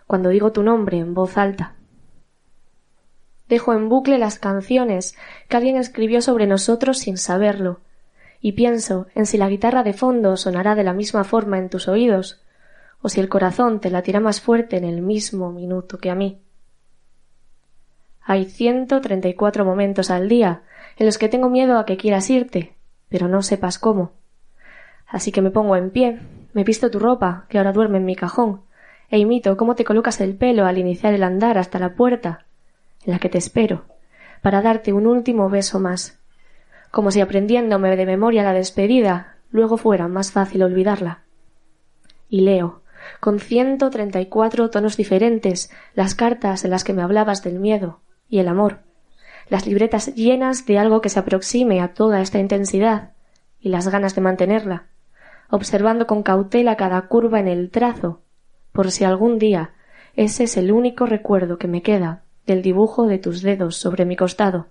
cuando 0.07 0.31
digo 0.31 0.51
tu 0.51 0.63
nombre 0.63 0.97
en 0.97 1.13
voz 1.13 1.37
alta. 1.37 1.75
Dejo 3.51 3.75
en 3.75 3.91
bucle 3.91 4.17
las 4.17 4.39
canciones 4.39 5.15
que 5.51 5.59
alguien 5.59 5.77
escribió 5.77 6.23
sobre 6.23 6.47
nosotros 6.47 7.01
sin 7.01 7.19
saberlo, 7.19 7.81
y 8.43 8.53
pienso 8.53 9.07
en 9.15 9.25
si 9.25 9.39
la 9.39 9.49
guitarra 9.49 9.85
de 9.85 9.93
fondo 9.93 10.37
sonará 10.37 10.75
de 10.75 10.83
la 10.83 10.93
misma 10.93 11.23
forma 11.23 11.59
en 11.59 11.71
tus 11.71 11.87
oídos, 11.87 12.43
o 13.01 13.09
si 13.09 13.21
el 13.21 13.29
corazón 13.29 13.81
te 13.81 13.89
latirá 13.89 14.19
más 14.21 14.41
fuerte 14.41 14.77
en 14.77 14.85
el 14.85 15.01
mismo 15.01 15.53
minuto 15.53 15.99
que 15.99 16.11
a 16.11 16.17
mí. 16.17 16.41
Hay 18.21 18.45
ciento 18.45 19.01
treinta 19.01 19.29
y 19.29 19.35
cuatro 19.35 19.65
momentos 19.65 20.11
al 20.11 20.29
día 20.29 20.63
en 20.97 21.07
los 21.07 21.19
que 21.19 21.29
tengo 21.29 21.49
miedo 21.49 21.79
a 21.79 21.87
que 21.87 21.97
quieras 21.97 22.29
irte, 22.31 22.75
pero 23.09 23.29
no 23.29 23.43
sepas 23.43 23.79
cómo. 23.79 24.13
Así 25.07 25.31
que 25.31 25.43
me 25.43 25.51
pongo 25.51 25.77
en 25.77 25.91
pie, 25.91 26.21
me 26.53 26.65
visto 26.65 26.91
tu 26.91 26.99
ropa, 26.99 27.47
que 27.49 27.59
ahora 27.59 27.73
duerme 27.73 27.99
en 27.99 28.05
mi 28.05 28.17
cajón, 28.17 28.63
e 29.09 29.19
imito 29.19 29.57
cómo 29.57 29.77
te 29.77 29.85
colocas 29.85 30.21
el 30.21 30.35
pelo 30.35 30.67
al 30.67 30.79
iniciar 30.79 31.15
el 31.15 31.23
andar 31.23 31.59
hasta 31.59 31.79
la 31.79 31.95
puerta, 31.95 32.45
en 33.05 33.13
la 33.13 33.19
que 33.21 33.29
te 33.29 33.39
espero, 33.39 33.85
para 34.43 34.63
darte 34.63 34.93
un 34.93 35.07
último 35.07 35.49
beso 35.49 35.79
más, 35.79 36.22
como 36.93 37.11
si 37.11 37.23
aprendiéndome 37.23 37.97
de 37.97 38.07
memoria 38.07 38.45
la 38.45 38.53
despedida, 38.53 39.39
luego 39.51 39.79
fuera 39.79 40.09
más 40.09 40.31
fácil 40.31 40.63
olvidarla. 40.63 41.23
Y 42.29 42.43
leo, 42.43 42.83
con 43.19 43.41
ciento 43.41 43.91
treinta 43.91 44.21
y 44.21 44.27
cuatro 44.27 44.69
tonos 44.71 44.97
diferentes, 44.99 45.73
las 45.95 46.15
cartas 46.15 46.65
en 46.65 46.71
las 46.71 46.85
que 46.85 46.93
me 46.93 47.03
hablabas 47.03 47.43
del 47.43 47.59
miedo 47.59 48.01
y 48.29 48.39
el 48.39 48.47
amor, 48.47 48.81
las 49.49 49.67
libretas 49.67 50.15
llenas 50.15 50.67
de 50.67 50.79
algo 50.79 51.01
que 51.01 51.09
se 51.09 51.19
aproxime 51.19 51.81
a 51.81 51.95
toda 51.95 52.21
esta 52.21 52.39
intensidad 52.39 53.13
y 53.59 53.71
las 53.71 53.89
ganas 53.89 54.15
de 54.15 54.21
mantenerla, 54.21 54.87
observando 55.49 56.07
con 56.07 56.23
cautela 56.23 56.77
cada 56.77 57.01
curva 57.09 57.41
en 57.41 57.49
el 57.49 57.71
trazo, 57.71 58.21
por 58.71 58.91
si 58.91 59.05
algún 59.05 59.39
día 59.39 59.73
ese 60.15 60.45
es 60.45 60.59
el 60.59 60.71
único 60.71 61.07
recuerdo 61.07 61.57
que 61.57 61.69
me 61.69 61.81
queda 61.81 62.23
del 62.47 62.61
dibujo 62.61 63.07
de 63.07 63.19
tus 63.19 63.41
dedos 63.41 63.77
sobre 63.77 64.05
mi 64.05 64.15
costado. 64.15 64.67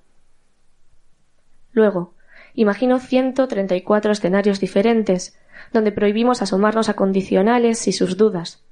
Luego, 1.72 2.14
imagino 2.54 3.00
ciento 3.00 3.48
treinta 3.48 3.76
y 3.76 3.82
cuatro 3.82 4.12
escenarios 4.12 4.60
diferentes, 4.60 5.38
donde 5.74 5.92
prohibimos 5.92 6.42
asomarnos 6.42 6.90
a 6.90 6.96
condicionales 6.96 7.88
y 7.88 7.92
sus 7.94 8.18
dudas, 8.18 8.64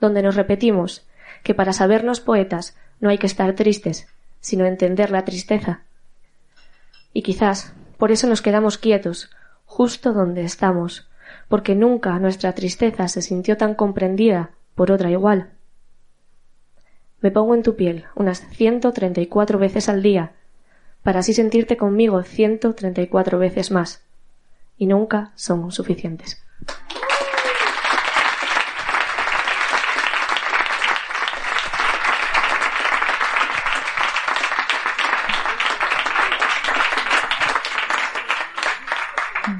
donde 0.00 0.22
nos 0.22 0.34
repetimos 0.34 1.06
que 1.42 1.54
para 1.54 1.72
sabernos 1.72 2.20
poetas 2.20 2.76
no 3.00 3.08
hay 3.08 3.18
que 3.18 3.26
estar 3.26 3.54
tristes, 3.54 4.06
sino 4.40 4.66
entender 4.66 5.10
la 5.10 5.24
tristeza. 5.24 5.82
Y 7.12 7.22
quizás 7.22 7.72
por 7.98 8.10
eso 8.10 8.26
nos 8.26 8.42
quedamos 8.42 8.78
quietos, 8.78 9.30
justo 9.64 10.12
donde 10.12 10.42
estamos, 10.42 11.08
porque 11.48 11.74
nunca 11.74 12.18
nuestra 12.18 12.52
tristeza 12.52 13.08
se 13.08 13.22
sintió 13.22 13.56
tan 13.56 13.74
comprendida 13.74 14.50
por 14.74 14.90
otra 14.90 15.10
igual. 15.10 15.50
Me 17.20 17.30
pongo 17.30 17.54
en 17.54 17.62
tu 17.62 17.76
piel 17.76 18.06
unas 18.16 18.40
134 18.50 19.58
veces 19.58 19.88
al 19.88 20.02
día, 20.02 20.32
para 21.02 21.20
así 21.20 21.34
sentirte 21.34 21.76
conmigo 21.76 22.22
134 22.22 23.38
veces 23.38 23.70
más, 23.70 24.02
y 24.76 24.86
nunca 24.86 25.32
son 25.34 25.70
suficientes. 25.72 26.42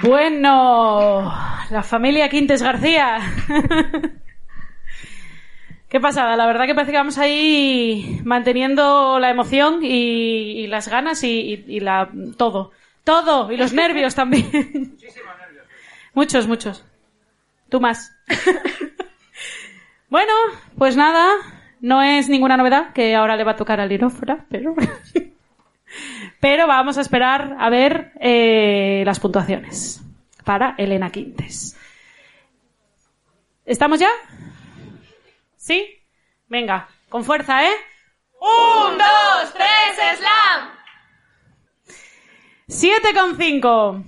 Bueno, 0.02 1.32
la 1.70 1.82
familia 1.84 2.28
Quintes 2.28 2.60
García. 2.60 3.18
Qué 5.92 6.00
pasada, 6.00 6.36
la 6.36 6.46
verdad 6.46 6.64
que 6.64 6.74
parece 6.74 6.90
que 6.92 6.96
vamos 6.96 7.18
ahí 7.18 8.18
manteniendo 8.24 9.18
la 9.20 9.28
emoción 9.28 9.80
y, 9.84 10.62
y 10.62 10.66
las 10.66 10.88
ganas 10.88 11.22
y, 11.22 11.28
y- 11.68 11.76
y 11.76 11.80
la 11.80 12.08
todo. 12.38 12.70
Todo, 13.04 13.52
y 13.52 13.58
los 13.58 13.74
nervios 13.74 14.14
también. 14.14 14.96
Muchos, 16.14 16.46
muchos. 16.48 16.82
Tú 17.68 17.78
más. 17.78 18.10
bueno, 20.08 20.32
pues 20.78 20.96
nada, 20.96 21.28
no 21.82 22.02
es 22.02 22.26
ninguna 22.30 22.56
novedad 22.56 22.94
que 22.94 23.14
ahora 23.14 23.36
le 23.36 23.44
va 23.44 23.50
a 23.52 23.56
tocar 23.56 23.78
al 23.78 23.90
Lirófora, 23.90 24.46
pero... 24.48 24.74
pero 26.40 26.66
vamos 26.66 26.96
a 26.96 27.02
esperar 27.02 27.54
a 27.58 27.68
ver 27.68 28.12
eh, 28.18 29.02
las 29.04 29.20
puntuaciones 29.20 30.02
para 30.44 30.74
Elena 30.78 31.10
Quintes. 31.10 31.76
¿Estamos 33.66 34.00
ya? 34.00 34.08
¿Sí? 35.62 36.04
Venga, 36.48 36.88
con 37.08 37.24
fuerza, 37.24 37.64
¿eh? 37.64 37.72
¡Un, 38.40 38.98
dos, 38.98 39.54
tres, 39.54 40.18
slam! 40.18 40.72
Siete 42.66 43.14
con 43.14 43.36
cinco. 43.36 44.02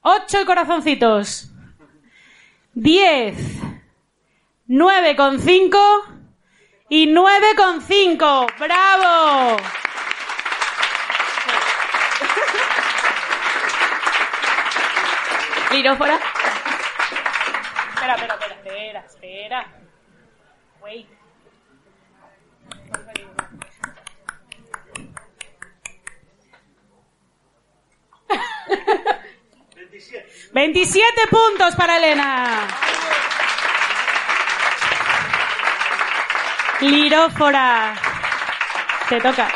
Ocho 0.00 0.44
corazoncitos. 0.44 1.52
Diez. 2.72 3.36
Nueve 4.66 5.14
con 5.14 5.38
cinco. 5.40 5.78
Y 6.88 7.06
nueve 7.06 7.46
con 7.56 7.80
cinco. 7.80 8.48
¡Bravo! 8.58 9.58
Lirófora. 15.70 16.18
Espera, 17.94 18.14
espera, 18.16 18.34
espera, 18.34 18.54
espera, 18.56 19.04
espera. 19.06 19.75
Wait. 20.86 21.08
27 30.52 31.04
puntos 31.28 31.74
para 31.74 31.96
Elena. 31.96 32.68
Lirófora. 36.82 37.94
Te 39.08 39.20
toca. 39.20 39.48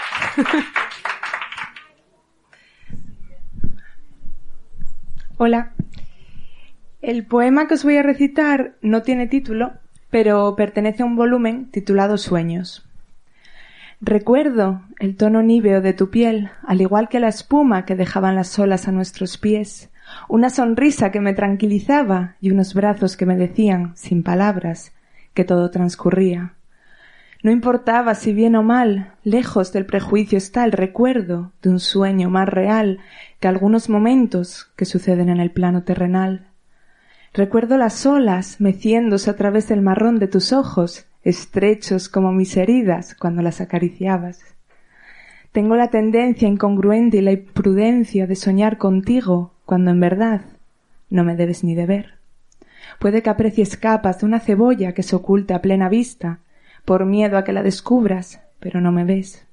Hola. 5.37 5.75
El 7.01 7.25
poema 7.25 7.69
que 7.69 7.75
os 7.75 7.85
voy 7.85 7.99
a 7.99 8.03
recitar 8.03 8.75
no 8.83 9.03
tiene 9.03 9.29
título, 9.29 9.80
pero 10.11 10.55
pertenece 10.57 11.03
a 11.03 11.07
un 11.07 11.17
volumen 11.17 11.71
titulado 11.71 12.19
Sueños. 12.19 12.85
Recuerdo 14.01 14.83
el 14.99 15.17
tono 15.17 15.43
níveo 15.43 15.81
de 15.81 15.93
tu 15.93 16.11
piel, 16.11 16.51
al 16.67 16.81
igual 16.81 17.09
que 17.09 17.21
la 17.21 17.29
espuma 17.29 17.85
que 17.85 17.97
dejaban 17.97 18.35
las 18.35 18.59
olas 18.59 18.89
a 18.89 18.93
nuestros 18.93 19.37
pies, 19.37 19.91
una 20.29 20.51
sonrisa 20.51 21.11
que 21.11 21.21
me 21.21 21.35
tranquilizaba 21.35 22.37
y 22.41 22.51
unos 22.51 22.75
brazos 22.75 23.17
que 23.17 23.27
me 23.27 23.37
decían, 23.37 23.93
sin 23.97 24.23
palabras, 24.23 24.93
que 25.35 25.45
todo 25.45 25.71
transcurría. 25.71 26.55
No 27.43 27.51
importaba 27.51 28.15
si 28.15 28.33
bien 28.33 28.55
o 28.55 28.63
mal, 28.63 29.13
lejos 29.25 29.73
del 29.73 29.87
prejuicio 29.87 30.37
está 30.37 30.65
el 30.65 30.73
recuerdo 30.73 31.53
de 31.63 31.71
un 31.71 31.81
sueño 31.81 32.29
más 32.29 32.49
real 32.49 32.99
que 33.39 33.49
algunos 33.49 33.89
momentos 33.89 34.71
que 34.77 34.85
suceden 34.85 35.31
en 35.31 35.41
el 35.41 35.51
plano 35.51 35.83
terrenal. 35.83 36.50
Recuerdo 37.33 37.77
las 37.77 38.07
olas 38.07 38.61
meciéndose 38.61 39.31
a 39.31 39.37
través 39.37 39.69
del 39.69 39.83
marrón 39.83 40.19
de 40.19 40.27
tus 40.27 40.53
ojos, 40.53 41.07
estrechos 41.23 42.09
como 42.09 42.33
mis 42.33 42.57
heridas 42.57 43.15
cuando 43.15 43.41
las 43.41 43.61
acariciabas. 43.61 44.41
Tengo 45.53 45.77
la 45.77 45.89
tendencia 45.89 46.49
incongruente 46.49 47.19
y 47.19 47.21
la 47.21 47.33
imprudencia 47.33 48.27
de 48.27 48.35
soñar 48.35 48.79
contigo 48.79 49.53
cuando 49.65 49.91
en 49.93 50.01
verdad 50.01 50.43
no 51.09 51.23
me 51.23 51.37
debes 51.37 51.63
ni 51.63 51.75
de 51.75 51.87
ver. 51.87 52.15
Puede 52.99 53.23
que 53.23 53.31
aprecies 53.31 53.77
capas 53.77 54.21
de 54.21 54.27
una 54.27 54.41
cebolla 54.41 54.93
que 54.93 55.03
se 55.03 55.15
oculta 55.15 55.57
a 55.57 55.63
plena 55.63 55.89
vista, 55.89 56.41
por 56.85 57.05
miedo 57.05 57.39
a 57.39 57.45
que 57.45 57.53
la 57.53 57.63
descubras, 57.63 58.41
pero 58.59 58.81
no 58.81 58.91
me 58.91 59.05
ves. 59.05 59.47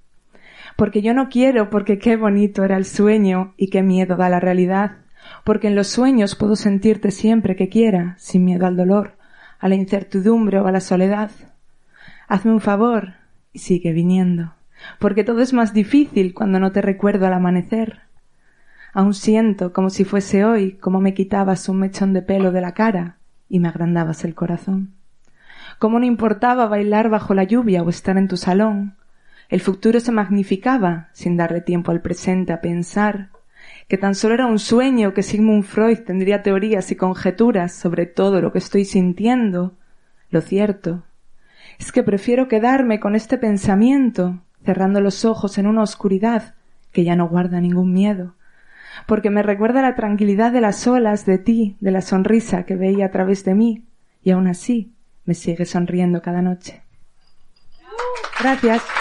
Porque 0.75 1.01
yo 1.01 1.13
no 1.13 1.29
quiero, 1.29 1.69
porque 1.69 1.99
qué 1.99 2.15
bonito 2.15 2.63
era 2.63 2.77
el 2.77 2.85
sueño 2.85 3.53
y 3.57 3.69
qué 3.69 3.83
miedo 3.83 4.15
da 4.15 4.29
la 4.29 4.39
realidad, 4.39 4.97
porque 5.47 5.69
en 5.69 5.75
los 5.77 5.87
sueños 5.87 6.35
puedo 6.35 6.57
sentirte 6.57 7.09
siempre 7.09 7.55
que 7.55 7.69
quiera, 7.69 8.15
sin 8.17 8.43
miedo 8.43 8.67
al 8.67 8.75
dolor, 8.75 9.13
a 9.59 9.69
la 9.69 9.75
incertidumbre 9.75 10.59
o 10.59 10.67
a 10.67 10.73
la 10.73 10.81
soledad. 10.81 11.31
Hazme 12.27 12.51
un 12.51 12.59
favor 12.59 13.13
y 13.53 13.59
sigue 13.59 13.93
viniendo, 13.93 14.55
porque 14.99 15.23
todo 15.23 15.39
es 15.39 15.53
más 15.53 15.73
difícil 15.73 16.33
cuando 16.33 16.59
no 16.59 16.73
te 16.73 16.81
recuerdo 16.81 17.27
al 17.27 17.33
amanecer. 17.33 18.01
Aún 18.91 19.13
siento 19.13 19.71
como 19.71 19.89
si 19.89 20.03
fuese 20.03 20.43
hoy 20.43 20.73
como 20.73 20.99
me 20.99 21.13
quitabas 21.13 21.69
un 21.69 21.79
mechón 21.79 22.11
de 22.11 22.23
pelo 22.23 22.51
de 22.51 22.59
la 22.59 22.73
cara 22.73 23.15
y 23.47 23.61
me 23.61 23.69
agrandabas 23.69 24.25
el 24.25 24.35
corazón. 24.35 24.95
Cómo 25.79 25.97
no 25.97 26.05
importaba 26.05 26.67
bailar 26.67 27.07
bajo 27.07 27.33
la 27.33 27.45
lluvia 27.45 27.83
o 27.83 27.89
estar 27.89 28.17
en 28.17 28.27
tu 28.27 28.35
salón. 28.35 28.97
El 29.47 29.61
futuro 29.61 30.01
se 30.01 30.11
magnificaba 30.11 31.07
sin 31.13 31.37
darle 31.37 31.61
tiempo 31.61 31.91
al 31.91 32.01
presente 32.01 32.51
a 32.51 32.59
pensar 32.59 33.29
que 33.87 33.97
tan 33.97 34.15
solo 34.15 34.33
era 34.33 34.45
un 34.45 34.59
sueño 34.59 35.13
que 35.13 35.23
Sigmund 35.23 35.63
Freud 35.63 35.99
tendría 35.99 36.43
teorías 36.43 36.91
y 36.91 36.95
conjeturas 36.95 37.73
sobre 37.73 38.05
todo 38.05 38.41
lo 38.41 38.51
que 38.51 38.57
estoy 38.57 38.85
sintiendo. 38.85 39.75
Lo 40.29 40.41
cierto 40.41 41.03
es 41.79 41.91
que 41.91 42.03
prefiero 42.03 42.47
quedarme 42.47 42.99
con 42.99 43.15
este 43.15 43.37
pensamiento, 43.37 44.41
cerrando 44.65 44.99
los 44.99 45.25
ojos 45.25 45.57
en 45.57 45.67
una 45.67 45.83
oscuridad 45.83 46.55
que 46.91 47.03
ya 47.03 47.15
no 47.15 47.27
guarda 47.29 47.61
ningún 47.61 47.93
miedo, 47.93 48.35
porque 49.05 49.29
me 49.29 49.43
recuerda 49.43 49.81
la 49.81 49.95
tranquilidad 49.95 50.51
de 50.51 50.61
las 50.61 50.87
olas, 50.87 51.25
de 51.25 51.37
ti, 51.37 51.77
de 51.79 51.91
la 51.91 52.01
sonrisa 52.01 52.63
que 52.63 52.75
veía 52.75 53.05
a 53.05 53.11
través 53.11 53.45
de 53.45 53.53
mí, 53.53 53.85
y 54.23 54.31
aún 54.31 54.47
así 54.47 54.93
me 55.25 55.33
sigue 55.33 55.65
sonriendo 55.65 56.21
cada 56.21 56.41
noche. 56.41 56.81
Gracias. 58.39 58.96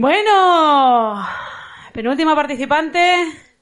Bueno, 0.00 1.22
penúltima 1.92 2.34
participante. 2.34 3.16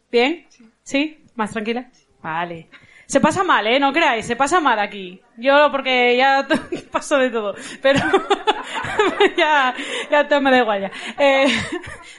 Bien, 0.09 0.47
¿sí? 0.84 1.24
¿Más 1.34 1.51
tranquila? 1.51 1.91
Vale. 2.22 2.68
Se 3.07 3.18
pasa 3.18 3.43
mal, 3.43 3.66
¿eh? 3.66 3.80
No 3.80 3.93
creáis, 3.93 4.24
se 4.24 4.36
pasa 4.36 4.61
mal 4.61 4.78
aquí. 4.78 5.20
Yo 5.36 5.68
porque 5.72 6.16
ya 6.16 6.47
paso 6.93 7.18
de 7.18 7.30
todo, 7.30 7.57
pero 7.82 7.99
ya, 9.36 9.74
ya 10.12 10.28
todo 10.28 10.41
me 10.41 10.53
da 10.53 10.59
igual 10.59 10.82
ya. 10.82 10.93
Eh, 11.18 11.49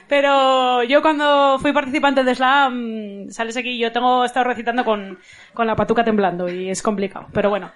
pero 0.06 0.82
yo 0.82 1.00
cuando 1.00 1.58
fui 1.58 1.72
participante 1.72 2.22
de 2.22 2.34
Slam, 2.34 3.30
sales 3.30 3.56
aquí, 3.56 3.78
yo 3.78 3.90
tengo 3.90 4.26
estado 4.26 4.44
recitando 4.44 4.84
con, 4.84 5.18
con 5.54 5.66
la 5.66 5.76
patuca 5.76 6.04
temblando 6.04 6.46
y 6.46 6.68
es 6.68 6.82
complicado, 6.82 7.26
pero 7.32 7.48
bueno. 7.48 7.70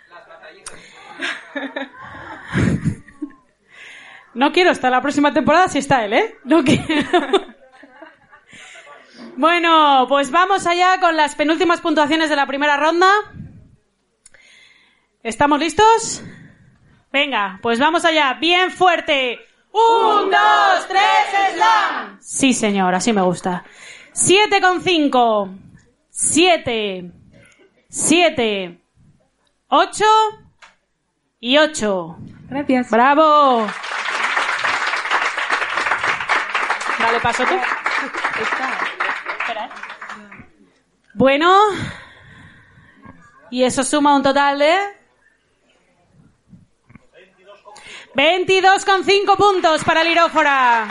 No 4.35 4.53
quiero 4.53 4.71
estar 4.71 4.91
la 4.91 5.01
próxima 5.01 5.33
temporada 5.33 5.69
si 5.69 5.79
está 5.79 6.05
él, 6.05 6.13
¿eh? 6.13 6.39
No 6.45 6.63
quiero. 6.65 6.85
Bueno, 9.37 10.07
pues 10.09 10.31
vamos 10.31 10.65
allá 10.65 11.01
con 11.01 11.17
las 11.17 11.35
penúltimas 11.35 11.81
puntuaciones 11.81 12.31
de 12.31 12.37
la 12.37 12.47
primera 12.47 12.77
ronda. 12.77 13.09
¿Estamos 15.25 15.59
listos? 15.59 16.23
Venga, 17.13 17.59
pues 17.61 17.81
vamos 17.81 18.05
allá, 18.05 18.35
bien 18.35 18.71
fuerte. 18.71 19.41
Un, 19.73 20.31
dos, 20.31 20.87
tres, 20.89 21.55
slam. 21.55 22.19
Sí, 22.21 22.53
señor, 22.53 22.95
así 22.95 23.13
me 23.13 23.23
gusta. 23.23 23.65
Siete 24.13 24.61
con 24.61 24.81
cinco. 24.83 25.49
Siete. 26.11 27.11
Siete. 27.89 28.81
8 29.69 30.05
y 31.41 31.59
8. 31.59 32.17
Gracias. 32.49 32.91
¡Bravo! 32.91 33.67
Vale, 37.15 37.23
paso 37.23 37.45
tú. 37.45 37.55
Bueno, 41.15 41.57
y 43.51 43.63
eso 43.63 43.85
suma 43.85 44.17
un 44.17 44.23
total 44.25 44.59
de 44.59 44.77
22,5 48.17 49.37
puntos 49.37 49.85
para 49.85 50.03
Lirófora. 50.03 50.89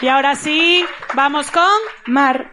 Y 0.00 0.08
ahora 0.08 0.34
sí, 0.34 0.84
vamos 1.14 1.48
con 1.52 1.62
Mar. 2.06 2.50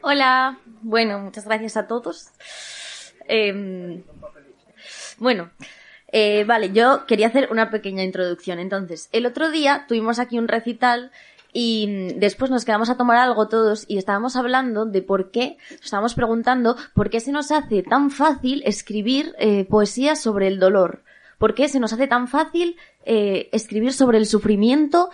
Hola, 0.00 0.58
bueno, 0.80 1.18
muchas 1.18 1.44
gracias 1.44 1.76
a 1.76 1.86
todos. 1.86 2.32
Eh, 3.32 4.02
bueno, 5.18 5.50
eh, 6.12 6.44
vale, 6.44 6.72
yo 6.72 7.06
quería 7.06 7.28
hacer 7.28 7.48
una 7.50 7.70
pequeña 7.70 8.02
introducción. 8.02 8.58
Entonces, 8.58 9.08
el 9.12 9.26
otro 9.26 9.50
día 9.50 9.84
tuvimos 9.88 10.18
aquí 10.18 10.38
un 10.38 10.48
recital 10.48 11.12
y 11.52 11.86
mm, 11.86 12.18
después 12.18 12.50
nos 12.50 12.64
quedamos 12.64 12.90
a 12.90 12.96
tomar 12.96 13.18
algo 13.18 13.48
todos 13.48 13.84
y 13.88 13.98
estábamos 13.98 14.36
hablando 14.36 14.86
de 14.86 15.02
por 15.02 15.30
qué, 15.30 15.56
estábamos 15.82 16.14
preguntando 16.14 16.76
por 16.94 17.10
qué 17.10 17.20
se 17.20 17.32
nos 17.32 17.52
hace 17.52 17.82
tan 17.82 18.10
fácil 18.10 18.62
escribir 18.64 19.34
eh, 19.38 19.64
poesía 19.64 20.16
sobre 20.16 20.48
el 20.48 20.58
dolor. 20.58 21.02
¿Por 21.38 21.54
qué 21.54 21.68
se 21.68 21.80
nos 21.80 21.92
hace 21.92 22.06
tan 22.06 22.28
fácil 22.28 22.76
eh, 23.04 23.48
escribir 23.52 23.92
sobre 23.92 24.18
el 24.18 24.26
sufrimiento 24.26 25.10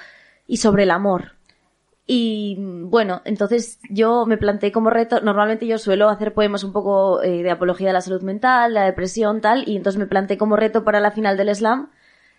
y 0.46 0.56
sobre 0.56 0.82
el 0.84 0.90
amor? 0.90 1.35
Y 2.08 2.56
bueno, 2.60 3.20
entonces 3.24 3.80
yo 3.90 4.26
me 4.26 4.38
planteé 4.38 4.70
como 4.70 4.90
reto, 4.90 5.20
normalmente 5.22 5.66
yo 5.66 5.76
suelo 5.78 6.08
hacer 6.08 6.34
poemas 6.34 6.62
un 6.62 6.72
poco 6.72 7.20
eh, 7.22 7.42
de 7.42 7.50
apología 7.50 7.88
de 7.88 7.92
la 7.94 8.00
salud 8.00 8.22
mental, 8.22 8.74
la 8.74 8.84
depresión, 8.84 9.40
tal, 9.40 9.68
y 9.68 9.76
entonces 9.76 9.98
me 9.98 10.06
planteé 10.06 10.38
como 10.38 10.54
reto 10.56 10.84
para 10.84 11.00
la 11.00 11.10
final 11.10 11.36
del 11.36 11.52
slam 11.54 11.90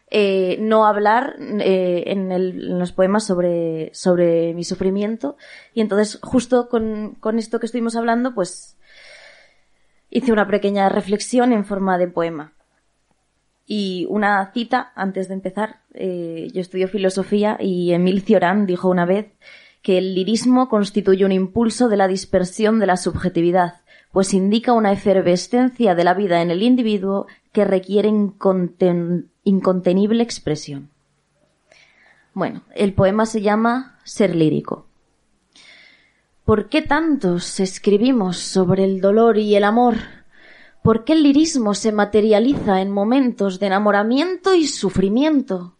eh, 0.09 0.57
no 0.61 0.85
hablar 0.85 1.35
eh, 1.39 2.03
en, 2.07 2.31
el- 2.31 2.71
en 2.71 2.79
los 2.79 2.93
poemas 2.93 3.25
sobre, 3.25 3.91
sobre 3.93 4.53
mi 4.53 4.63
sufrimiento. 4.63 5.35
Y 5.73 5.81
entonces 5.81 6.19
justo 6.23 6.69
con, 6.69 7.15
con 7.19 7.37
esto 7.39 7.59
que 7.59 7.65
estuvimos 7.65 7.95
hablando, 7.97 8.33
pues 8.33 8.77
hice 10.09 10.33
una 10.33 10.47
pequeña 10.47 10.89
reflexión 10.89 11.53
en 11.53 11.63
forma 11.63 11.97
de 11.97 12.09
poema. 12.09 12.53
Y 13.69 14.07
una 14.09 14.49
cita 14.53 14.93
antes 14.95 15.27
de 15.27 15.33
empezar. 15.35 15.81
eh, 15.93 16.47
yo 16.53 16.61
estudio 16.61 16.87
filosofía 16.87 17.57
y 17.59 17.91
Emil 17.91 18.21
Cioran 18.21 18.65
dijo 18.65 18.87
una 18.87 19.05
vez 19.05 19.33
que 19.81 19.97
el 19.97 20.15
lirismo 20.15 20.69
constituye 20.69 21.25
un 21.25 21.31
impulso 21.31 21.89
de 21.89 21.97
la 21.97 22.07
dispersión 22.07 22.79
de 22.79 22.85
la 22.85 22.97
subjetividad, 22.97 23.81
pues 24.11 24.33
indica 24.33 24.73
una 24.73 24.91
efervescencia 24.91 25.95
de 25.95 26.03
la 26.03 26.13
vida 26.13 26.41
en 26.41 26.49
el 26.49 26.63
individuo 26.63 27.27
que 27.51 27.65
requiere 27.65 28.09
inconten- 28.09 29.27
incontenible 29.43 30.23
expresión. 30.23 30.89
Bueno, 32.33 32.61
el 32.75 32.93
poema 32.93 33.25
se 33.25 33.41
llama 33.41 33.99
Ser 34.03 34.35
lírico. 34.35 34.85
¿Por 36.45 36.69
qué 36.69 36.81
tantos 36.81 37.59
escribimos 37.59 38.37
sobre 38.37 38.83
el 38.85 39.01
dolor 39.01 39.37
y 39.37 39.55
el 39.55 39.63
amor? 39.63 39.95
¿Por 40.87 41.03
qué 41.03 41.11
el 41.11 41.23
lirismo 41.23 41.73
se 41.73 41.91
materializa 41.91 42.79
en 42.79 42.91
momentos 42.91 43.59
de 43.59 43.67
enamoramiento 43.67 44.55
y 44.55 44.67
sufrimiento? 44.67 45.75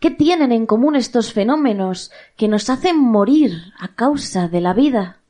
¿Qué 0.00 0.10
tienen 0.10 0.52
en 0.52 0.66
común 0.66 0.96
estos 0.96 1.32
fenómenos 1.32 2.12
que 2.36 2.46
nos 2.46 2.68
hacen 2.68 2.98
morir 2.98 3.72
a 3.80 3.94
causa 3.94 4.46
de 4.46 4.60
la 4.60 4.74
vida? 4.74 5.22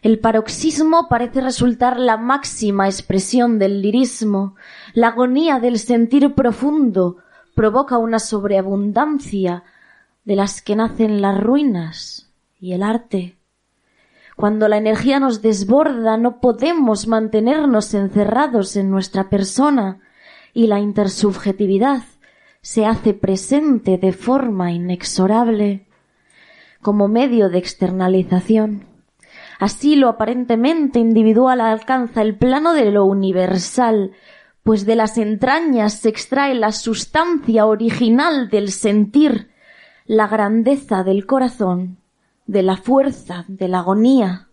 El 0.00 0.20
paroxismo 0.20 1.08
parece 1.08 1.40
resultar 1.40 1.98
la 1.98 2.16
máxima 2.16 2.86
expresión 2.86 3.58
del 3.58 3.82
lirismo. 3.82 4.54
La 4.94 5.08
agonía 5.08 5.58
del 5.58 5.80
sentir 5.80 6.36
profundo 6.36 7.16
provoca 7.56 7.98
una 7.98 8.20
sobreabundancia 8.20 9.64
de 10.24 10.36
las 10.36 10.62
que 10.62 10.76
nacen 10.76 11.20
las 11.20 11.42
ruinas 11.42 12.30
y 12.60 12.74
el 12.74 12.84
arte. 12.84 13.38
Cuando 14.36 14.68
la 14.68 14.78
energía 14.78 15.20
nos 15.20 15.42
desborda 15.42 16.16
no 16.16 16.40
podemos 16.40 17.06
mantenernos 17.06 17.94
encerrados 17.94 18.76
en 18.76 18.90
nuestra 18.90 19.28
persona 19.28 20.00
y 20.54 20.66
la 20.66 20.80
intersubjetividad 20.80 22.02
se 22.60 22.86
hace 22.86 23.12
presente 23.14 23.98
de 23.98 24.12
forma 24.12 24.72
inexorable 24.72 25.86
como 26.80 27.08
medio 27.08 27.48
de 27.48 27.58
externalización. 27.58 28.86
Así 29.58 29.94
lo 29.94 30.08
aparentemente 30.08 30.98
individual 30.98 31.60
alcanza 31.60 32.22
el 32.22 32.36
plano 32.36 32.72
de 32.72 32.90
lo 32.90 33.04
universal, 33.04 34.12
pues 34.62 34.86
de 34.86 34.96
las 34.96 35.18
entrañas 35.18 35.94
se 35.94 36.08
extrae 36.08 36.54
la 36.54 36.72
sustancia 36.72 37.66
original 37.66 38.48
del 38.48 38.70
sentir, 38.70 39.50
la 40.06 40.26
grandeza 40.26 41.04
del 41.04 41.26
corazón, 41.26 41.98
de 42.46 42.62
la 42.62 42.76
fuerza, 42.76 43.44
de 43.48 43.68
la 43.68 43.78
agonía. 43.78 44.48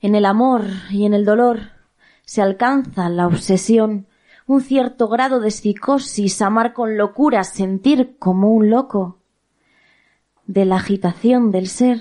En 0.00 0.14
el 0.14 0.24
amor 0.24 0.64
y 0.90 1.06
en 1.06 1.14
el 1.14 1.24
dolor 1.24 1.72
se 2.24 2.42
alcanza 2.42 3.08
la 3.08 3.26
obsesión, 3.26 4.06
un 4.46 4.60
cierto 4.60 5.08
grado 5.08 5.40
de 5.40 5.50
psicosis, 5.50 6.40
amar 6.42 6.72
con 6.72 6.96
locura, 6.96 7.44
sentir 7.44 8.16
como 8.18 8.50
un 8.50 8.70
loco. 8.70 9.18
De 10.46 10.64
la 10.64 10.76
agitación 10.76 11.50
del 11.50 11.68
ser 11.68 11.98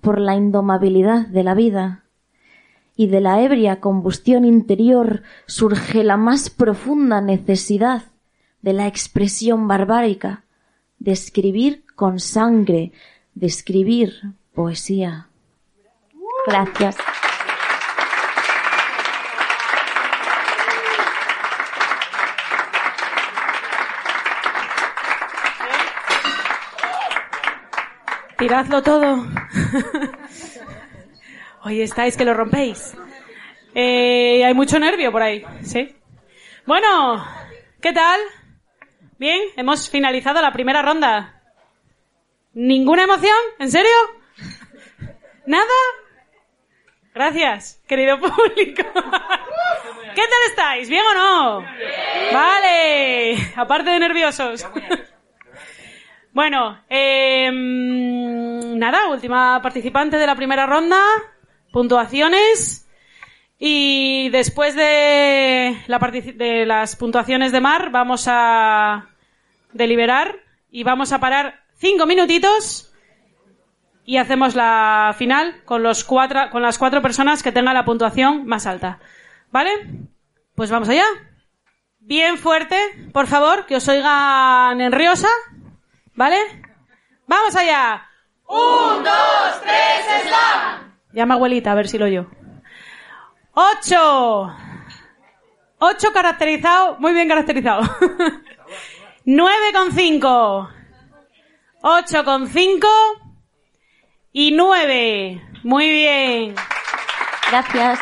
por 0.00 0.20
la 0.20 0.34
indomabilidad 0.36 1.26
de 1.26 1.44
la 1.44 1.54
vida 1.54 2.04
y 2.96 3.06
de 3.06 3.20
la 3.20 3.42
ebria 3.42 3.80
combustión 3.80 4.44
interior 4.44 5.22
surge 5.46 6.04
la 6.04 6.16
más 6.16 6.50
profunda 6.50 7.20
necesidad 7.20 8.04
de 8.62 8.72
la 8.72 8.86
expresión 8.86 9.68
barbárica, 9.68 10.44
de 10.98 11.12
escribir 11.12 11.84
con 11.96 12.20
sangre, 12.20 12.92
de 13.40 13.46
escribir 13.46 14.12
poesía. 14.54 15.28
Gracias. 16.46 16.96
Tiradlo 28.36 28.82
todo. 28.82 29.26
Hoy 31.62 31.80
estáis 31.80 32.18
que 32.18 32.26
lo 32.26 32.34
rompéis. 32.34 32.94
Eh, 33.74 34.44
hay 34.44 34.52
mucho 34.52 34.78
nervio 34.78 35.10
por 35.12 35.22
ahí, 35.22 35.44
¿sí? 35.62 35.96
Bueno, 36.66 37.24
¿qué 37.80 37.92
tal? 37.94 38.20
Bien, 39.18 39.40
hemos 39.56 39.88
finalizado 39.88 40.42
la 40.42 40.52
primera 40.52 40.82
ronda. 40.82 41.39
¿Ninguna 42.52 43.04
emoción? 43.04 43.36
¿En 43.58 43.70
serio? 43.70 43.90
¿Nada? 45.46 45.64
Gracias, 47.14 47.80
querido 47.86 48.18
público. 48.20 48.82
¿Qué 50.14 50.22
tal 50.22 50.42
estáis? 50.48 50.88
¿Bien 50.88 51.04
o 51.04 51.14
no? 51.14 51.64
Vale, 52.32 53.36
aparte 53.56 53.90
de 53.90 54.00
nerviosos. 54.00 54.66
Bueno, 56.32 56.80
eh, 56.88 57.50
nada, 57.52 59.08
última 59.08 59.60
participante 59.60 60.16
de 60.16 60.28
la 60.28 60.36
primera 60.36 60.64
ronda, 60.64 61.02
puntuaciones. 61.72 62.88
Y 63.58 64.28
después 64.28 64.76
de, 64.76 65.76
la 65.88 65.98
de 65.98 66.66
las 66.66 66.94
puntuaciones 66.94 67.50
de 67.50 67.60
Mar, 67.60 67.90
vamos 67.90 68.26
a 68.28 69.08
deliberar 69.72 70.36
y 70.70 70.84
vamos 70.84 71.12
a 71.12 71.18
parar 71.18 71.64
cinco 71.80 72.06
minutitos 72.06 72.92
y 74.04 74.18
hacemos 74.18 74.54
la 74.54 75.14
final 75.16 75.62
con, 75.64 75.82
los 75.82 76.04
cuatro, 76.04 76.50
con 76.50 76.62
las 76.62 76.78
cuatro 76.78 77.00
personas 77.00 77.42
que 77.42 77.52
tengan 77.52 77.74
la 77.74 77.84
puntuación 77.84 78.46
más 78.46 78.66
alta. 78.66 79.00
¿Vale? 79.50 79.70
Pues 80.54 80.70
vamos 80.70 80.88
allá. 80.88 81.04
Bien 81.98 82.38
fuerte, 82.38 82.76
por 83.12 83.26
favor, 83.26 83.66
que 83.66 83.76
os 83.76 83.88
oigan 83.88 84.80
en 84.80 84.92
Riosa. 84.92 85.28
¿Vale? 86.14 86.36
¡Vamos 87.26 87.54
allá! 87.56 88.06
¡Un, 88.46 89.04
dos, 89.04 89.60
tres, 89.62 90.22
slam! 90.26 90.96
Llama 91.12 91.34
abuelita, 91.34 91.72
a 91.72 91.74
ver 91.76 91.88
si 91.88 91.98
lo 91.98 92.06
oyo. 92.06 92.30
¡Ocho! 93.52 94.54
Ocho 95.78 96.12
caracterizado, 96.12 96.96
muy 96.98 97.12
bien 97.12 97.28
caracterizado. 97.28 97.82
Nueve 99.24 99.72
con 99.72 99.92
cinco. 99.92 100.68
Ocho 101.82 102.24
con 102.24 102.48
cinco. 102.48 102.88
Y 104.32 104.52
nueve. 104.52 105.42
Muy 105.62 105.90
bien. 105.90 106.54
Gracias. 107.50 107.98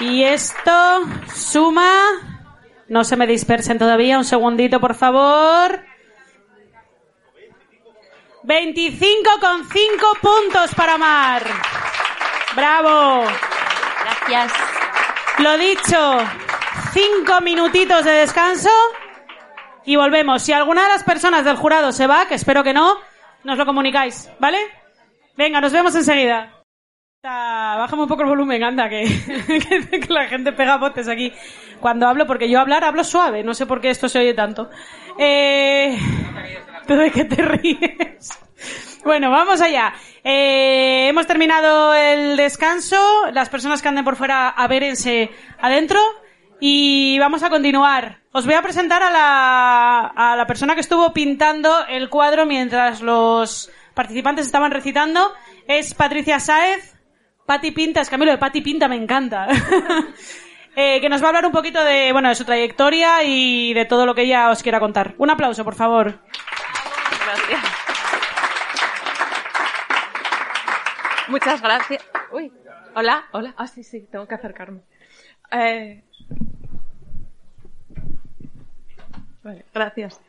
Y 0.00 0.24
esto 0.24 1.02
suma. 1.34 1.90
No 2.88 3.02
se 3.02 3.16
me 3.16 3.26
dispersen 3.26 3.78
todavía. 3.78 4.18
Un 4.18 4.24
segundito, 4.24 4.78
por 4.78 4.94
favor. 4.94 5.84
25,5 8.44 10.20
puntos 10.20 10.74
para 10.76 10.96
Mar. 10.98 11.42
Bravo. 12.54 13.24
Gracias. 14.04 14.52
Lo 15.38 15.58
dicho, 15.58 16.18
cinco 16.96 17.42
minutitos 17.42 18.04
de 18.04 18.10
descanso 18.10 18.70
y 19.84 19.96
volvemos. 19.96 20.42
Si 20.42 20.52
alguna 20.54 20.84
de 20.84 20.88
las 20.88 21.04
personas 21.04 21.44
del 21.44 21.56
jurado 21.56 21.92
se 21.92 22.06
va, 22.06 22.26
que 22.26 22.34
espero 22.34 22.64
que 22.64 22.72
no, 22.72 22.94
nos 23.44 23.58
lo 23.58 23.66
comunicáis, 23.66 24.30
¿vale? 24.38 24.58
Venga, 25.36 25.60
nos 25.60 25.72
vemos 25.72 25.94
enseguida. 25.94 26.54
Ah, 27.22 27.76
Bájame 27.78 28.02
un 28.04 28.08
poco 28.08 28.22
el 28.22 28.28
volumen, 28.28 28.64
anda, 28.64 28.88
que, 28.88 29.04
la 30.08 30.26
gente 30.28 30.52
pega 30.52 30.78
botes 30.78 31.06
aquí 31.08 31.32
cuando 31.80 32.08
hablo, 32.08 32.26
porque 32.26 32.48
yo 32.48 32.60
hablar 32.60 32.82
hablo 32.82 33.04
suave, 33.04 33.42
no 33.42 33.52
sé 33.52 33.66
por 33.66 33.82
qué 33.82 33.90
esto 33.90 34.08
se 34.08 34.20
oye 34.20 34.32
tanto. 34.32 34.70
Eh, 35.18 35.98
¿Tú 36.86 36.94
de 36.94 37.10
qué 37.10 37.24
te 37.26 37.42
ríes? 37.42 38.38
Bueno, 39.04 39.30
vamos 39.30 39.60
allá. 39.60 39.92
Eh, 40.24 41.08
hemos 41.08 41.26
terminado 41.26 41.92
el 41.94 42.36
descanso. 42.36 42.96
Las 43.32 43.50
personas 43.50 43.82
que 43.82 43.88
anden 43.88 44.04
por 44.04 44.16
fuera, 44.16 44.48
abérense 44.48 45.30
adentro. 45.60 46.00
Y 46.60 47.18
vamos 47.18 47.42
a 47.42 47.50
continuar. 47.50 48.20
Os 48.32 48.46
voy 48.46 48.54
a 48.54 48.62
presentar 48.62 49.02
a 49.02 49.10
la, 49.10 50.12
a 50.14 50.36
la 50.36 50.46
persona 50.46 50.74
que 50.74 50.80
estuvo 50.80 51.12
pintando 51.12 51.86
el 51.86 52.08
cuadro 52.08 52.46
mientras 52.46 53.02
los 53.02 53.70
participantes 53.94 54.46
estaban 54.46 54.70
recitando. 54.70 55.32
Es 55.68 55.94
Patricia 55.94 56.40
Sáez. 56.40 56.94
Pati 57.46 57.70
Pinta, 57.70 58.00
es 58.00 58.08
que 58.08 58.14
a 58.16 58.18
mí 58.18 58.24
lo 58.24 58.32
de 58.32 58.38
Pati 58.38 58.60
Pinta 58.60 58.88
me 58.88 58.96
encanta. 58.96 59.46
Eh, 60.78 61.00
que 61.00 61.08
nos 61.08 61.22
va 61.22 61.24
a 61.24 61.28
hablar 61.28 61.46
un 61.46 61.52
poquito 61.52 61.82
de, 61.82 62.12
bueno, 62.12 62.28
de 62.28 62.34
su 62.34 62.44
trayectoria 62.44 63.22
y 63.24 63.72
de 63.72 63.86
todo 63.86 64.04
lo 64.04 64.14
que 64.14 64.24
ella 64.24 64.50
os 64.50 64.62
quiera 64.62 64.78
contar. 64.78 65.14
Un 65.16 65.30
aplauso, 65.30 65.64
por 65.64 65.74
favor. 65.74 66.20
Gracias. 67.24 67.60
Muchas 71.28 71.62
gracias. 71.62 72.04
Uy, 72.30 72.52
hola, 72.94 73.24
hola. 73.32 73.54
Ah, 73.56 73.66
sí, 73.66 73.82
sí, 73.82 74.06
tengo 74.12 74.28
que 74.28 74.34
acercarme. 74.34 74.82
Eh, 75.50 76.04
Gracias. 79.74 80.20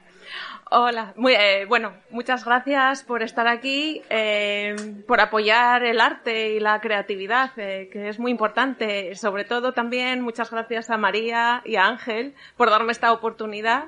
Hola, 0.70 1.14
muy, 1.16 1.34
eh, 1.34 1.66
bueno, 1.66 1.94
muchas 2.10 2.44
gracias 2.44 3.04
por 3.04 3.24
estar 3.24 3.48
aquí, 3.48 4.02
eh, 4.10 4.76
por 5.08 5.22
apoyar 5.22 5.86
el 5.86 6.02
arte 6.02 6.52
y 6.52 6.60
la 6.60 6.82
creatividad, 6.82 7.52
eh, 7.58 7.90
que 7.92 8.10
es 8.10 8.20
muy 8.20 8.32
importante. 8.32 9.16
Sobre 9.16 9.46
todo 9.46 9.72
también 9.72 10.22
muchas 10.22 10.52
gracias 10.52 10.90
a 10.90 10.98
María 10.98 11.62
y 11.64 11.78
a 11.78 11.86
Ángel 11.86 12.36
por 12.58 12.70
darme 12.70 12.92
esta 12.92 13.14
oportunidad 13.14 13.86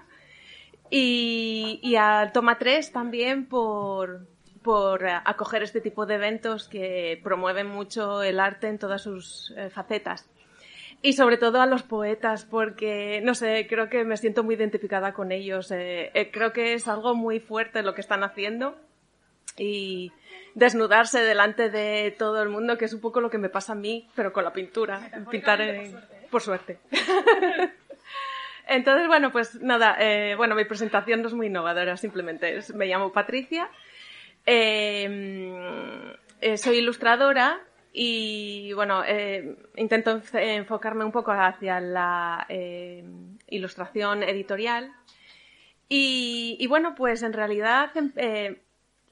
y, 0.89 1.95
a 1.97 2.31
Toma 2.33 2.57
3 2.57 2.91
también 2.91 3.45
por, 3.45 4.25
por 4.61 5.05
acoger 5.05 5.63
este 5.63 5.81
tipo 5.81 6.05
de 6.05 6.15
eventos 6.15 6.67
que 6.67 7.19
promueven 7.23 7.67
mucho 7.67 8.23
el 8.23 8.39
arte 8.39 8.67
en 8.67 8.79
todas 8.79 9.03
sus 9.03 9.53
eh, 9.57 9.69
facetas. 9.69 10.29
Y 11.01 11.13
sobre 11.13 11.37
todo 11.37 11.61
a 11.61 11.65
los 11.65 11.83
poetas, 11.83 12.43
porque, 12.45 13.21
no 13.23 13.33
sé, 13.33 13.67
creo 13.69 13.87
que 13.89 14.03
me 14.03 14.17
siento 14.17 14.43
muy 14.43 14.55
identificada 14.55 15.13
con 15.13 15.31
ellos. 15.31 15.71
Eh, 15.71 16.11
eh, 16.13 16.29
creo 16.31 16.51
que 16.51 16.73
es 16.73 16.87
algo 16.89 17.15
muy 17.15 17.39
fuerte 17.39 17.83
lo 17.83 17.93
que 17.95 18.01
están 18.01 18.23
haciendo. 18.23 18.77
Y 19.57 20.11
desnudarse 20.55 21.21
delante 21.21 21.69
de 21.69 22.13
todo 22.17 22.41
el 22.43 22.49
mundo, 22.49 22.77
que 22.77 22.85
es 22.85 22.93
un 22.93 22.99
poco 23.01 23.21
lo 23.21 23.29
que 23.29 23.37
me 23.37 23.49
pasa 23.49 23.73
a 23.73 23.75
mí, 23.75 24.09
pero 24.15 24.33
con 24.33 24.43
la 24.43 24.51
pintura. 24.53 24.99
Pintar 25.29 25.61
en- 25.61 25.99
por 26.29 26.41
suerte. 26.41 26.79
Entonces, 28.67 29.07
bueno, 29.07 29.31
pues 29.31 29.55
nada, 29.61 29.95
eh, 29.99 30.35
bueno, 30.35 30.53
mi 30.55 30.63
presentación 30.65 31.21
no 31.21 31.27
es 31.27 31.33
muy 31.33 31.47
innovadora, 31.47 31.97
simplemente 31.97 32.57
es- 32.57 32.73
me 32.75 32.85
llamo 32.85 33.11
Patricia, 33.11 33.69
eh, 34.45 36.13
eh, 36.41 36.57
soy 36.57 36.77
ilustradora 36.77 37.59
y, 37.93 38.71
bueno, 38.73 39.03
eh, 39.05 39.57
intento 39.75 40.11
enf- 40.21 40.39
enfocarme 40.39 41.05
un 41.05 41.11
poco 41.11 41.31
hacia 41.31 41.79
la 41.79 42.45
eh, 42.49 43.03
ilustración 43.47 44.23
editorial. 44.23 44.93
Y, 45.87 46.55
y, 46.59 46.67
bueno, 46.67 46.93
pues 46.95 47.23
en 47.23 47.33
realidad, 47.33 47.91
em- 47.95 48.11
eh, 48.15 48.61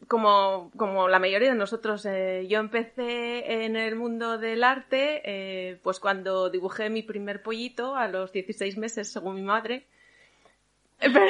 como, 0.08 0.72
como 0.78 1.08
la 1.10 1.20
mayoría 1.20 1.50
de 1.50 1.56
nosotros, 1.56 2.04
yo 2.04 2.60
empecé 2.60 3.64
en 3.66 3.76
el 3.76 3.96
mundo 3.96 4.38
del 4.38 4.64
arte, 4.64 5.80
pues 5.84 6.00
cuando 6.00 6.50
dibujé 6.50 6.90
mi 6.90 7.02
primer 7.04 7.42
pollito 7.42 7.96
a 7.96 8.08
los 8.08 8.32
16 8.32 8.78
meses, 8.78 9.12
según 9.12 9.36
mi 9.36 9.42
madre. 9.42 9.86
Pero, 11.00 11.22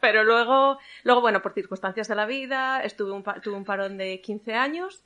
pero 0.00 0.24
luego, 0.24 0.78
luego, 1.04 1.20
bueno, 1.20 1.40
por 1.40 1.52
circunstancias 1.54 2.08
de 2.08 2.16
la 2.16 2.26
vida, 2.26 2.82
estuve 2.82 3.12
un, 3.12 3.22
tuve 3.42 3.54
un 3.54 3.64
parón 3.64 3.96
de 3.96 4.20
15 4.20 4.54
años 4.54 5.04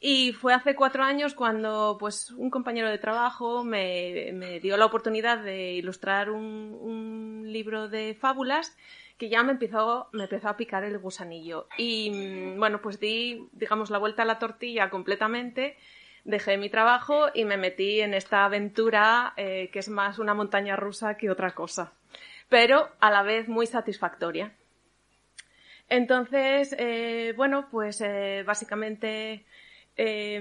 y 0.00 0.32
fue 0.32 0.54
hace 0.54 0.74
cuatro 0.74 1.02
años 1.02 1.34
cuando, 1.34 1.96
pues, 1.98 2.30
un 2.30 2.50
compañero 2.50 2.88
de 2.88 2.98
trabajo 2.98 3.64
me, 3.64 4.30
me 4.34 4.60
dio 4.60 4.76
la 4.76 4.86
oportunidad 4.86 5.38
de 5.38 5.72
ilustrar 5.72 6.30
un, 6.30 6.76
un 6.80 7.52
libro 7.52 7.88
de 7.88 8.14
fábulas 8.14 8.76
que 9.18 9.28
ya 9.28 9.42
me 9.42 9.52
empezó, 9.52 10.08
me 10.12 10.24
empezó 10.24 10.48
a 10.48 10.56
picar 10.56 10.84
el 10.84 10.98
gusanillo. 10.98 11.68
Y 11.78 12.10
mm, 12.10 12.58
bueno, 12.58 12.80
pues 12.82 13.00
di, 13.00 13.48
digamos, 13.52 13.90
la 13.90 13.98
vuelta 13.98 14.22
a 14.22 14.26
la 14.26 14.38
tortilla 14.38 14.90
completamente, 14.90 15.76
dejé 16.24 16.58
mi 16.58 16.68
trabajo 16.68 17.28
y 17.34 17.44
me 17.44 17.56
metí 17.56 18.00
en 18.00 18.12
esta 18.14 18.44
aventura 18.44 19.32
eh, 19.36 19.70
que 19.72 19.78
es 19.78 19.88
más 19.88 20.18
una 20.18 20.34
montaña 20.34 20.76
rusa 20.76 21.16
que 21.16 21.30
otra 21.30 21.52
cosa, 21.52 21.92
pero 22.48 22.90
a 23.00 23.10
la 23.10 23.22
vez 23.22 23.48
muy 23.48 23.66
satisfactoria. 23.66 24.52
Entonces, 25.88 26.74
eh, 26.78 27.32
bueno, 27.36 27.68
pues 27.70 28.00
eh, 28.00 28.42
básicamente 28.44 29.46
eh, 29.96 30.40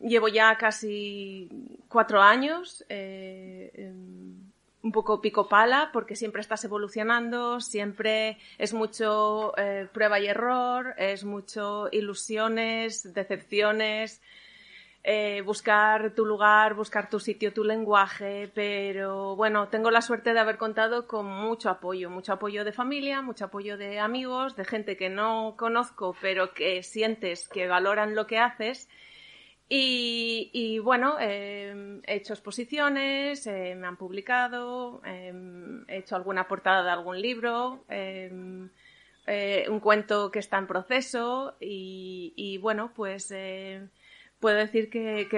llevo 0.00 0.28
ya 0.28 0.56
casi 0.56 1.48
cuatro 1.88 2.22
años. 2.22 2.84
eh, 2.88 3.70
em, 3.74 4.46
un 4.86 4.92
poco 4.92 5.20
pico 5.20 5.48
pala 5.48 5.90
porque 5.92 6.14
siempre 6.14 6.40
estás 6.40 6.64
evolucionando, 6.64 7.60
siempre 7.60 8.38
es 8.56 8.72
mucho 8.72 9.52
eh, 9.58 9.88
prueba 9.92 10.20
y 10.20 10.26
error, 10.28 10.94
es 10.96 11.24
mucho 11.24 11.88
ilusiones, 11.90 13.12
decepciones, 13.12 14.22
eh, 15.08 15.40
buscar 15.42 16.16
tu 16.16 16.26
lugar, 16.26 16.74
buscar 16.74 17.08
tu 17.08 17.20
sitio, 17.20 17.52
tu 17.52 17.62
lenguaje, 17.62 18.50
pero 18.52 19.36
bueno, 19.36 19.68
tengo 19.68 19.92
la 19.92 20.00
suerte 20.00 20.32
de 20.32 20.40
haber 20.40 20.58
contado 20.58 21.06
con 21.06 21.26
mucho 21.26 21.70
apoyo, 21.70 22.10
mucho 22.10 22.32
apoyo 22.32 22.64
de 22.64 22.72
familia, 22.72 23.22
mucho 23.22 23.44
apoyo 23.44 23.76
de 23.76 24.00
amigos, 24.00 24.56
de 24.56 24.64
gente 24.64 24.96
que 24.96 25.08
no 25.08 25.54
conozco, 25.56 26.16
pero 26.20 26.52
que 26.54 26.82
sientes 26.82 27.48
que 27.48 27.68
valoran 27.68 28.16
lo 28.16 28.26
que 28.26 28.38
haces. 28.38 28.88
Y, 29.68 30.80
bueno, 30.80 31.18
eh, 31.20 32.00
he 32.04 32.16
hecho 32.16 32.32
exposiciones, 32.32 33.46
eh, 33.46 33.76
me 33.76 33.86
han 33.86 33.96
publicado, 33.96 35.02
eh, 35.04 35.32
he 35.86 35.98
hecho 35.98 36.16
alguna 36.16 36.48
portada 36.48 36.82
de 36.82 36.90
algún 36.90 37.20
libro, 37.20 37.84
eh, 37.88 38.30
eh, 39.28 39.66
un 39.68 39.80
cuento 39.80 40.30
que 40.30 40.38
está 40.38 40.58
en 40.58 40.66
proceso 40.66 41.56
y, 41.60 42.58
bueno, 42.58 42.92
pues 42.94 43.32
puedo 44.40 44.56
decir 44.56 44.90
que, 44.90 45.28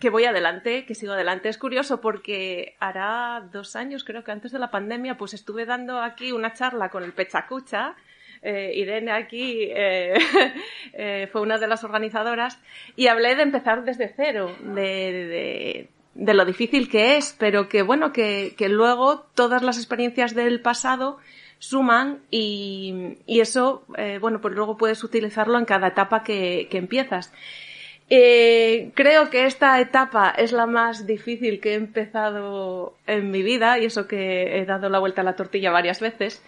que, 0.00 0.10
voy 0.10 0.24
adelante, 0.24 0.84
que 0.84 0.94
sigo 0.94 1.12
adelante. 1.12 1.48
Es 1.48 1.58
curioso 1.58 2.00
porque 2.00 2.76
hará 2.80 3.48
dos 3.52 3.76
años, 3.76 4.04
creo 4.04 4.24
que 4.24 4.32
antes 4.32 4.52
de 4.52 4.58
la 4.58 4.70
pandemia, 4.70 5.16
pues 5.16 5.34
estuve 5.34 5.66
dando 5.66 6.00
aquí 6.00 6.32
una 6.32 6.52
charla 6.52 6.88
con 6.88 7.04
el 7.04 7.12
Pechacucha. 7.12 7.94
Eh, 8.42 8.72
Irene 8.74 9.12
aquí 9.12 9.62
eh, 9.62 10.14
eh, 10.92 11.28
fue 11.32 11.40
una 11.40 11.58
de 11.58 11.66
las 11.66 11.82
organizadoras 11.84 12.60
y 12.94 13.06
hablé 13.06 13.34
de 13.34 13.42
empezar 13.42 13.84
desde 13.84 14.12
cero, 14.14 14.54
de, 14.60 14.74
de, 14.74 15.88
de 16.14 16.34
lo 16.34 16.44
difícil 16.44 16.88
que 16.88 17.16
es, 17.16 17.34
pero 17.38 17.68
que 17.68 17.82
bueno, 17.82 18.12
que, 18.12 18.54
que 18.56 18.68
luego 18.68 19.20
todas 19.34 19.62
las 19.62 19.78
experiencias 19.78 20.34
del 20.34 20.60
pasado 20.60 21.18
suman 21.58 22.20
y, 22.30 23.16
y 23.26 23.40
eso, 23.40 23.84
eh, 23.96 24.18
bueno, 24.20 24.40
pues 24.40 24.54
luego 24.54 24.76
puedes 24.76 25.02
utilizarlo 25.04 25.58
en 25.58 25.64
cada 25.64 25.88
etapa 25.88 26.22
que, 26.22 26.68
que 26.70 26.78
empiezas. 26.78 27.32
Eh, 28.08 28.92
creo 28.94 29.30
que 29.30 29.46
esta 29.46 29.80
etapa 29.80 30.30
es 30.30 30.52
la 30.52 30.66
más 30.66 31.06
difícil 31.06 31.60
que 31.60 31.72
he 31.72 31.74
empezado 31.74 32.94
en 33.06 33.30
mi 33.32 33.42
vida 33.42 33.78
y 33.78 33.86
eso 33.86 34.06
que 34.06 34.58
he 34.58 34.64
dado 34.64 34.88
la 34.88 35.00
vuelta 35.00 35.22
a 35.22 35.24
la 35.24 35.34
tortilla 35.34 35.72
varias 35.72 36.00
veces. 36.00 36.42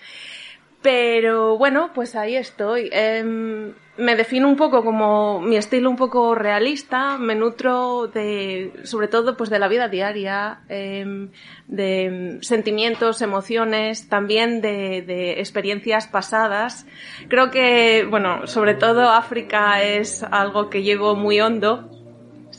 Pero 0.80 1.58
bueno, 1.58 1.90
pues 1.92 2.14
ahí 2.14 2.36
estoy. 2.36 2.88
Em, 2.92 3.74
me 3.96 4.14
defino 4.14 4.48
un 4.48 4.56
poco 4.56 4.84
como 4.84 5.40
mi 5.40 5.56
estilo 5.56 5.90
un 5.90 5.96
poco 5.96 6.36
realista, 6.36 7.18
me 7.18 7.34
nutro 7.34 8.06
de, 8.06 8.72
sobre 8.84 9.08
todo, 9.08 9.36
pues 9.36 9.50
de 9.50 9.58
la 9.58 9.66
vida 9.66 9.88
diaria, 9.88 10.60
em, 10.68 11.30
de 11.66 12.38
sentimientos, 12.42 13.22
emociones, 13.22 14.08
también 14.08 14.60
de, 14.60 15.02
de 15.02 15.40
experiencias 15.40 16.06
pasadas. 16.06 16.86
Creo 17.28 17.50
que, 17.50 18.06
bueno, 18.08 18.46
sobre 18.46 18.74
todo 18.74 19.10
África 19.10 19.82
es 19.82 20.22
algo 20.22 20.70
que 20.70 20.84
llevo 20.84 21.16
muy 21.16 21.40
hondo. 21.40 21.97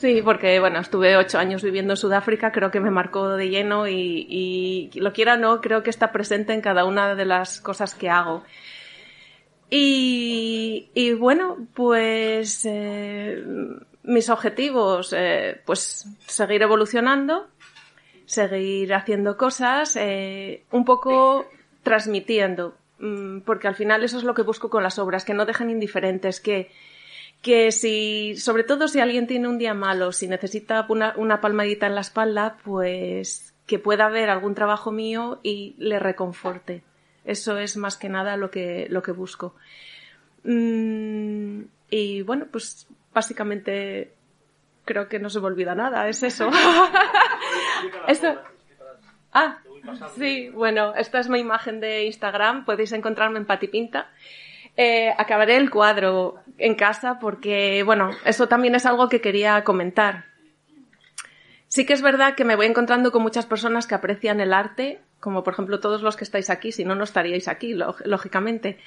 Sí, 0.00 0.22
porque 0.22 0.58
bueno, 0.60 0.78
estuve 0.78 1.18
ocho 1.18 1.38
años 1.38 1.62
viviendo 1.62 1.92
en 1.92 1.98
Sudáfrica, 1.98 2.52
creo 2.52 2.70
que 2.70 2.80
me 2.80 2.90
marcó 2.90 3.36
de 3.36 3.50
lleno 3.50 3.86
y, 3.86 4.26
y 4.30 4.98
lo 4.98 5.12
quiera 5.12 5.34
o 5.34 5.36
no, 5.36 5.60
creo 5.60 5.82
que 5.82 5.90
está 5.90 6.10
presente 6.10 6.54
en 6.54 6.62
cada 6.62 6.86
una 6.86 7.14
de 7.14 7.26
las 7.26 7.60
cosas 7.60 7.94
que 7.94 8.08
hago. 8.08 8.42
Y, 9.68 10.88
y 10.94 11.12
bueno, 11.12 11.68
pues 11.74 12.64
eh, 12.64 13.44
mis 14.04 14.30
objetivos, 14.30 15.14
eh, 15.14 15.60
pues 15.66 16.06
seguir 16.26 16.62
evolucionando, 16.62 17.48
seguir 18.24 18.94
haciendo 18.94 19.36
cosas, 19.36 19.96
eh, 19.96 20.64
un 20.70 20.86
poco 20.86 21.44
transmitiendo, 21.82 22.74
mm, 23.00 23.40
porque 23.40 23.68
al 23.68 23.74
final 23.74 24.02
eso 24.02 24.16
es 24.16 24.24
lo 24.24 24.32
que 24.32 24.40
busco 24.40 24.70
con 24.70 24.82
las 24.82 24.98
obras, 24.98 25.26
que 25.26 25.34
no 25.34 25.44
dejen 25.44 25.68
indiferentes, 25.68 26.40
que, 26.40 26.70
que 27.42 27.72
si, 27.72 28.36
sobre 28.36 28.64
todo 28.64 28.88
si 28.88 29.00
alguien 29.00 29.26
tiene 29.26 29.48
un 29.48 29.58
día 29.58 29.74
malo, 29.74 30.12
si 30.12 30.28
necesita 30.28 30.84
una, 30.88 31.14
una 31.16 31.40
palmadita 31.40 31.86
en 31.86 31.94
la 31.94 32.02
espalda, 32.02 32.58
pues 32.64 33.54
que 33.66 33.78
pueda 33.78 34.08
ver 34.08 34.30
algún 34.30 34.54
trabajo 34.54 34.90
mío 34.92 35.38
y 35.42 35.74
le 35.78 35.98
reconforte. 35.98 36.82
Eso 37.24 37.58
es 37.58 37.76
más 37.76 37.96
que 37.96 38.08
nada 38.08 38.36
lo 38.36 38.50
que, 38.50 38.86
lo 38.90 39.02
que 39.02 39.12
busco. 39.12 39.54
Mm, 40.44 41.62
y 41.90 42.22
bueno, 42.22 42.46
pues 42.50 42.88
básicamente 43.14 44.12
creo 44.84 45.08
que 45.08 45.18
no 45.18 45.30
se 45.30 45.40
me 45.40 45.46
olvida 45.46 45.74
nada, 45.74 46.08
es 46.08 46.22
eso. 46.22 46.50
Esto... 48.08 48.40
Ah, 49.32 49.58
sí, 50.16 50.48
bueno, 50.48 50.92
esta 50.96 51.20
es 51.20 51.28
mi 51.28 51.38
imagen 51.38 51.78
de 51.78 52.04
Instagram, 52.06 52.64
podéis 52.64 52.90
encontrarme 52.90 53.38
en 53.38 53.46
Patipinta. 53.46 54.10
Eh, 54.76 55.12
acabaré 55.18 55.56
el 55.56 55.70
cuadro 55.70 56.36
en 56.58 56.74
casa 56.74 57.18
porque, 57.18 57.82
bueno, 57.84 58.10
eso 58.24 58.48
también 58.48 58.74
es 58.74 58.86
algo 58.86 59.08
que 59.08 59.20
quería 59.20 59.62
comentar. 59.64 60.24
Sí 61.68 61.86
que 61.86 61.92
es 61.92 62.02
verdad 62.02 62.34
que 62.34 62.44
me 62.44 62.56
voy 62.56 62.66
encontrando 62.66 63.12
con 63.12 63.22
muchas 63.22 63.46
personas 63.46 63.86
que 63.86 63.94
aprecian 63.94 64.40
el 64.40 64.52
arte, 64.52 65.00
como 65.20 65.44
por 65.44 65.52
ejemplo 65.52 65.78
todos 65.78 66.02
los 66.02 66.16
que 66.16 66.24
estáis 66.24 66.50
aquí, 66.50 66.72
si 66.72 66.84
no, 66.84 66.96
no 66.96 67.04
estaríais 67.04 67.46
aquí, 67.46 67.74
lógicamente. 67.74 68.78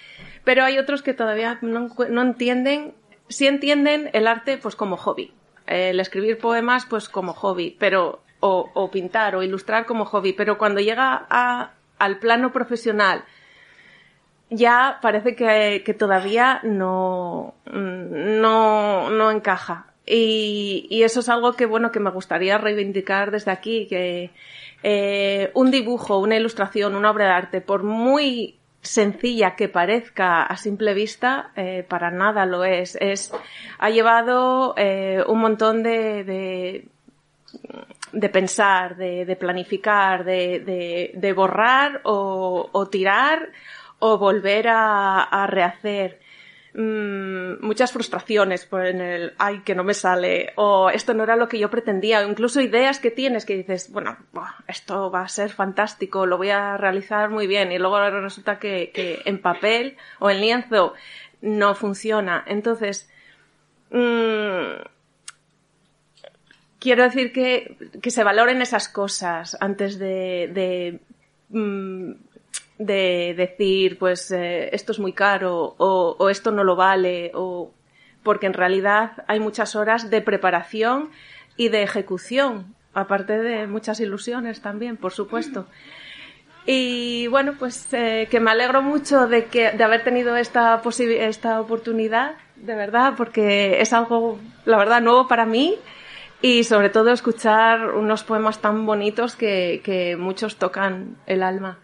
Pero 0.43 0.65
hay 0.65 0.77
otros 0.77 1.01
que 1.01 1.13
todavía 1.13 1.59
no, 1.61 1.89
no, 2.09 2.21
entienden, 2.21 2.93
sí 3.29 3.47
entienden 3.47 4.09
el 4.11 4.27
arte 4.27 4.57
pues 4.57 4.75
como 4.75 4.97
hobby. 4.97 5.34
El 5.65 5.99
escribir 6.01 6.39
poemas 6.39 6.86
pues 6.86 7.07
como 7.07 7.34
hobby, 7.34 7.77
pero, 7.79 8.21
o, 8.41 8.69
o 8.73 8.91
pintar 8.91 9.38
o 9.38 9.43
ilustrar 9.43 9.86
como 9.86 10.03
hobby, 10.03 10.34
pero 10.34 10.57
cuando 10.57 10.81
llega 10.81 11.25
a, 11.29 11.71
al 11.99 12.19
plano 12.19 12.51
profesional, 12.51 13.23
ya 14.49 14.99
parece 15.01 15.35
que, 15.35 15.83
que 15.85 15.93
todavía 15.93 16.59
no, 16.63 17.55
no, 17.65 19.09
no 19.09 19.31
encaja. 19.31 19.87
Y, 20.05 20.85
y, 20.89 21.03
eso 21.03 21.21
es 21.21 21.29
algo 21.29 21.53
que, 21.53 21.65
bueno, 21.65 21.91
que 21.91 22.01
me 22.01 22.11
gustaría 22.11 22.57
reivindicar 22.57 23.31
desde 23.31 23.51
aquí, 23.51 23.87
que 23.87 24.31
eh, 24.83 25.49
un 25.53 25.71
dibujo, 25.71 26.19
una 26.19 26.35
ilustración, 26.35 26.95
una 26.95 27.11
obra 27.11 27.25
de 27.25 27.31
arte, 27.31 27.61
por 27.61 27.83
muy 27.83 28.59
sencilla 28.81 29.55
que 29.55 29.69
parezca 29.69 30.43
a 30.43 30.57
simple 30.57 30.93
vista, 30.93 31.51
eh, 31.55 31.85
para 31.87 32.11
nada 32.11 32.45
lo 32.45 32.65
es. 32.65 32.97
es 32.99 33.31
ha 33.79 33.89
llevado 33.89 34.73
eh, 34.77 35.23
un 35.25 35.39
montón 35.39 35.83
de, 35.83 36.25
de, 36.25 36.87
de 38.11 38.29
pensar, 38.29 38.97
de, 38.97 39.23
de 39.23 39.35
planificar, 39.37 40.25
de, 40.25 41.11
de 41.15 41.33
borrar 41.33 42.01
o, 42.03 42.69
o, 42.73 42.89
tirar 42.89 43.49
o 44.05 44.17
volver 44.17 44.67
a, 44.67 45.47
rehacer 45.47 46.19
mmm, 46.73 47.65
muchas 47.65 47.93
frustraciones 47.93 48.65
por 48.65 48.85
en 48.85 48.99
el 48.99 49.33
ay 49.37 49.59
que 49.59 49.75
no 49.75 49.85
me 49.85 49.93
sale 49.93 50.51
o 50.55 50.89
esto 50.89 51.13
no 51.13 51.23
era 51.23 51.37
lo 51.37 51.47
que 51.47 51.57
yo 51.57 51.69
pretendía 51.69 52.19
o 52.19 52.29
incluso 52.29 52.59
ideas 52.59 52.99
que 52.99 53.11
tienes 53.11 53.45
que 53.45 53.55
dices 53.55 53.89
bueno 53.93 54.17
esto 54.67 55.09
va 55.09 55.21
a 55.21 55.29
ser 55.29 55.51
fantástico 55.51 56.25
lo 56.25 56.37
voy 56.37 56.49
a 56.49 56.75
realizar 56.75 57.29
muy 57.29 57.47
bien 57.47 57.71
y 57.71 57.79
luego 57.79 57.97
resulta 58.09 58.59
que, 58.59 59.21
en 59.23 59.41
papel 59.41 59.95
o 60.19 60.29
en 60.29 60.41
lienzo 60.41 60.93
no 61.39 61.73
funciona. 61.73 62.43
Entonces 62.45 63.09
mmm, 63.89 64.83
quiero 66.77 67.03
decir 67.03 67.31
que, 67.31 67.77
que 68.01 68.11
se 68.11 68.25
valoren 68.25 68.61
esas 68.61 68.89
cosas 68.89 69.55
antes 69.61 69.97
de, 69.97 70.99
mmm, 71.47 72.11
de 72.78 73.34
decir, 73.38 73.97
pues 73.97 74.32
eh, 74.32 74.69
esto 74.74 74.91
es 74.91 74.99
muy 74.99 75.13
caro 75.13 75.76
o, 75.78 76.30
esto 76.30 76.51
no 76.51 76.63
lo 76.63 76.76
vale, 76.76 77.32
o 77.34 77.71
porque 78.24 78.47
en 78.47 78.53
realidad 78.53 79.24
hay 79.28 79.39
muchas 79.39 79.76
horas 79.76 80.09
de 80.09 80.21
preparación 80.21 81.09
y 81.57 81.69
de 81.69 81.84
ejecución, 81.84 82.76
aparte 82.93 83.38
de 83.38 83.67
muchas 83.67 83.99
ilusiones 83.99 84.61
también, 84.61 84.97
por 84.97 85.11
supuesto. 85.11 85.67
Y 86.65 87.28
bueno, 87.28 87.55
pues 87.59 87.93
eh, 87.93 88.28
que 88.32 88.39
me 88.39 88.51
alegro 88.51 88.82
mucho 88.82 89.28
de, 89.28 89.45
que, 89.45 89.71
de 89.71 89.84
haber 89.84 90.03
tenido 90.03 90.38
esta, 90.38 90.82
esta 90.99 91.59
oportunidad, 91.59 92.36
de 92.55 92.76
verdad, 92.76 93.15
porque 93.17 93.82
es 93.82 93.91
algo, 93.91 94.39
la 94.63 94.78
verdad, 94.78 95.01
nuevo 95.01 95.28
para 95.28 95.45
mí 95.45 95.76
y 96.41 96.63
sobre 96.63 96.89
todo 96.89 97.11
escuchar 97.11 97.91
unos 97.91 98.24
poemas 98.24 98.59
tan 98.59 98.86
bonitos 98.86 99.36
que, 99.36 99.82
que 99.84 100.15
muchos 100.15 100.55
tocan 100.55 101.17
el 101.26 101.43
alma. 101.43 101.80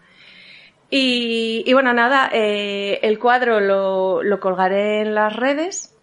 Y, 0.89 1.63
y 1.67 1.73
bueno, 1.73 1.93
nada, 1.93 2.29
eh, 2.33 2.99
el 3.03 3.19
cuadro 3.19 3.59
lo, 3.59 4.23
lo, 4.23 4.39
colgaré 4.39 5.01
en 5.01 5.13
las 5.13 5.35
redes. 5.35 5.95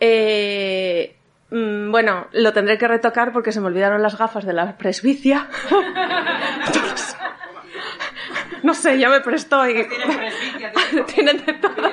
Eh, 0.00 1.16
mmm, 1.50 1.90
bueno, 1.90 2.26
lo 2.32 2.52
tendré 2.52 2.76
que 2.76 2.86
retocar 2.86 3.32
porque 3.32 3.52
se 3.52 3.60
me 3.60 3.68
olvidaron 3.68 4.02
las 4.02 4.18
gafas 4.18 4.44
de 4.44 4.52
la 4.52 4.76
presbicia. 4.76 5.48
no 8.62 8.74
sé, 8.74 8.98
ya 8.98 9.08
me 9.08 9.20
prestó 9.20 9.66
y... 9.66 9.86
Tienen 11.14 11.38
de 11.46 11.54
todo. 11.54 11.90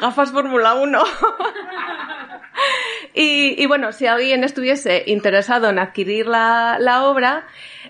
gafas 0.00 0.30
Fórmula 0.30 0.74
1. 0.74 1.02
y, 3.14 3.62
y, 3.62 3.66
bueno, 3.66 3.92
si 3.92 4.06
alguien 4.06 4.44
estuviese 4.44 5.02
interesado 5.06 5.70
en 5.70 5.80
adquirir 5.80 6.28
la, 6.28 6.76
la 6.78 7.04
obra, 7.04 7.46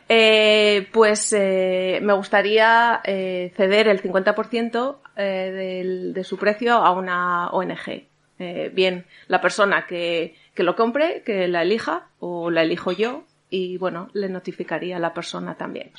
eh, 0.08 0.88
pues 0.92 1.32
eh, 1.34 2.00
me 2.02 2.14
gustaría 2.14 3.00
eh, 3.04 3.52
ceder 3.56 3.88
el 3.88 4.02
50% 4.02 4.96
eh, 5.16 5.22
del, 5.22 6.14
de 6.14 6.24
su 6.24 6.38
precio 6.38 6.74
a 6.74 6.90
una 6.92 7.50
ONG. 7.50 8.06
Eh, 8.38 8.70
bien, 8.72 9.04
la 9.26 9.40
persona 9.40 9.86
que, 9.86 10.36
que 10.54 10.62
lo 10.62 10.76
compre, 10.76 11.22
que 11.24 11.48
la 11.48 11.62
elija 11.62 12.06
o 12.20 12.50
la 12.50 12.62
elijo 12.62 12.92
yo 12.92 13.24
y 13.50 13.76
bueno, 13.78 14.08
le 14.12 14.28
notificaría 14.28 14.96
a 14.96 15.00
la 15.00 15.12
persona 15.12 15.56
también. 15.56 15.90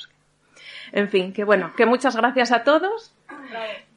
En 0.92 1.08
fin, 1.08 1.32
que 1.32 1.44
bueno, 1.44 1.72
que 1.76 1.86
muchas 1.86 2.16
gracias 2.16 2.50
a 2.52 2.64
todos 2.64 3.14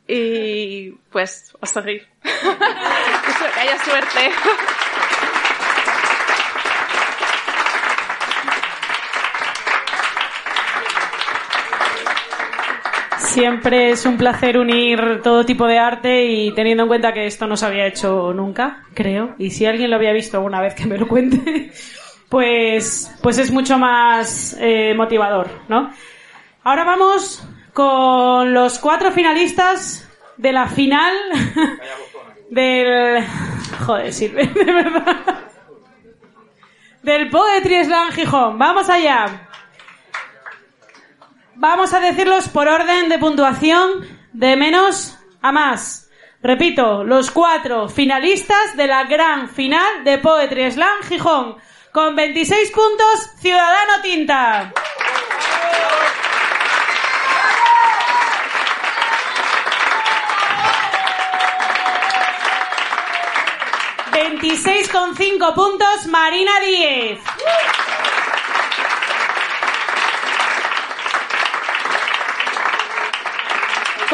y 0.07 0.91
pues 1.11 1.55
a 1.61 1.66
seguir. 1.66 2.07
que 2.22 3.59
haya 3.59 3.78
suerte. 3.84 4.32
Siempre 13.34 13.89
es 13.89 14.05
un 14.05 14.15
placer 14.15 14.59
unir 14.59 15.21
todo 15.23 15.43
tipo 15.43 15.65
de 15.65 15.79
arte 15.79 16.25
y 16.25 16.51
teniendo 16.53 16.84
en 16.84 16.88
cuenta 16.88 17.13
que 17.13 17.25
esto 17.25 17.47
no 17.47 17.57
se 17.57 17.65
había 17.65 17.88
hecho 17.88 18.31
nunca, 18.31 18.84
creo, 18.93 19.34
y 19.39 19.49
si 19.49 19.65
alguien 19.65 19.89
lo 19.89 19.95
había 19.95 20.13
visto 20.13 20.38
alguna 20.38 20.61
vez 20.61 20.75
que 20.75 20.86
me 20.86 20.99
lo 20.99 21.07
cuente, 21.07 21.71
pues, 22.29 23.11
pues 23.23 23.39
es 23.39 23.49
mucho 23.49 23.79
más 23.79 24.55
eh, 24.59 24.93
motivador, 24.95 25.49
¿no? 25.67 25.91
Ahora 26.63 26.84
vamos 26.84 27.43
con 27.73 28.53
los 28.53 28.77
cuatro 28.77 29.11
finalistas 29.11 30.07
de 30.38 30.53
la 30.53 30.67
final 30.67 31.15
del... 32.51 33.25
Joder, 33.84 34.13
sirve, 34.13 34.45
de 34.53 34.63
verdad. 34.63 35.39
Del 37.01 37.31
Poetry 37.31 37.84
Slam 37.84 38.11
Gijón. 38.11 38.59
Vamos 38.59 38.88
allá. 38.89 39.49
Vamos 41.56 41.93
a 41.93 41.99
decirlos 41.99 42.49
por 42.49 42.68
orden 42.68 43.10
de 43.10 43.20
puntuación 43.20 44.08
de 44.34 44.56
menos 44.56 45.18
a 45.41 45.51
más. 45.51 46.10
Repito, 46.41 47.04
los 47.04 47.30
cuatro 47.30 47.88
finalistas 47.88 48.76
de 48.76 48.88
la 48.88 49.04
gran 49.04 49.47
final 49.49 50.04
de 50.04 50.18
Poetry 50.18 50.72
Slam 50.72 51.04
Gijón. 51.08 51.58
Con 51.91 52.16
26 52.16 52.72
puntos, 52.72 53.30
Ciudadano 53.39 54.01
Tinta. 54.01 54.74
Veintiséis 64.12 64.89
con 64.89 65.16
cinco 65.16 65.54
puntos, 65.54 66.08
Marina 66.08 66.60
Díez. 66.62 67.20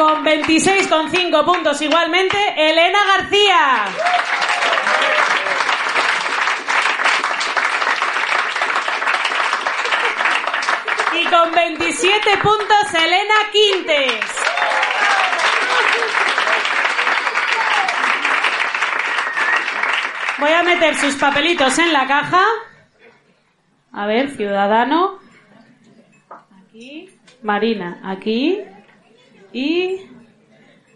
con 0.00 0.24
26,5 0.24 1.44
puntos 1.44 1.82
igualmente, 1.82 2.38
Elena 2.56 2.98
García. 3.04 3.84
Y 11.12 11.24
con 11.26 11.52
27 11.52 12.30
puntos, 12.38 12.94
Elena 12.94 13.34
Quintes. 13.52 14.24
Voy 20.38 20.52
a 20.52 20.62
meter 20.62 20.96
sus 20.96 21.14
papelitos 21.16 21.78
en 21.78 21.92
la 21.92 22.06
caja. 22.06 22.42
A 23.92 24.06
ver, 24.06 24.30
ciudadano. 24.30 25.18
Aquí. 26.64 27.10
Marina, 27.42 28.00
aquí. 28.02 28.64
Y. 29.52 30.06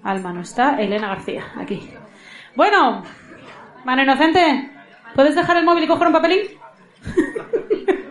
Alma 0.02 0.32
no 0.32 0.42
está. 0.42 0.80
Elena 0.80 1.08
García, 1.08 1.44
aquí. 1.56 1.90
Bueno, 2.54 3.02
mano 3.84 4.02
inocente, 4.02 4.70
¿puedes 5.14 5.34
dejar 5.34 5.56
el 5.56 5.64
móvil 5.64 5.84
y 5.84 5.88
coger 5.88 6.06
un 6.06 6.12
papelín? 6.12 6.42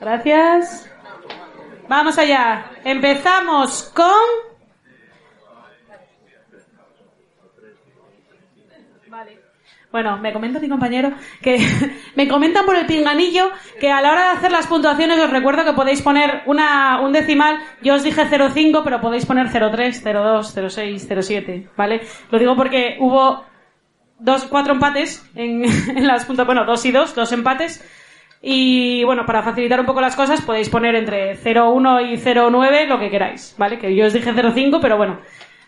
Gracias. 0.00 0.90
Vamos 1.88 2.18
allá. 2.18 2.70
Empezamos 2.84 3.92
con. 3.94 4.49
Bueno, 9.92 10.18
me 10.18 10.32
comenta 10.32 10.60
mi 10.60 10.68
compañero 10.68 11.12
que 11.42 11.58
me 12.14 12.28
comentan 12.28 12.64
por 12.64 12.76
el 12.76 12.86
pinganillo 12.86 13.50
que 13.80 13.90
a 13.90 14.00
la 14.00 14.12
hora 14.12 14.22
de 14.22 14.38
hacer 14.38 14.52
las 14.52 14.68
puntuaciones 14.68 15.18
os 15.18 15.30
recuerdo 15.30 15.64
que 15.64 15.72
podéis 15.72 16.00
poner 16.00 16.42
una, 16.46 17.00
un 17.00 17.12
decimal. 17.12 17.58
Yo 17.82 17.94
os 17.94 18.04
dije 18.04 18.22
0,5, 18.22 18.82
pero 18.84 19.00
podéis 19.00 19.26
poner 19.26 19.48
0,3, 19.48 20.02
0,2, 20.02 20.54
0,6, 20.54 21.08
0,7, 21.08 21.68
¿vale? 21.76 22.02
Lo 22.30 22.38
digo 22.38 22.54
porque 22.54 22.98
hubo 23.00 23.44
dos, 24.20 24.44
cuatro 24.44 24.74
empates 24.74 25.28
en, 25.34 25.64
en 25.96 26.06
las 26.06 26.24
puntuaciones, 26.24 26.46
bueno, 26.46 26.64
dos 26.70 26.84
y 26.86 26.92
dos, 26.92 27.14
dos 27.16 27.32
empates. 27.32 27.84
Y 28.42 29.02
bueno, 29.04 29.26
para 29.26 29.42
facilitar 29.42 29.80
un 29.80 29.86
poco 29.86 30.00
las 30.00 30.14
cosas 30.14 30.40
podéis 30.40 30.68
poner 30.70 30.94
entre 30.94 31.36
0,1 31.36 32.12
y 32.12 32.16
0,9 32.16 32.86
lo 32.86 32.98
que 33.00 33.10
queráis, 33.10 33.56
¿vale? 33.58 33.78
Que 33.78 33.94
yo 33.94 34.06
os 34.06 34.12
dije 34.12 34.32
0,5, 34.32 34.78
pero 34.80 34.96
bueno, 34.96 35.18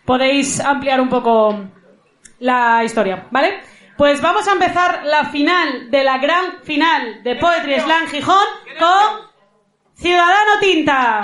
podéis 0.05 0.61
ampliar 0.61 1.01
un 1.01 1.09
poco 1.09 1.59
la 2.39 2.83
historia, 2.83 3.27
¿vale? 3.29 3.72
Pues 3.97 4.21
vamos 4.21 4.47
a 4.47 4.53
empezar 4.53 5.03
la 5.05 5.25
final 5.25 5.91
de 5.91 6.03
la 6.03 6.17
gran 6.17 6.63
final 6.63 7.21
de 7.21 7.35
Poetry 7.35 7.79
Slam 7.79 8.07
Gijón 8.07 8.47
con 8.79 9.29
Ciudadano 9.93 10.59
Tinta. 10.59 11.21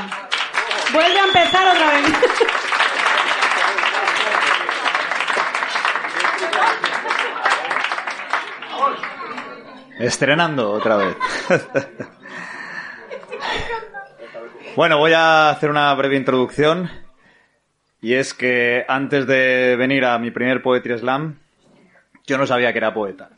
Vuelve 0.93 1.19
a 1.19 1.25
empezar 1.25 1.67
otra 1.67 1.91
vez. 1.93 2.05
Estrenando 9.99 10.71
otra 10.71 10.95
vez. 10.97 11.17
bueno, 14.75 14.99
voy 14.99 15.13
a 15.13 15.49
hacer 15.49 15.71
una 15.71 15.91
breve 15.95 16.17
introducción. 16.17 16.89
Y 17.99 18.13
es 18.13 18.35
que 18.35 18.85
antes 18.87 19.25
de 19.25 19.75
venir 19.75 20.05
a 20.05 20.19
mi 20.19 20.29
primer 20.29 20.61
Poetry 20.61 20.99
Slam, 20.99 21.39
yo 22.29 22.37
no 22.37 22.47
sabía 22.47 22.71
que 22.71 22.77
era 22.77 22.93
poeta. 22.93 23.29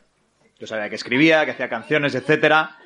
Yo 0.58 0.66
sabía 0.66 0.88
que 0.88 0.94
escribía, 0.94 1.44
que 1.44 1.50
hacía 1.50 1.68
canciones, 1.68 2.14
etcétera. 2.14 2.78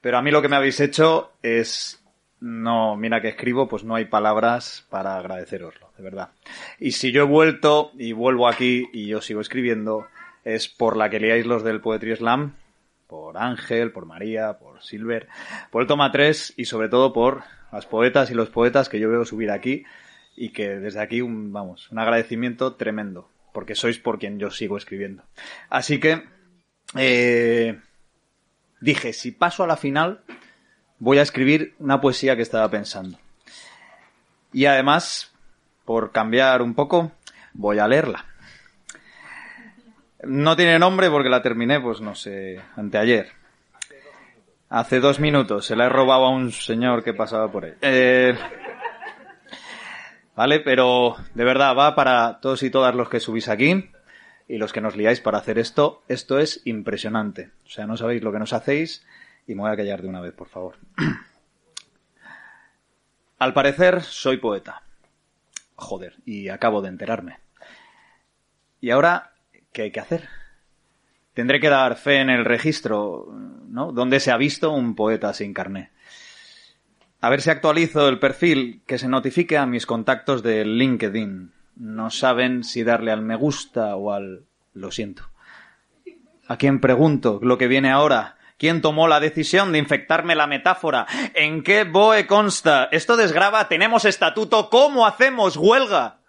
Pero 0.00 0.18
a 0.18 0.22
mí 0.22 0.30
lo 0.30 0.40
que 0.40 0.48
me 0.48 0.56
habéis 0.56 0.80
hecho 0.80 1.32
es 1.42 2.02
no, 2.40 2.96
mira 2.96 3.20
que 3.20 3.28
escribo, 3.28 3.68
pues 3.68 3.84
no 3.84 3.94
hay 3.94 4.04
palabras 4.04 4.86
para 4.90 5.16
agradeceroslo, 5.16 5.90
de 5.96 6.02
verdad. 6.02 6.30
Y 6.78 6.92
si 6.92 7.12
yo 7.12 7.22
he 7.22 7.26
vuelto 7.26 7.90
y 7.98 8.12
vuelvo 8.12 8.48
aquí 8.48 8.88
y 8.92 9.06
yo 9.08 9.20
sigo 9.20 9.40
escribiendo, 9.40 10.06
es 10.44 10.68
por 10.68 10.96
la 10.96 11.10
que 11.10 11.20
leáis 11.20 11.46
los 11.46 11.64
del 11.64 11.80
Poetry 11.80 12.16
Slam, 12.16 12.54
por 13.06 13.38
Ángel, 13.38 13.92
por 13.92 14.06
María, 14.06 14.58
por 14.58 14.82
Silver, 14.82 15.28
por 15.70 15.82
el 15.82 15.88
Toma 15.88 16.12
3 16.12 16.54
y 16.56 16.66
sobre 16.66 16.88
todo 16.88 17.12
por 17.12 17.42
las 17.72 17.86
poetas 17.86 18.30
y 18.30 18.34
los 18.34 18.50
poetas 18.50 18.88
que 18.88 19.00
yo 19.00 19.10
veo 19.10 19.24
subir 19.24 19.50
aquí 19.50 19.84
y 20.36 20.50
que 20.50 20.76
desde 20.76 21.00
aquí 21.00 21.22
un, 21.22 21.52
vamos, 21.52 21.90
un 21.90 21.98
agradecimiento 21.98 22.74
tremendo, 22.74 23.30
porque 23.56 23.74
sois 23.74 23.98
por 23.98 24.18
quien 24.18 24.38
yo 24.38 24.50
sigo 24.50 24.76
escribiendo. 24.76 25.22
Así 25.70 25.98
que, 25.98 26.24
eh, 26.94 27.80
dije, 28.82 29.14
si 29.14 29.32
paso 29.32 29.64
a 29.64 29.66
la 29.66 29.78
final, 29.78 30.20
voy 30.98 31.16
a 31.16 31.22
escribir 31.22 31.74
una 31.78 31.98
poesía 31.98 32.36
que 32.36 32.42
estaba 32.42 32.70
pensando. 32.70 33.18
Y 34.52 34.66
además, 34.66 35.32
por 35.86 36.12
cambiar 36.12 36.60
un 36.60 36.74
poco, 36.74 37.12
voy 37.54 37.78
a 37.78 37.88
leerla. 37.88 38.26
No 40.22 40.54
tiene 40.54 40.78
nombre 40.78 41.08
porque 41.08 41.30
la 41.30 41.40
terminé, 41.40 41.80
pues 41.80 42.02
no 42.02 42.14
sé, 42.14 42.60
anteayer. 42.76 43.30
Hace 44.68 45.00
dos 45.00 45.18
minutos. 45.18 45.64
Se 45.64 45.76
la 45.76 45.86
he 45.86 45.88
robado 45.88 46.26
a 46.26 46.28
un 46.28 46.52
señor 46.52 47.02
que 47.02 47.14
pasaba 47.14 47.50
por 47.50 47.64
ahí. 47.64 47.72
Eh, 47.80 48.36
¿Vale? 50.36 50.60
Pero 50.60 51.16
de 51.34 51.44
verdad 51.44 51.74
va 51.74 51.94
para 51.94 52.40
todos 52.40 52.62
y 52.62 52.70
todas 52.70 52.94
los 52.94 53.08
que 53.08 53.20
subís 53.20 53.48
aquí 53.48 53.88
y 54.46 54.58
los 54.58 54.72
que 54.72 54.82
nos 54.82 54.94
liáis 54.94 55.20
para 55.20 55.38
hacer 55.38 55.58
esto. 55.58 56.02
Esto 56.08 56.38
es 56.38 56.60
impresionante. 56.66 57.50
O 57.64 57.70
sea, 57.70 57.86
no 57.86 57.96
sabéis 57.96 58.22
lo 58.22 58.32
que 58.32 58.38
nos 58.38 58.52
hacéis 58.52 59.04
y 59.46 59.54
me 59.54 59.62
voy 59.62 59.70
a 59.70 59.76
callar 59.76 60.02
de 60.02 60.08
una 60.08 60.20
vez, 60.20 60.34
por 60.34 60.48
favor. 60.48 60.76
Al 63.38 63.54
parecer 63.54 64.02
soy 64.02 64.36
poeta. 64.36 64.82
Joder, 65.74 66.16
y 66.26 66.50
acabo 66.50 66.82
de 66.82 66.88
enterarme. 66.88 67.38
¿Y 68.80 68.90
ahora 68.90 69.32
qué 69.72 69.82
hay 69.82 69.90
que 69.90 70.00
hacer? 70.00 70.28
Tendré 71.32 71.60
que 71.60 71.68
dar 71.68 71.96
fe 71.96 72.20
en 72.20 72.30
el 72.30 72.44
registro, 72.44 73.26
¿no? 73.68 73.92
Donde 73.92 74.20
se 74.20 74.30
ha 74.30 74.36
visto 74.36 74.70
un 74.70 74.94
poeta 74.94 75.34
sin 75.34 75.52
carné. 75.52 75.90
A 77.26 77.28
ver 77.28 77.42
si 77.42 77.50
actualizo 77.50 78.08
el 78.08 78.20
perfil, 78.20 78.82
que 78.86 78.98
se 78.98 79.08
notifique 79.08 79.58
a 79.58 79.66
mis 79.66 79.84
contactos 79.84 80.44
de 80.44 80.64
LinkedIn. 80.64 81.52
No 81.74 82.08
saben 82.08 82.62
si 82.62 82.84
darle 82.84 83.10
al 83.10 83.20
me 83.22 83.34
gusta 83.34 83.96
o 83.96 84.12
al 84.12 84.44
lo 84.74 84.92
siento. 84.92 85.28
¿A 86.46 86.56
quién 86.56 86.80
pregunto 86.80 87.40
lo 87.42 87.58
que 87.58 87.66
viene 87.66 87.90
ahora? 87.90 88.36
¿Quién 88.58 88.80
tomó 88.80 89.08
la 89.08 89.18
decisión 89.18 89.72
de 89.72 89.78
infectarme 89.78 90.36
la 90.36 90.46
metáfora? 90.46 91.08
¿En 91.34 91.64
qué 91.64 91.82
BOE 91.82 92.28
consta? 92.28 92.84
¿Esto 92.92 93.16
desgraba? 93.16 93.66
¿Tenemos 93.66 94.04
estatuto? 94.04 94.70
¿Cómo 94.70 95.04
hacemos 95.04 95.56
huelga? 95.56 96.20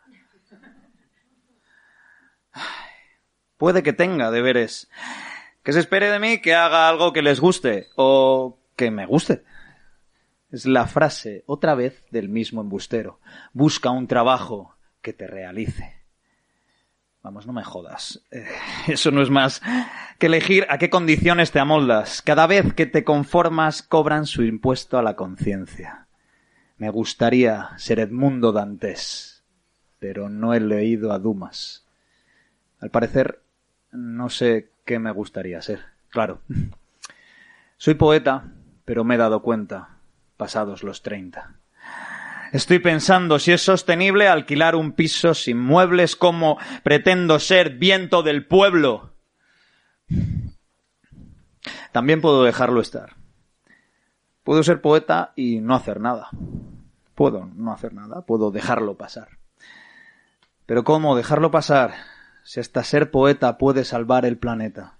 Puede 3.57 3.83
que 3.83 3.93
tenga 3.93 4.31
deberes. 4.31 4.89
Que 5.61 5.73
se 5.73 5.79
espere 5.79 6.09
de 6.09 6.17
mí 6.17 6.41
que 6.41 6.55
haga 6.55 6.89
algo 6.89 7.13
que 7.13 7.21
les 7.21 7.39
guste 7.39 7.85
o 7.95 8.57
que 8.75 8.89
me 8.89 9.05
guste. 9.05 9.43
Es 10.49 10.65
la 10.65 10.87
frase, 10.87 11.43
otra 11.45 11.75
vez, 11.75 12.05
del 12.09 12.29
mismo 12.29 12.61
embustero. 12.61 13.19
Busca 13.51 13.89
un 13.89 14.07
trabajo 14.07 14.75
que 15.01 15.11
te 15.11 15.27
realice. 15.27 15.97
Vamos, 17.21 17.45
no 17.45 17.51
me 17.51 17.63
jodas. 17.63 18.21
Eh, 18.31 18.45
eso 18.87 19.11
no 19.11 19.21
es 19.21 19.29
más 19.29 19.61
que 20.17 20.27
elegir 20.27 20.65
a 20.69 20.77
qué 20.77 20.89
condiciones 20.89 21.51
te 21.51 21.59
amoldas. 21.59 22.21
Cada 22.21 22.47
vez 22.47 22.73
que 22.73 22.85
te 22.85 23.03
conformas 23.03 23.83
cobran 23.83 24.25
su 24.25 24.43
impuesto 24.43 24.97
a 24.97 25.03
la 25.03 25.17
conciencia. 25.17 26.07
Me 26.77 26.89
gustaría 26.89 27.71
ser 27.77 27.99
Edmundo 27.99 28.53
Dantes, 28.53 29.43
pero 29.99 30.29
no 30.29 30.53
he 30.53 30.61
leído 30.61 31.11
a 31.11 31.19
Dumas. 31.19 31.85
Al 32.79 32.91
parecer, 32.91 33.41
no 33.91 34.29
sé 34.29 34.69
qué 34.85 34.99
me 34.99 35.11
gustaría 35.11 35.61
ser. 35.61 35.81
Claro. 36.09 36.39
Soy 37.77 37.95
poeta, 37.95 38.53
pero 38.85 39.03
me 39.03 39.15
he 39.15 39.17
dado 39.17 39.41
cuenta 39.41 39.96
pasados 40.37 40.83
los 40.83 41.01
30. 41.01 41.55
Estoy 42.53 42.79
pensando 42.79 43.39
si 43.39 43.51
es 43.51 43.61
sostenible 43.61 44.27
alquilar 44.27 44.75
un 44.75 44.93
piso 44.93 45.33
sin 45.33 45.59
muebles 45.59 46.15
como 46.15 46.57
pretendo 46.83 47.39
ser 47.39 47.71
viento 47.71 48.23
del 48.23 48.45
pueblo. 48.45 49.13
También 51.91 52.21
puedo 52.21 52.43
dejarlo 52.43 52.79
estar. 52.79 53.15
Puedo 54.43 54.63
ser 54.63 54.81
poeta 54.81 55.33
y 55.35 55.59
no 55.59 55.75
hacer 55.75 55.99
nada. 55.99 56.29
Puedo 57.15 57.49
no 57.53 57.73
hacer 57.73 57.93
nada, 57.93 58.21
puedo 58.21 58.51
dejarlo 58.51 58.95
pasar. 58.95 59.39
Pero 60.65 60.83
¿cómo 60.83 61.17
dejarlo 61.17 61.51
pasar 61.51 61.95
si 62.43 62.59
hasta 62.59 62.83
ser 62.83 63.11
poeta 63.11 63.57
puede 63.57 63.83
salvar 63.83 64.25
el 64.25 64.37
planeta? 64.37 64.97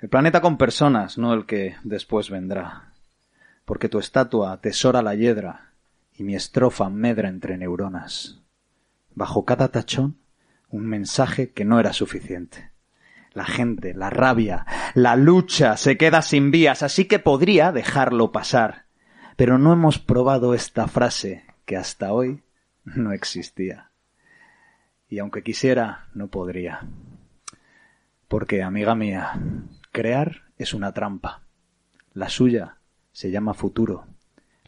El 0.00 0.08
planeta 0.08 0.40
con 0.40 0.58
personas, 0.58 1.18
no 1.18 1.34
el 1.34 1.46
que 1.46 1.76
después 1.84 2.30
vendrá 2.30 2.91
porque 3.64 3.88
tu 3.88 3.98
estatua 3.98 4.52
atesora 4.52 5.02
la 5.02 5.14
hiedra 5.14 5.72
y 6.14 6.24
mi 6.24 6.34
estrofa 6.34 6.88
medra 6.90 7.28
entre 7.28 7.56
neuronas. 7.56 8.40
Bajo 9.14 9.44
cada 9.44 9.68
tachón, 9.68 10.18
un 10.68 10.86
mensaje 10.86 11.50
que 11.52 11.64
no 11.64 11.78
era 11.78 11.92
suficiente. 11.92 12.70
La 13.32 13.44
gente, 13.44 13.94
la 13.94 14.10
rabia, 14.10 14.66
la 14.94 15.16
lucha 15.16 15.76
se 15.76 15.96
queda 15.96 16.22
sin 16.22 16.50
vías, 16.50 16.82
así 16.82 17.06
que 17.06 17.18
podría 17.18 17.72
dejarlo 17.72 18.32
pasar. 18.32 18.84
Pero 19.36 19.58
no 19.58 19.72
hemos 19.72 19.98
probado 19.98 20.54
esta 20.54 20.86
frase 20.86 21.44
que 21.64 21.76
hasta 21.76 22.12
hoy 22.12 22.42
no 22.84 23.12
existía. 23.12 23.90
Y 25.08 25.18
aunque 25.18 25.42
quisiera, 25.42 26.08
no 26.14 26.28
podría. 26.28 26.86
Porque, 28.28 28.62
amiga 28.62 28.94
mía, 28.94 29.40
crear 29.92 30.42
es 30.58 30.74
una 30.74 30.92
trampa. 30.92 31.42
La 32.12 32.28
suya 32.28 32.78
se 33.12 33.30
llama 33.30 33.54
futuro. 33.54 34.06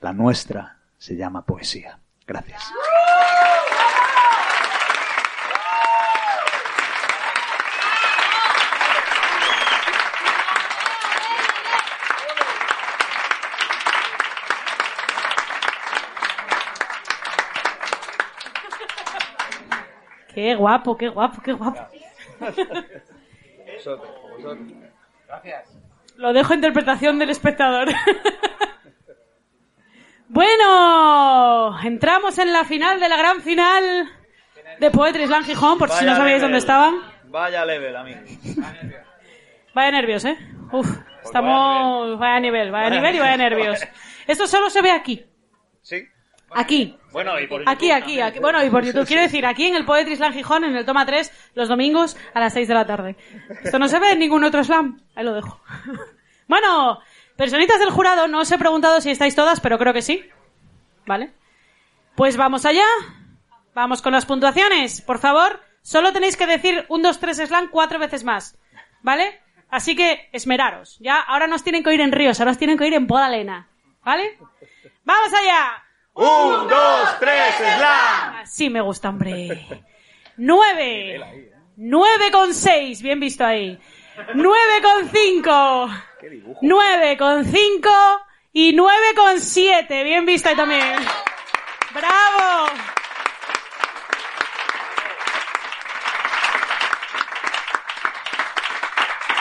La 0.00 0.12
nuestra 0.12 0.78
se 0.98 1.16
llama 1.16 1.44
poesía. 1.44 1.98
Gracias. 2.26 2.62
Qué 20.34 20.54
guapo, 20.56 20.96
qué 20.96 21.08
guapo, 21.08 21.40
qué 21.42 21.52
guapo. 21.52 21.80
Gracias. 25.28 25.84
Lo 26.16 26.32
dejo 26.32 26.52
a 26.52 26.56
interpretación 26.56 27.18
del 27.18 27.30
espectador. 27.30 27.88
bueno, 30.28 31.78
entramos 31.82 32.38
en 32.38 32.52
la 32.52 32.64
final 32.64 33.00
de 33.00 33.08
la 33.08 33.16
gran 33.16 33.40
final 33.42 34.10
de 34.80 34.90
Poetry 34.90 35.26
Slam 35.26 35.44
Gijón, 35.44 35.78
por 35.78 35.90
si 35.90 36.04
no 36.04 36.16
sabíais 36.16 36.42
dónde 36.42 36.58
estaban. 36.58 36.94
Vaya 37.24 37.64
level, 37.64 37.96
amigo. 37.96 38.20
Vaya 39.74 39.90
nervios, 39.90 40.24
¿eh? 40.24 40.36
Uf, 40.72 40.88
estamos... 41.24 42.18
Vaya 42.18 42.40
nivel, 42.40 42.70
vaya 42.70 42.90
nivel 42.90 43.16
y 43.16 43.18
vaya 43.18 43.36
nervios. 43.36 43.80
Esto 44.26 44.46
solo 44.46 44.70
se 44.70 44.82
ve 44.82 44.90
aquí. 44.90 45.24
Sí. 45.82 46.06
Aquí. 46.54 46.96
Bueno, 47.12 47.38
y 47.40 47.46
por 47.46 47.68
Aquí, 47.68 47.90
aquí, 47.90 48.20
aquí. 48.20 48.38
Bueno, 48.38 48.64
y 48.64 48.70
por 48.70 48.84
YouTube. 48.86 49.06
Quiero 49.06 49.22
decir, 49.22 49.44
aquí 49.44 49.66
en 49.66 49.74
el 49.74 49.84
Poetry 49.84 50.16
Slam 50.16 50.32
Gijón, 50.32 50.64
en 50.64 50.76
el 50.76 50.84
Toma 50.84 51.04
3, 51.04 51.50
los 51.54 51.68
domingos 51.68 52.16
a 52.32 52.40
las 52.40 52.52
6 52.52 52.68
de 52.68 52.74
la 52.74 52.86
tarde. 52.86 53.16
Esto 53.62 53.78
no 53.78 53.88
se 53.88 53.98
ve 53.98 54.12
en 54.12 54.20
ningún 54.20 54.44
otro 54.44 54.62
slam. 54.62 55.00
Ahí 55.14 55.24
lo 55.24 55.34
dejo. 55.34 55.60
Bueno, 56.46 57.00
personitas 57.36 57.78
del 57.78 57.90
jurado, 57.90 58.28
no 58.28 58.40
os 58.40 58.52
he 58.52 58.58
preguntado 58.58 59.00
si 59.00 59.10
estáis 59.10 59.34
todas, 59.34 59.60
pero 59.60 59.78
creo 59.78 59.92
que 59.92 60.02
sí. 60.02 60.24
¿Vale? 61.06 61.32
Pues 62.14 62.36
vamos 62.36 62.64
allá. 62.64 62.86
Vamos 63.74 64.02
con 64.02 64.12
las 64.12 64.26
puntuaciones. 64.26 65.00
Por 65.02 65.18
favor, 65.18 65.60
solo 65.82 66.12
tenéis 66.12 66.36
que 66.36 66.46
decir 66.46 66.86
un, 66.88 67.02
dos, 67.02 67.18
tres 67.18 67.38
slam 67.38 67.68
cuatro 67.68 67.98
veces 67.98 68.24
más. 68.24 68.56
¿Vale? 69.02 69.40
Así 69.68 69.96
que 69.96 70.28
esmeraros. 70.32 70.96
Ya, 71.00 71.20
ahora 71.20 71.46
nos 71.46 71.64
tienen 71.64 71.82
que 71.82 71.90
oír 71.90 72.00
en 72.00 72.12
ríos, 72.12 72.38
ahora 72.38 72.52
os 72.52 72.58
tienen 72.58 72.78
que 72.78 72.84
oír 72.84 72.94
en 72.94 73.06
Podalena. 73.06 73.68
¿Vale? 74.04 74.38
¡Vamos 75.04 75.32
allá! 75.32 75.82
Un, 76.14 76.68
dos, 76.68 77.18
tres, 77.18 77.54
slam. 77.56 78.36
Así 78.36 78.70
me 78.70 78.80
gusta, 78.80 79.08
hombre. 79.08 79.66
Nueve. 80.36 81.50
Nueve 81.76 82.30
con 82.30 82.54
seis. 82.54 83.02
Bien 83.02 83.18
visto 83.18 83.44
ahí. 83.44 83.76
Nueve 84.34 84.74
con 84.80 85.08
cinco. 85.08 85.90
Nueve 86.62 87.16
con 87.16 87.44
cinco. 87.44 87.90
Y 88.52 88.72
nueve 88.72 89.14
con 89.16 89.40
siete. 89.40 90.04
Bien 90.04 90.24
visto 90.24 90.48
ahí 90.48 90.56
también. 90.56 90.96
¡Bravo! 91.92 92.70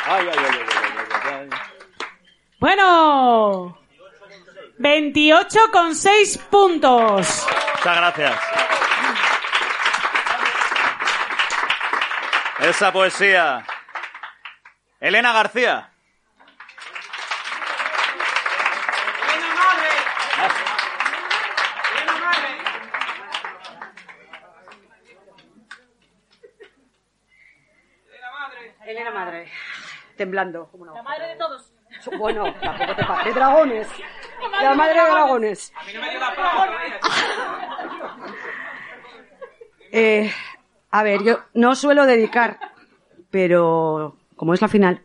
Ay, 0.06 0.28
ay, 0.28 0.38
ay, 0.38 0.46
ay, 0.46 0.66
ay, 0.98 1.06
ay, 1.24 1.32
ay. 1.34 1.50
Bueno. 2.60 3.78
28 4.80 5.60
con 5.72 5.96
seis 5.96 6.38
puntos. 6.50 7.48
Muchas 7.76 7.96
gracias. 7.98 8.40
Esa 12.60 12.92
poesía. 12.92 13.66
Elena 15.00 15.34
García. 15.34 15.93
Elena 28.86 29.12
Madre, 29.12 29.48
temblando 30.18 30.68
como 30.70 30.84
una 30.84 30.94
La 30.94 31.04
madre 31.04 31.28
de 31.28 31.36
todos. 31.36 31.74
Bueno, 32.18 32.54
tampoco 32.62 32.96
te 32.96 33.04
pases. 33.06 33.26
De 33.26 33.40
dragones. 33.40 33.88
La 34.62 34.74
madre 34.76 34.94
de 34.94 35.10
dragones. 35.10 35.74
Eh, 39.92 40.32
a 40.92 41.04
ver, 41.04 41.24
yo 41.24 41.40
no 41.54 41.76
suelo 41.76 42.06
dedicar, 42.06 42.60
pero 43.30 44.18
como 44.36 44.54
es 44.54 44.62
la 44.62 44.68
final, 44.68 45.02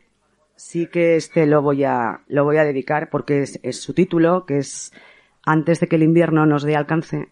sí 0.56 0.88
que 0.88 1.16
este 1.16 1.46
lo 1.46 1.62
voy 1.62 1.84
a, 1.84 2.22
lo 2.26 2.44
voy 2.44 2.56
a 2.56 2.64
dedicar 2.64 3.10
porque 3.10 3.42
es, 3.42 3.60
es 3.62 3.80
su 3.80 3.94
título, 3.94 4.44
que 4.44 4.58
es 4.58 4.92
Antes 5.50 5.80
de 5.80 5.88
que 5.88 5.96
el 5.96 6.02
invierno 6.02 6.44
nos 6.44 6.62
dé 6.62 6.76
alcance. 6.76 7.30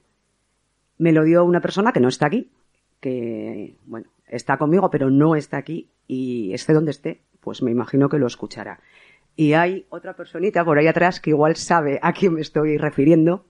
Me 0.96 1.12
lo 1.12 1.22
dio 1.22 1.44
una 1.44 1.60
persona 1.60 1.92
que 1.92 2.00
no 2.00 2.08
está 2.08 2.28
aquí, 2.28 2.50
que, 2.98 3.76
bueno, 3.84 4.08
está 4.26 4.56
conmigo, 4.56 4.88
pero 4.88 5.10
no 5.10 5.36
está 5.36 5.58
aquí 5.58 5.90
y 6.06 6.54
esté 6.54 6.72
donde 6.72 6.92
esté, 6.92 7.20
pues 7.42 7.62
me 7.62 7.70
imagino 7.70 8.08
que 8.08 8.18
lo 8.18 8.26
escuchará. 8.26 8.80
Y 9.36 9.52
hay 9.52 9.84
otra 9.90 10.16
personita 10.16 10.64
por 10.64 10.78
ahí 10.78 10.86
atrás 10.86 11.20
que 11.20 11.28
igual 11.28 11.56
sabe 11.56 11.98
a 12.00 12.14
quién 12.14 12.32
me 12.32 12.40
estoy 12.40 12.78
refiriendo, 12.78 13.44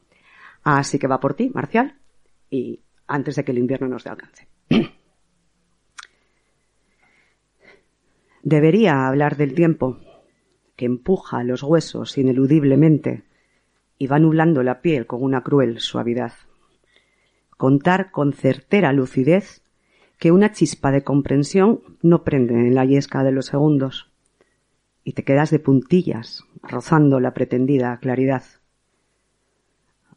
así 0.64 0.98
que 0.98 1.06
va 1.06 1.20
por 1.20 1.34
ti, 1.34 1.48
Marcial, 1.54 1.94
y 2.50 2.80
antes 3.06 3.36
de 3.36 3.44
que 3.44 3.52
el 3.52 3.58
invierno 3.58 3.86
nos 3.86 4.02
dé 4.02 4.10
alcance. 4.10 4.48
Debería 8.42 9.06
hablar 9.06 9.36
del 9.36 9.54
tiempo, 9.54 10.00
que 10.74 10.86
empuja 10.86 11.44
los 11.44 11.62
huesos 11.62 12.18
ineludiblemente 12.18 13.26
y 13.98 14.06
va 14.06 14.18
nublando 14.18 14.62
la 14.62 14.80
piel 14.80 15.06
con 15.06 15.22
una 15.22 15.42
cruel 15.42 15.80
suavidad. 15.80 16.32
Contar 17.56 18.10
con 18.10 18.32
certera 18.32 18.92
lucidez 18.92 19.62
que 20.18 20.32
una 20.32 20.52
chispa 20.52 20.90
de 20.90 21.02
comprensión 21.02 21.80
no 22.02 22.24
prende 22.24 22.54
en 22.54 22.74
la 22.74 22.84
yesca 22.84 23.22
de 23.22 23.32
los 23.32 23.46
segundos 23.46 24.10
y 25.04 25.12
te 25.12 25.24
quedas 25.24 25.50
de 25.50 25.60
puntillas, 25.60 26.44
rozando 26.62 27.20
la 27.20 27.32
pretendida 27.32 27.96
claridad. 27.98 28.42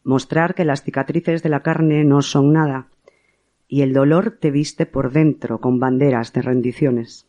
Mostrar 0.04 0.56
que 0.56 0.66
las 0.66 0.84
cicatrices 0.84 1.44
de 1.44 1.50
la 1.50 1.62
carne 1.62 2.04
no 2.04 2.22
son 2.22 2.54
nada 2.54 2.88
y 3.68 3.82
el 3.82 3.94
dolor 3.94 4.32
te 4.32 4.50
viste 4.50 4.86
por 4.86 5.12
dentro 5.12 5.60
con 5.60 5.80
banderas 5.80 6.34
de 6.34 6.42
rendiciones. 6.42 7.28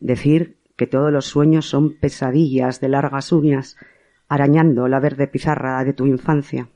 Decir 0.00 0.56
que 0.76 0.86
todos 0.86 1.12
los 1.12 1.26
sueños 1.26 1.68
son 1.68 1.98
pesadillas 1.98 2.80
de 2.80 2.88
largas 2.88 3.30
uñas 3.30 3.76
arañando 4.32 4.88
la 4.88 4.98
verde 4.98 5.26
pizarra 5.26 5.84
de 5.84 5.92
tu 5.92 6.06
infancia. 6.06 6.70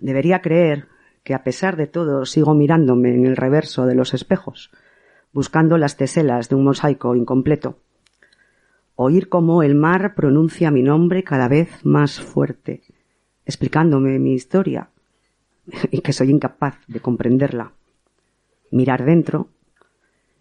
Debería 0.00 0.42
creer 0.42 0.88
que 1.22 1.34
a 1.34 1.44
pesar 1.44 1.76
de 1.76 1.86
todo 1.86 2.26
sigo 2.26 2.52
mirándome 2.52 3.14
en 3.14 3.24
el 3.24 3.36
reverso 3.36 3.86
de 3.86 3.94
los 3.94 4.12
espejos, 4.12 4.72
buscando 5.32 5.78
las 5.78 5.96
teselas 5.96 6.48
de 6.48 6.56
un 6.56 6.64
mosaico 6.64 7.14
incompleto. 7.14 7.78
Oír 8.96 9.28
cómo 9.28 9.62
el 9.62 9.76
mar 9.76 10.16
pronuncia 10.16 10.72
mi 10.72 10.82
nombre 10.82 11.22
cada 11.22 11.46
vez 11.46 11.84
más 11.84 12.18
fuerte, 12.18 12.82
explicándome 13.46 14.18
mi 14.18 14.34
historia 14.34 14.90
y 15.92 16.00
que 16.00 16.12
soy 16.12 16.30
incapaz 16.30 16.74
de 16.88 16.98
comprenderla. 16.98 17.70
Mirar 18.72 19.04
dentro 19.04 19.50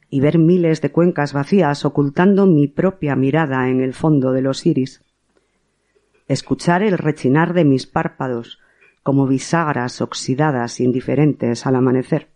y 0.10 0.20
ver 0.20 0.40
miles 0.40 0.82
de 0.82 0.92
cuencas 0.92 1.32
vacías 1.32 1.86
ocultando 1.86 2.48
mi 2.48 2.68
propia 2.68 3.16
mirada 3.16 3.70
en 3.70 3.82
el 3.82 3.94
fondo 3.94 4.32
de 4.32 4.42
los 4.42 4.66
iris. 4.66 5.04
Escuchar 6.28 6.84
el 6.84 6.98
rechinar 6.98 7.54
de 7.54 7.66
mis 7.66 7.86
párpados 7.86 8.60
como 9.04 9.28
bisagras 9.28 10.02
oxidadas 10.02 10.80
indiferentes 10.80 11.66
al 11.66 11.76
amanecer. 11.76 12.30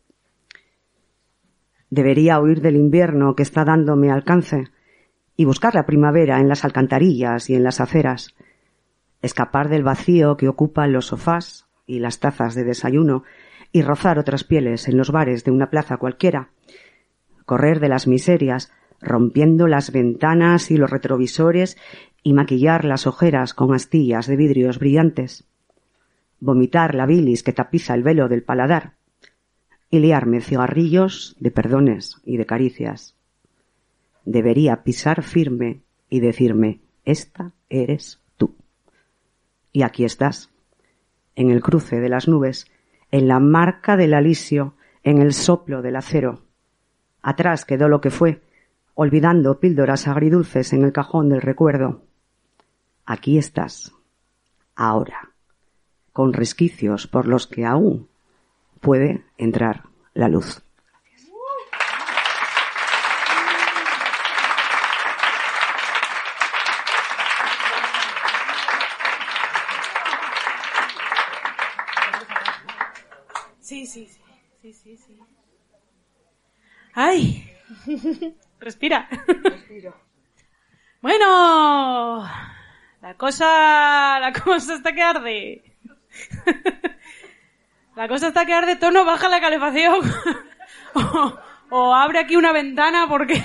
Debería 1.90 2.40
huir 2.42 2.62
del 2.62 2.76
invierno 2.76 3.36
que 3.36 3.44
está 3.44 3.64
dándome 3.64 4.12
alcance 4.12 4.66
y 5.38 5.46
buscar 5.46 5.74
la 5.76 5.86
primavera 5.86 6.40
en 6.40 6.50
las 6.50 6.66
alcantarillas 6.66 7.50
y 7.50 7.56
en 7.56 7.64
las 7.64 7.80
aceras, 7.80 8.36
escapar 9.22 9.70
del 9.70 9.84
vacío 9.84 10.36
que 10.36 10.50
ocupan 10.50 10.92
los 10.92 11.08
sofás 11.08 11.68
y 11.86 12.00
las 12.00 12.20
tazas 12.20 12.56
de 12.56 12.66
desayuno 12.66 13.24
y 13.72 13.82
rozar 13.82 14.20
otras 14.20 14.44
pieles 14.44 14.90
en 14.90 14.98
los 14.98 15.12
bares 15.12 15.46
de 15.46 15.52
una 15.52 15.70
plaza 15.70 15.98
cualquiera, 15.98 16.50
correr 17.46 17.80
de 17.80 17.90
las 17.90 18.08
miserias, 18.08 18.72
rompiendo 19.00 19.68
las 19.68 19.92
ventanas 19.92 20.72
y 20.72 20.78
los 20.78 20.90
retrovisores 20.90 21.78
y 22.28 22.34
maquillar 22.34 22.84
las 22.84 23.08
ojeras 23.08 23.54
con 23.54 23.74
astillas 23.74 24.28
de 24.28 24.36
vidrios 24.36 24.80
brillantes, 24.80 25.46
vomitar 26.42 26.94
la 26.94 27.06
bilis 27.06 27.42
que 27.42 27.54
tapiza 27.54 27.94
el 27.94 28.04
velo 28.04 28.28
del 28.28 28.44
paladar 28.44 28.96
y 29.90 30.00
liarme 30.00 30.42
cigarrillos 30.42 31.38
de 31.40 31.52
perdones 31.52 32.20
y 32.26 32.36
de 32.36 32.46
caricias. 32.46 33.16
Debería 34.26 34.84
pisar 34.84 35.24
firme 35.24 35.84
y 36.10 36.20
decirme, 36.20 36.82
esta 37.06 37.54
eres 37.70 38.20
tú. 38.36 38.58
Y 39.72 39.84
aquí 39.84 40.04
estás, 40.04 40.50
en 41.38 41.50
el 41.50 41.62
cruce 41.62 42.02
de 42.02 42.10
las 42.10 42.28
nubes, 42.28 42.70
en 43.10 43.30
la 43.30 43.40
marca 43.40 43.96
del 43.96 44.14
alisio, 44.14 44.76
en 45.02 45.22
el 45.22 45.32
soplo 45.32 45.82
del 45.82 45.96
acero. 45.96 46.42
Atrás 47.22 47.64
quedó 47.64 47.88
lo 47.88 48.02
que 48.02 48.10
fue, 48.10 48.42
olvidando 48.96 49.62
píldoras 49.62 50.10
agridulces 50.10 50.74
en 50.74 50.84
el 50.84 50.92
cajón 50.92 51.30
del 51.30 51.42
recuerdo. 51.42 52.04
Aquí 53.10 53.38
estás, 53.38 53.94
ahora, 54.76 55.30
con 56.12 56.34
resquicios 56.34 57.08
por 57.08 57.26
los 57.26 57.48
que 57.48 57.66
aún 57.66 58.10
puede 58.82 59.24
entrar 59.38 59.84
la 60.14 60.28
luz. 60.28 60.62
Sí, 73.62 73.86
sí, 73.86 74.06
sí, 74.06 74.20
sí, 74.62 74.74
sí, 74.74 74.98
sí. 74.98 75.20
¡Ay! 76.94 77.50
Respira. 78.60 79.08
Bueno, 81.02 82.28
la 83.08 83.14
cosa, 83.14 84.20
la 84.20 84.34
cosa 84.34 84.74
está 84.76 84.92
que 84.94 85.02
arde. 85.02 85.64
La 87.96 88.08
cosa 88.10 88.28
está 88.28 88.46
que 88.46 88.54
arde 88.54 88.76
tono, 88.76 89.06
baja 89.06 89.30
la 89.30 89.40
calefacción. 89.40 90.02
o, 91.70 91.96
abre 91.96 92.20
aquí 92.20 92.36
una 92.36 92.52
ventana 92.52 93.06
porque 93.08 93.42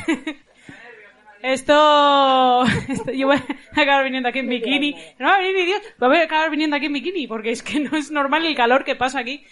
esto, 1.43 2.65
esto- 2.89 3.13
yo 3.13 3.29
voy 3.29 3.37
a 3.37 3.81
acabar 3.83 4.03
viniendo 4.05 4.29
aquí 4.29 4.41
en 4.41 4.49
bikini. 4.49 4.97
No 5.21 5.29
va 5.29 5.37
a 5.37 5.43
ni 5.43 5.53
Dios, 5.65 5.81
voy 5.99 6.17
a 6.19 6.25
acabar 6.25 6.51
viniendo 6.51 6.75
aquí 6.77 6.87
en 6.87 6.93
bikini 6.95 7.29
porque 7.29 7.53
es 7.53 7.63
que 7.63 7.79
no 7.79 7.97
es 7.97 8.11
normal 8.11 8.45
el 8.45 8.57
calor 8.57 8.83
que 8.85 8.97
pasa 8.97 9.21
aquí 9.21 9.47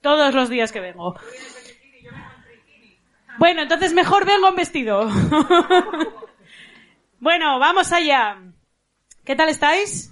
todos 0.00 0.34
los 0.34 0.48
días 0.48 0.72
que 0.72 0.80
vengo. 0.80 1.16
Bueno, 3.38 3.60
entonces 3.62 3.92
mejor 3.92 4.24
vengo 4.24 4.48
en 4.48 4.56
vestido. 4.56 5.08
bueno, 7.20 7.58
vamos 7.58 7.92
allá. 7.92 8.38
¿Qué 9.30 9.36
tal 9.36 9.48
estáis? 9.48 10.10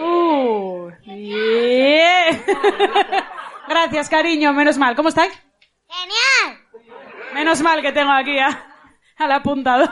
Uh, 0.00 0.90
bien. 1.04 2.42
Gracias, 3.68 4.08
cariño, 4.08 4.52
menos 4.52 4.76
mal. 4.76 4.96
¿Cómo 4.96 5.08
estáis? 5.08 5.32
¡Genial! 5.88 6.58
Menos 7.32 7.62
mal 7.62 7.80
que 7.82 7.92
tengo 7.92 8.10
aquí 8.10 8.40
a- 8.40 8.66
al 9.18 9.30
apuntador. 9.30 9.88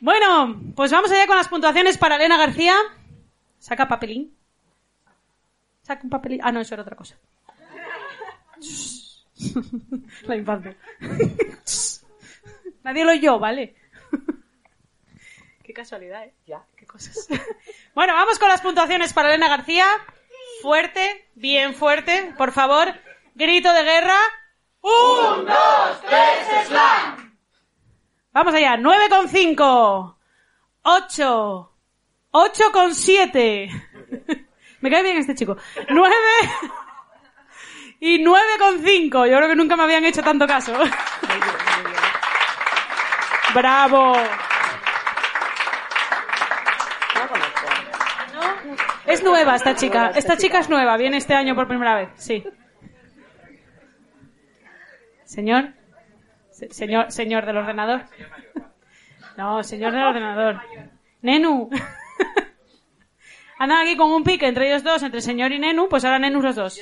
bueno, 0.00 0.58
pues 0.74 0.90
vamos 0.90 1.10
allá 1.12 1.26
con 1.26 1.36
las 1.36 1.48
puntuaciones 1.48 1.98
para 1.98 2.16
Elena 2.16 2.38
García. 2.38 2.76
Saca 3.58 3.86
papelín. 3.86 4.34
Saca 5.82 6.00
un 6.02 6.08
papelín. 6.08 6.40
Ah, 6.42 6.50
no, 6.50 6.60
eso 6.60 6.72
era 6.72 6.82
otra 6.82 6.96
cosa. 6.96 7.14
La 10.22 10.34
infancia. 10.36 10.74
Nadie 12.84 13.04
lo 13.04 13.10
oyó, 13.12 13.38
¿vale? 13.38 13.76
Qué 15.72 15.76
casualidad, 15.76 16.24
¿eh? 16.24 16.34
Ya. 16.44 16.62
Qué 16.76 16.86
cosas. 16.86 17.26
bueno, 17.94 18.12
vamos 18.12 18.38
con 18.38 18.50
las 18.50 18.60
puntuaciones 18.60 19.14
para 19.14 19.30
Elena 19.30 19.48
García. 19.48 19.86
Fuerte, 20.60 21.30
bien 21.34 21.74
fuerte, 21.74 22.34
por 22.36 22.52
favor. 22.52 22.92
Grito 23.34 23.72
de 23.72 23.82
guerra. 23.82 24.18
¡Un, 24.82 25.46
dos, 25.46 26.00
tres, 26.06 26.66
slam! 26.66 27.38
Vamos 28.32 28.52
allá. 28.52 28.76
9,5. 28.76 30.14
8. 30.82 31.72
8,7. 32.32 34.48
Me 34.82 34.90
cae 34.90 35.02
bien 35.02 35.16
este 35.16 35.34
chico. 35.34 35.56
9. 35.88 36.14
Y 38.00 38.22
9,5. 38.22 39.26
Yo 39.26 39.36
creo 39.38 39.48
que 39.48 39.56
nunca 39.56 39.78
me 39.78 39.84
habían 39.84 40.04
hecho 40.04 40.22
tanto 40.22 40.46
caso. 40.46 40.74
Bravo. 43.54 44.12
Es 49.06 49.22
nueva 49.22 49.56
esta 49.56 49.74
chica. 49.74 50.12
Esta 50.14 50.36
chica 50.36 50.60
es 50.60 50.68
nueva. 50.68 50.96
Viene 50.96 51.16
este 51.16 51.34
año 51.34 51.54
por 51.54 51.66
primera 51.68 51.94
vez. 51.96 52.08
Sí. 52.16 52.44
Señor. 55.24 55.70
Se- 56.50 56.72
señor, 56.72 57.10
señor 57.10 57.46
del 57.46 57.56
ordenador. 57.56 58.02
No, 59.36 59.62
señor 59.62 59.92
del 59.92 60.02
ordenador. 60.02 60.60
Nenu. 61.22 61.70
Andan 63.58 63.78
aquí 63.86 63.96
con 63.96 64.10
un 64.10 64.24
pique 64.24 64.46
entre 64.46 64.68
ellos 64.68 64.82
dos, 64.82 65.02
entre 65.02 65.20
señor 65.20 65.52
y 65.52 65.58
Nenu, 65.58 65.88
pues 65.88 66.04
ahora 66.04 66.18
Nenu 66.18 66.40
los 66.42 66.56
dos. 66.56 66.80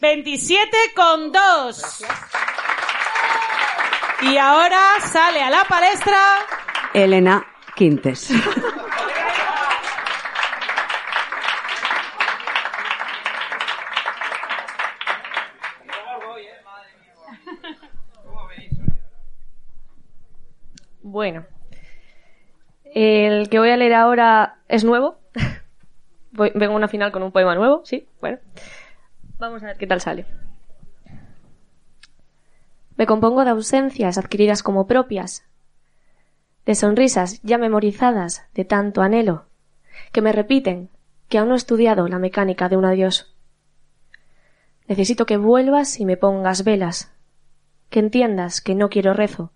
27 0.00 0.76
con 0.94 1.32
2. 1.32 2.04
Y 4.22 4.36
ahora 4.36 5.00
sale 5.00 5.42
a 5.42 5.50
la 5.50 5.64
palestra. 5.64 6.18
Elena 6.94 7.44
Quintes. 7.74 8.30
Bueno. 21.18 21.46
El 22.84 23.48
que 23.48 23.58
voy 23.58 23.70
a 23.70 23.76
leer 23.76 23.94
ahora 23.94 24.60
es 24.68 24.84
nuevo. 24.84 25.18
Vengo 26.30 26.74
a 26.74 26.76
una 26.76 26.86
final 26.86 27.10
con 27.10 27.24
un 27.24 27.32
poema 27.32 27.56
nuevo, 27.56 27.80
sí, 27.84 28.06
bueno. 28.20 28.38
Vamos 29.36 29.60
a 29.64 29.66
ver 29.66 29.78
qué 29.78 29.88
tal 29.88 30.00
sale. 30.00 30.26
Me 32.96 33.04
compongo 33.06 33.42
de 33.42 33.50
ausencias 33.50 34.16
adquiridas 34.16 34.62
como 34.62 34.86
propias, 34.86 35.44
de 36.64 36.76
sonrisas 36.76 37.42
ya 37.42 37.58
memorizadas 37.58 38.44
de 38.54 38.64
tanto 38.64 39.02
anhelo, 39.02 39.46
que 40.12 40.22
me 40.22 40.30
repiten 40.30 40.88
que 41.28 41.38
aún 41.38 41.48
no 41.48 41.56
he 41.56 41.58
estudiado 41.58 42.06
la 42.06 42.20
mecánica 42.20 42.68
de 42.68 42.76
un 42.76 42.84
adiós. 42.84 43.34
Necesito 44.86 45.26
que 45.26 45.36
vuelvas 45.36 45.98
y 45.98 46.04
me 46.04 46.16
pongas 46.16 46.62
velas, 46.62 47.10
que 47.90 47.98
entiendas 47.98 48.60
que 48.60 48.76
no 48.76 48.88
quiero 48.88 49.14
rezo, 49.14 49.50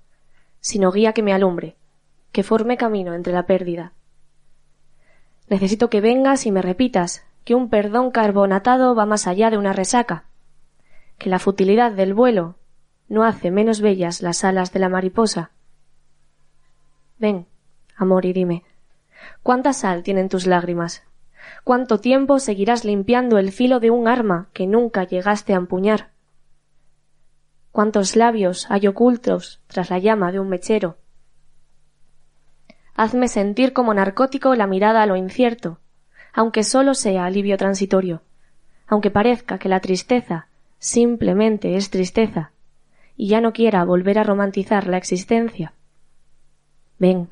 sino 0.63 0.93
guía 0.93 1.13
que 1.13 1.23
me 1.23 1.35
alumbre, 1.35 1.77
que 2.31 2.43
forme 2.43 2.79
camino 2.79 3.13
entre 3.13 3.33
la 3.33 3.47
pérdida. 3.47 3.93
Necesito 5.49 5.91
que 5.91 6.01
vengas 6.01 6.47
y 6.47 6.53
me 6.53 6.63
repitas 6.63 7.27
que 7.45 7.55
un 7.55 7.69
perdón 7.69 8.13
carbonatado 8.13 8.95
va 8.95 9.05
más 9.05 9.27
allá 9.27 9.51
de 9.51 9.59
una 9.59 9.73
resaca, 9.73 10.25
que 11.19 11.29
la 11.29 11.41
futilidad 11.41 11.93
del 11.93 12.15
vuelo 12.15 12.55
no 13.09 13.25
hace 13.25 13.51
menos 13.51 13.81
bellas 13.81 14.23
las 14.23 14.45
alas 14.45 14.73
de 14.73 14.79
la 14.79 14.89
mariposa. 14.89 15.51
Ven, 17.19 17.47
amor, 17.97 18.25
y 18.25 18.33
dime, 18.33 18.63
¿cuánta 19.43 19.73
sal 19.73 20.05
tienen 20.05 20.29
tus 20.29 20.47
lágrimas? 20.47 21.03
¿Cuánto 21.65 21.99
tiempo 21.99 22.39
seguirás 22.39 22.85
limpiando 22.85 23.37
el 23.39 23.51
filo 23.51 23.81
de 23.81 23.91
un 23.91 24.07
arma 24.07 24.49
que 24.53 24.69
nunca 24.69 25.05
llegaste 25.05 25.55
a 25.55 25.57
empuñar? 25.57 26.12
¿Cuántos 27.73 28.17
labios 28.17 28.67
hay 28.69 28.87
ocultos 28.87 29.63
tras 29.67 29.89
la 29.89 29.99
llama 29.99 30.31
de 30.31 30.39
un 30.39 30.51
mechero? 30.51 30.99
Hazme 32.95 33.29
sentir 33.29 33.73
como 33.73 33.95
narcótico 33.95 34.55
la 34.55 34.67
mirada 34.67 35.03
a 35.03 35.07
lo 35.07 35.17
incierto, 35.17 35.79
aunque 36.35 36.65
solo 36.65 36.93
sea 36.93 37.25
alivio 37.25 37.57
transitorio, 37.57 38.21
aunque 38.87 39.11
parezca 39.11 39.59
que 39.59 39.71
la 39.71 39.81
tristeza 39.81 40.49
simplemente 40.79 41.77
es 41.77 41.89
tristeza, 41.89 42.53
y 43.17 43.29
ya 43.29 43.41
no 43.41 43.55
quiera 43.55 43.85
volver 43.85 44.19
a 44.19 44.25
romantizar 44.25 44.87
la 44.87 44.99
existencia. 44.99 45.73
Ven, 46.99 47.31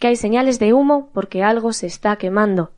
que 0.00 0.08
hay 0.08 0.16
señales 0.16 0.58
de 0.58 0.72
humo 0.72 1.10
porque 1.14 1.44
algo 1.44 1.72
se 1.72 1.86
está 1.86 2.16
quemando, 2.16 2.72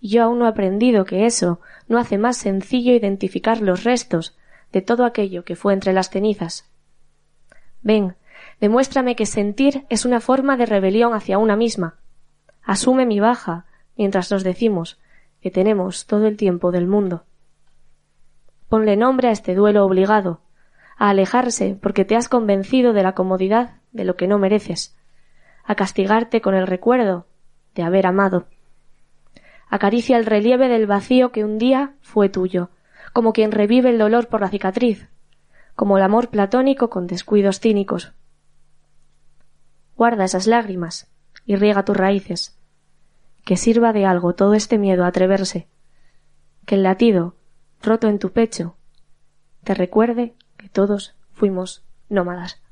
y 0.00 0.08
yo 0.08 0.22
aún 0.22 0.38
no 0.38 0.46
he 0.46 0.48
aprendido 0.48 1.04
que 1.04 1.26
eso 1.26 1.60
no 1.86 1.98
hace 1.98 2.16
más 2.16 2.38
sencillo 2.38 2.94
identificar 2.94 3.60
los 3.60 3.84
restos 3.84 4.34
de 4.74 4.82
todo 4.82 5.04
aquello 5.04 5.44
que 5.44 5.54
fue 5.54 5.72
entre 5.72 5.92
las 5.92 6.10
cenizas. 6.10 6.68
Ven, 7.80 8.16
demuéstrame 8.60 9.14
que 9.14 9.24
sentir 9.24 9.86
es 9.88 10.04
una 10.04 10.20
forma 10.20 10.56
de 10.56 10.66
rebelión 10.66 11.14
hacia 11.14 11.38
una 11.38 11.54
misma. 11.54 11.94
Asume 12.64 13.06
mi 13.06 13.20
baja 13.20 13.66
mientras 13.96 14.32
nos 14.32 14.42
decimos 14.42 14.98
que 15.40 15.52
tenemos 15.52 16.06
todo 16.06 16.26
el 16.26 16.36
tiempo 16.36 16.72
del 16.72 16.88
mundo. 16.88 17.24
Ponle 18.68 18.96
nombre 18.96 19.28
a 19.28 19.30
este 19.30 19.54
duelo 19.54 19.84
obligado, 19.84 20.40
a 20.96 21.10
alejarse 21.10 21.78
porque 21.80 22.04
te 22.04 22.16
has 22.16 22.28
convencido 22.28 22.92
de 22.92 23.04
la 23.04 23.14
comodidad 23.14 23.76
de 23.92 24.04
lo 24.04 24.16
que 24.16 24.26
no 24.26 24.38
mereces, 24.40 24.96
a 25.62 25.76
castigarte 25.76 26.40
con 26.40 26.56
el 26.56 26.66
recuerdo 26.66 27.26
de 27.76 27.84
haber 27.84 28.08
amado. 28.08 28.48
Acaricia 29.68 30.16
el 30.16 30.26
relieve 30.26 30.66
del 30.66 30.88
vacío 30.88 31.30
que 31.30 31.44
un 31.44 31.58
día 31.58 31.94
fue 32.00 32.28
tuyo, 32.28 32.70
como 33.14 33.32
quien 33.32 33.52
revive 33.52 33.90
el 33.90 33.98
dolor 33.98 34.26
por 34.26 34.40
la 34.40 34.48
cicatriz, 34.48 35.08
como 35.76 35.96
el 35.96 36.02
amor 36.02 36.30
platónico 36.30 36.90
con 36.90 37.06
descuidos 37.06 37.60
cínicos. 37.60 38.12
Guarda 39.96 40.24
esas 40.24 40.48
lágrimas 40.48 41.08
y 41.46 41.54
riega 41.54 41.84
tus 41.84 41.96
raíces. 41.96 42.58
Que 43.44 43.56
sirva 43.56 43.92
de 43.92 44.04
algo 44.04 44.34
todo 44.34 44.54
este 44.54 44.78
miedo 44.78 45.04
a 45.04 45.06
atreverse. 45.06 45.68
Que 46.66 46.74
el 46.74 46.82
latido, 46.82 47.36
roto 47.80 48.08
en 48.08 48.18
tu 48.18 48.32
pecho, 48.32 48.74
te 49.62 49.74
recuerde 49.74 50.34
que 50.56 50.68
todos 50.68 51.14
fuimos 51.34 51.84
nómadas. 52.08 52.63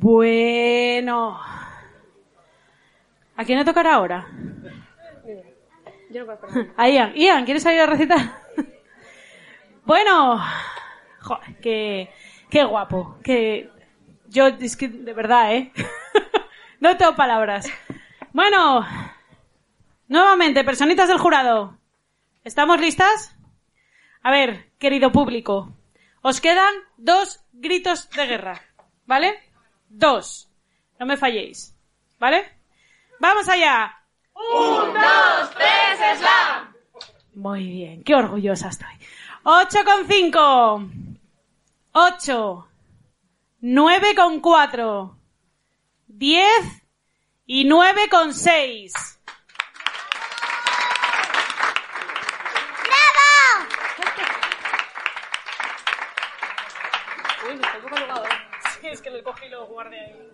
Bueno. 0.00 1.40
¿A 3.36 3.44
quién 3.44 3.58
le 3.58 3.64
tocará 3.64 3.94
ahora? 3.94 4.28
Yo 6.10 6.20
no 6.20 6.26
puedo 6.26 6.46
esperar. 6.46 6.74
A 6.76 6.88
Ian. 6.88 7.14
Ian, 7.14 7.44
¿quieres 7.44 7.64
salir 7.64 7.80
a 7.80 7.86
recitar? 7.86 8.18
bueno. 9.84 10.40
Joder, 11.20 11.60
qué, 11.60 12.10
qué 12.48 12.62
guapo. 12.62 13.18
Que 13.24 13.70
yo, 14.28 14.46
es 14.46 14.76
que 14.76 14.86
de 14.86 15.12
verdad, 15.12 15.54
¿eh? 15.54 15.72
no 16.80 16.96
tengo 16.96 17.16
palabras. 17.16 17.68
Bueno. 18.32 18.86
Nuevamente, 20.06 20.62
personitas 20.62 21.08
del 21.08 21.18
jurado. 21.18 21.76
¿Estamos 22.44 22.80
listas? 22.80 23.36
A 24.22 24.30
ver, 24.30 24.70
querido 24.78 25.10
público. 25.10 25.72
Os 26.22 26.40
quedan 26.40 26.72
dos 26.96 27.44
gritos 27.52 28.08
de 28.10 28.26
guerra. 28.26 28.62
¿Vale? 29.06 29.47
Dos. 29.88 30.48
No 30.98 31.06
me 31.06 31.16
falléis. 31.16 31.74
¿Vale? 32.18 32.58
¡Vamos 33.20 33.48
allá! 33.48 33.94
Un, 34.34 34.94
dos, 34.94 35.50
tres, 35.54 36.18
slam. 36.18 36.74
Muy 37.34 37.66
bien, 37.66 38.02
qué 38.04 38.14
orgullosa 38.14 38.68
estoy. 38.68 38.94
Ocho 39.44 39.84
con 39.84 40.06
cinco. 40.06 40.82
Ocho. 41.92 42.68
Nueve 43.60 44.14
con 44.14 44.40
cuatro. 44.40 45.16
Diez. 46.06 46.82
Y 47.46 47.64
nueve 47.64 48.08
con 48.10 48.34
seis. 48.34 48.92
Uy, 57.48 57.54
me 57.54 57.62
está 57.62 57.76
un 57.78 57.82
poco 57.84 57.96
ahogado, 57.96 58.24
que 59.02 59.10
lo 59.10 59.22
cogí 59.22 59.46
y 59.46 59.48
lo 59.50 59.66
guardé 59.66 60.00
ahí. 60.00 60.28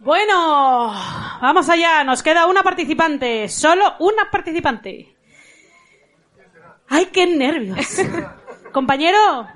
Bueno, 0.00 0.92
vamos 1.40 1.68
allá. 1.68 2.04
Nos 2.04 2.22
queda 2.22 2.46
una 2.46 2.62
participante. 2.62 3.48
Solo 3.48 3.94
una 4.00 4.30
participante. 4.30 5.16
¡Ay, 6.88 7.06
qué 7.06 7.26
nervios! 7.26 8.00
Compañero. 8.72 9.48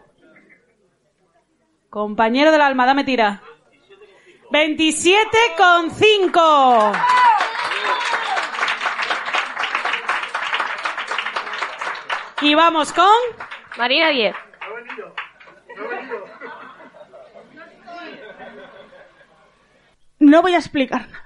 Compañero 1.90 2.52
del 2.52 2.62
alma, 2.62 2.86
dame 2.86 3.04
tira. 3.04 3.42
27 4.50 5.28
con 5.56 5.90
5. 5.90 6.92
Y 12.42 12.54
vamos 12.54 12.92
con 12.92 13.06
Marina 13.76 14.08
10. 14.08 14.34
No 20.20 20.42
voy 20.42 20.54
a 20.54 20.58
explicar 20.58 21.08
nada. 21.08 21.24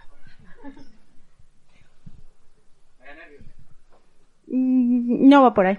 Mm, 4.46 5.28
No 5.28 5.42
va 5.42 5.54
por 5.54 5.66
ahí. 5.66 5.78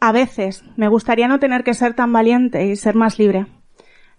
A 0.00 0.12
veces 0.12 0.64
me 0.76 0.88
gustaría 0.88 1.26
no 1.28 1.38
tener 1.40 1.64
que 1.64 1.74
ser 1.74 1.94
tan 1.94 2.12
valiente 2.12 2.66
y 2.66 2.76
ser 2.76 2.94
más 2.94 3.18
libre. 3.18 3.46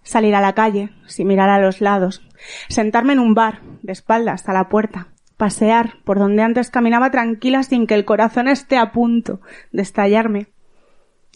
Salir 0.02 0.34
a 0.34 0.40
la 0.40 0.54
calle, 0.54 0.90
sin 1.06 1.26
mirar 1.28 1.48
a 1.50 1.60
los 1.60 1.80
lados. 1.80 2.22
Sentarme 2.68 3.12
en 3.14 3.18
un 3.20 3.34
bar, 3.34 3.60
de 3.82 3.92
espaldas 3.92 4.48
a 4.48 4.52
la 4.52 4.68
puerta. 4.68 5.08
Pasear 5.36 5.94
por 6.04 6.18
donde 6.18 6.42
antes 6.42 6.70
caminaba 6.70 7.10
tranquila 7.10 7.62
sin 7.62 7.86
que 7.86 7.94
el 7.94 8.04
corazón 8.04 8.48
esté 8.48 8.76
a 8.76 8.92
punto 8.92 9.40
de 9.72 9.82
estallarme. 9.82 10.48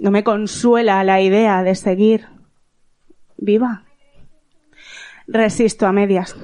No 0.00 0.10
me 0.10 0.24
consuela 0.24 1.04
la 1.04 1.20
idea 1.20 1.62
de 1.62 1.74
seguir 1.74 2.26
viva. 3.36 3.84
Resisto 5.32 5.86
a 5.86 5.92
medias. 5.92 6.36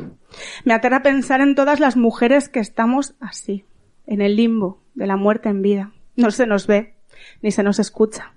Me 0.64 0.72
aterra 0.72 1.02
pensar 1.02 1.42
en 1.42 1.54
todas 1.54 1.78
las 1.78 1.96
mujeres 1.96 2.48
que 2.48 2.58
estamos 2.58 3.16
así, 3.20 3.66
en 4.06 4.22
el 4.22 4.34
limbo 4.34 4.82
de 4.94 5.06
la 5.06 5.16
muerte 5.16 5.50
en 5.50 5.60
vida. 5.60 5.92
No 6.16 6.30
se 6.30 6.46
nos 6.46 6.66
ve, 6.66 6.94
ni 7.42 7.50
se 7.50 7.62
nos 7.62 7.78
escucha. 7.78 8.32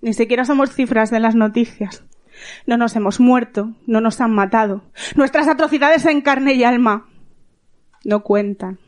Ni 0.00 0.14
siquiera 0.14 0.44
somos 0.44 0.72
cifras 0.72 1.10
de 1.10 1.18
las 1.18 1.34
noticias. 1.34 2.04
No 2.66 2.76
nos 2.76 2.94
hemos 2.94 3.18
muerto, 3.18 3.74
no 3.88 4.00
nos 4.00 4.20
han 4.20 4.30
matado. 4.30 4.84
Nuestras 5.16 5.48
atrocidades 5.48 6.06
en 6.06 6.20
carne 6.20 6.54
y 6.54 6.62
alma 6.62 7.08
no 8.04 8.22
cuentan. 8.22 8.78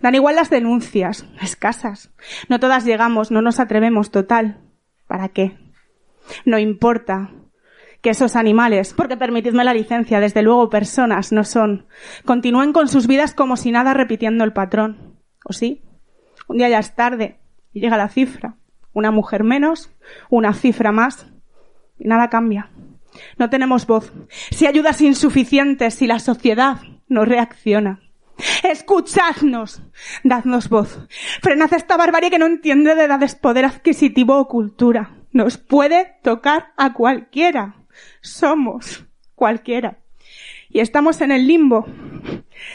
Dan 0.00 0.16
igual 0.16 0.34
las 0.34 0.50
denuncias, 0.50 1.26
escasas. 1.40 2.12
No 2.48 2.58
todas 2.58 2.84
llegamos, 2.84 3.30
no 3.30 3.40
nos 3.40 3.60
atrevemos 3.60 4.10
total. 4.10 4.58
¿Para 5.06 5.28
qué? 5.28 5.56
No 6.44 6.58
importa 6.58 7.30
que 8.02 8.10
esos 8.10 8.36
animales, 8.36 8.94
porque 8.94 9.16
permitidme 9.16 9.64
la 9.64 9.74
licencia, 9.74 10.20
desde 10.20 10.42
luego 10.42 10.70
personas 10.70 11.32
no 11.32 11.44
son, 11.44 11.86
continúen 12.24 12.72
con 12.72 12.88
sus 12.88 13.06
vidas 13.06 13.34
como 13.34 13.56
si 13.56 13.70
nada 13.70 13.94
repitiendo 13.94 14.44
el 14.44 14.52
patrón. 14.52 15.16
¿O 15.44 15.52
sí? 15.52 15.82
Un 16.48 16.58
día 16.58 16.68
ya 16.68 16.78
es 16.78 16.94
tarde 16.94 17.38
y 17.72 17.80
llega 17.80 17.96
la 17.96 18.08
cifra. 18.08 18.56
Una 18.92 19.10
mujer 19.10 19.44
menos, 19.44 19.90
una 20.30 20.52
cifra 20.52 20.92
más 20.92 21.26
y 21.98 22.08
nada 22.08 22.28
cambia. 22.28 22.70
No 23.38 23.50
tenemos 23.50 23.86
voz. 23.86 24.12
Si 24.50 24.66
ayudas 24.66 25.00
insuficientes, 25.00 25.94
si 25.94 26.06
la 26.06 26.18
sociedad 26.18 26.78
no 27.08 27.24
reacciona. 27.24 28.00
Escuchadnos, 28.62 29.82
dadnos 30.24 30.68
voz. 30.68 31.06
Frenad 31.42 31.72
esta 31.74 31.96
barbarie 31.96 32.30
que 32.30 32.38
no 32.38 32.46
entiende 32.46 32.94
de 32.94 33.04
edades, 33.04 33.34
poder 33.34 33.64
adquisitivo 33.64 34.38
o 34.38 34.48
cultura. 34.48 35.16
Nos 35.32 35.58
puede 35.58 36.18
tocar 36.22 36.72
a 36.76 36.94
cualquiera. 36.94 37.79
Somos 38.20 39.06
cualquiera. 39.34 39.98
Y 40.68 40.80
estamos 40.80 41.20
en 41.20 41.32
el 41.32 41.46
limbo 41.46 41.86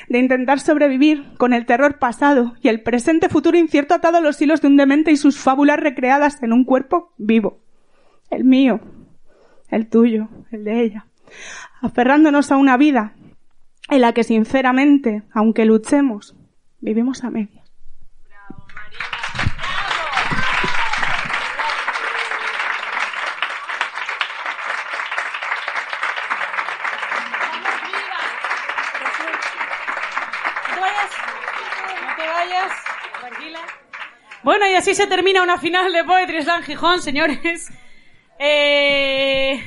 de 0.10 0.20
intentar 0.20 0.60
sobrevivir 0.60 1.24
con 1.38 1.54
el 1.54 1.66
terror 1.66 2.00
pasado 2.00 2.56
y 2.62 2.68
el 2.68 2.82
presente 2.82 3.30
futuro 3.30 3.58
incierto 3.58 3.94
atado 3.94 4.18
a 4.18 4.22
los 4.22 4.42
hilos 4.42 4.62
de 4.62 4.68
un 4.68 4.78
demente 4.78 5.12
y 5.12 5.18
sus 5.18 5.38
fábulas 5.38 5.80
recreadas 5.80 6.42
en 6.44 6.54
un 6.54 6.66
cuerpo 6.66 7.14
vivo. 7.18 7.60
El 8.30 8.44
mío, 8.44 8.80
el 9.70 9.88
tuyo, 9.88 10.28
el 10.52 10.64
de 10.64 10.82
ella. 10.82 11.06
Aferrándonos 11.82 12.52
a 12.52 12.58
una 12.58 12.78
vida 12.78 13.14
en 13.90 14.02
la 14.02 14.14
que 14.14 14.24
sinceramente, 14.24 15.24
aunque 15.32 15.66
luchemos, 15.66 16.36
vivimos 16.82 17.24
a 17.24 17.30
medias. 17.30 17.65
Bueno, 34.58 34.72
y 34.72 34.76
así 34.76 34.96
se 34.96 35.06
termina 35.06 35.44
una 35.44 35.58
final 35.58 35.92
de 35.92 36.06
Poetry 36.06 36.42
Slam 36.42 36.64
Gijón, 36.64 37.02
señores. 37.02 37.70
Eh... 38.40 39.62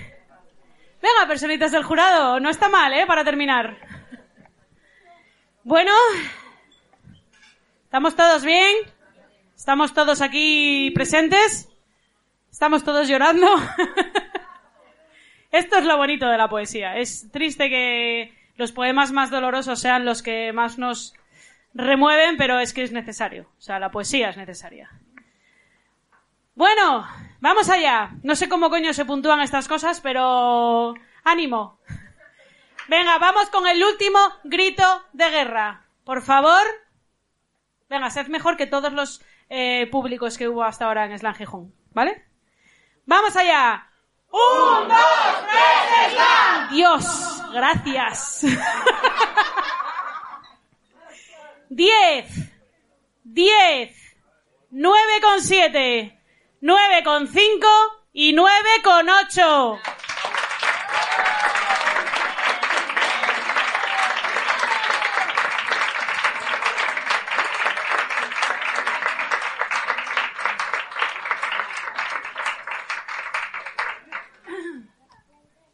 Venga, 1.02 1.28
personitas 1.28 1.73
del 1.73 1.82
jurado. 1.82 2.40
No 2.40 2.48
está 2.48 2.70
mal, 2.70 2.94
¿eh? 2.94 3.05
Para 3.06 3.23
terminar. 3.23 3.77
Bueno. 5.62 5.93
¿Estamos 7.85 8.16
todos 8.16 8.47
bien? 8.47 8.77
¿Estamos 9.55 9.93
todos 9.93 10.23
aquí 10.23 10.90
presentes? 10.94 11.69
¿Estamos 12.51 12.82
todos 12.82 13.09
llorando? 13.09 13.47
Esto 15.52 15.77
es 15.77 15.85
lo 15.85 15.98
bonito 15.98 16.27
de 16.27 16.39
la 16.39 16.48
poesía. 16.48 16.97
Es 16.97 17.31
triste 17.31 17.69
que 17.69 18.32
los 18.56 18.73
poemas 18.73 19.12
más 19.12 19.31
dolorosos 19.31 19.81
sean 19.81 20.06
los 20.06 20.23
que 20.23 20.55
más 20.55 20.78
nos 20.78 21.12
remueven, 21.74 22.36
pero 22.36 22.59
es 22.59 22.73
que 22.73 22.82
es 22.82 22.93
necesario. 22.93 23.51
O 23.59 23.61
sea, 23.61 23.78
la 23.78 23.90
poesía 23.90 24.31
es 24.31 24.36
necesaria. 24.36 24.90
Bueno, 26.55 27.07
vamos 27.40 27.70
allá. 27.70 28.11
No 28.23 28.35
sé 28.35 28.49
cómo 28.49 28.70
coño 28.70 28.93
se 28.93 29.05
puntúan 29.05 29.40
estas 29.40 29.69
cosas, 29.69 30.01
pero 30.01 30.95
ánimo. 31.24 31.78
Venga, 32.89 33.19
vamos 33.19 33.51
con 33.51 33.66
el 33.66 33.82
último 33.85 34.19
grito 34.45 35.05
de 35.12 35.31
guerra. 35.31 35.85
Por 36.05 36.23
favor. 36.23 36.62
Venga, 37.89 38.11
sed 38.11 38.27
mejor 38.28 38.57
que 38.57 38.66
todos 38.66 38.93
los 38.93 39.23
eh, 39.51 39.86
públicos 39.90 40.36
que 40.36 40.49
hubo 40.49 40.65
hasta 40.65 40.86
ahora 40.86 41.07
en 41.07 41.19
Slam 41.19 41.35
Gijón, 41.35 41.74
¿vale? 41.93 42.27
¡Vamos 43.07 43.35
allá! 43.36 43.89
¡Un, 44.31 44.89
dos, 44.89 45.47
tres, 45.49 46.12
slam! 46.12 46.70
Dios, 46.70 47.43
gracias. 47.53 48.43
Diez, 51.70 52.27
diez, 53.24 53.95
nueve 54.70 55.20
con 55.20 55.43
siete, 55.43 56.19
nueve 56.62 57.05
con 57.05 57.28
cinco 57.28 57.69
y 58.12 58.32
nueve 58.32 58.69
con 58.82 59.07
ocho. 59.09 59.78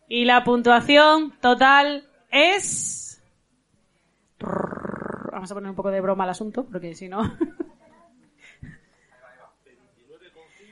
Y 0.09 0.25
la 0.25 0.43
puntuación 0.43 1.39
total 1.41 2.09
es... 2.31 2.94
Vamos 5.35 5.51
a 5.51 5.55
poner 5.55 5.71
un 5.71 5.77
poco 5.77 5.91
de 5.91 6.01
broma 6.01 6.25
al 6.25 6.31
asunto, 6.31 6.65
porque 6.65 6.95
si 6.95 7.09
no... 7.09 7.23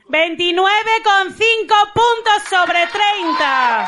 29,5 0.09 1.93
puntos 1.93 2.43
sobre 2.49 2.87
30. 2.87 3.85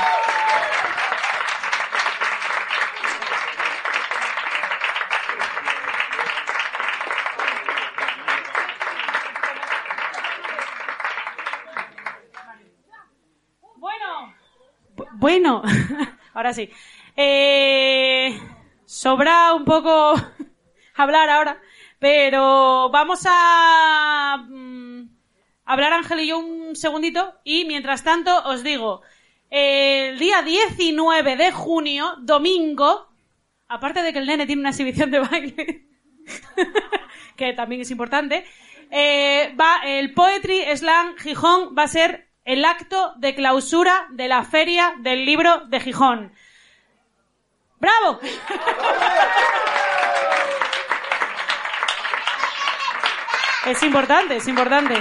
Bueno, 13.75 14.33
Bu- 14.95 15.07
bueno, 15.13 15.61
ahora 16.33 16.53
sí. 16.53 16.69
Eh, 17.15 18.39
sobra 18.85 19.53
un 19.53 19.65
poco 19.65 20.15
hablar 20.95 21.29
ahora, 21.29 21.61
pero 21.99 22.89
vamos 22.89 23.25
a 23.25 24.45
mm, 24.47 25.03
hablar 25.65 25.93
Ángel 25.93 26.21
y 26.21 26.27
yo 26.27 26.39
un 26.39 26.75
segundito 26.75 27.35
y 27.43 27.65
mientras 27.65 28.03
tanto 28.03 28.43
os 28.45 28.63
digo, 28.63 29.01
el 29.49 30.17
día 30.17 30.41
19 30.41 31.35
de 31.35 31.51
junio, 31.51 32.15
domingo, 32.19 33.07
aparte 33.67 34.01
de 34.01 34.13
que 34.13 34.19
el 34.19 34.27
nene 34.27 34.45
tiene 34.45 34.61
una 34.61 34.69
exhibición 34.69 35.11
de 35.11 35.19
baile, 35.19 35.87
que 37.35 37.53
también 37.53 37.81
es 37.81 37.91
importante, 37.91 38.45
eh, 38.91 39.53
va 39.59 39.81
el 39.85 40.13
Poetry 40.13 40.65
Slam 40.75 41.15
Gijón 41.17 41.75
va 41.77 41.83
a 41.83 41.87
ser 41.87 42.29
el 42.45 42.63
acto 42.63 43.13
de 43.17 43.33
clausura 43.33 44.07
de 44.11 44.27
la 44.27 44.43
Feria 44.43 44.93
del 44.99 45.25
Libro 45.25 45.65
de 45.67 45.79
Gijón. 45.79 46.33
¡Bravo! 47.79 48.19
Es 53.65 53.81
importante, 53.81 54.35
es 54.35 54.47
importante. 54.47 54.93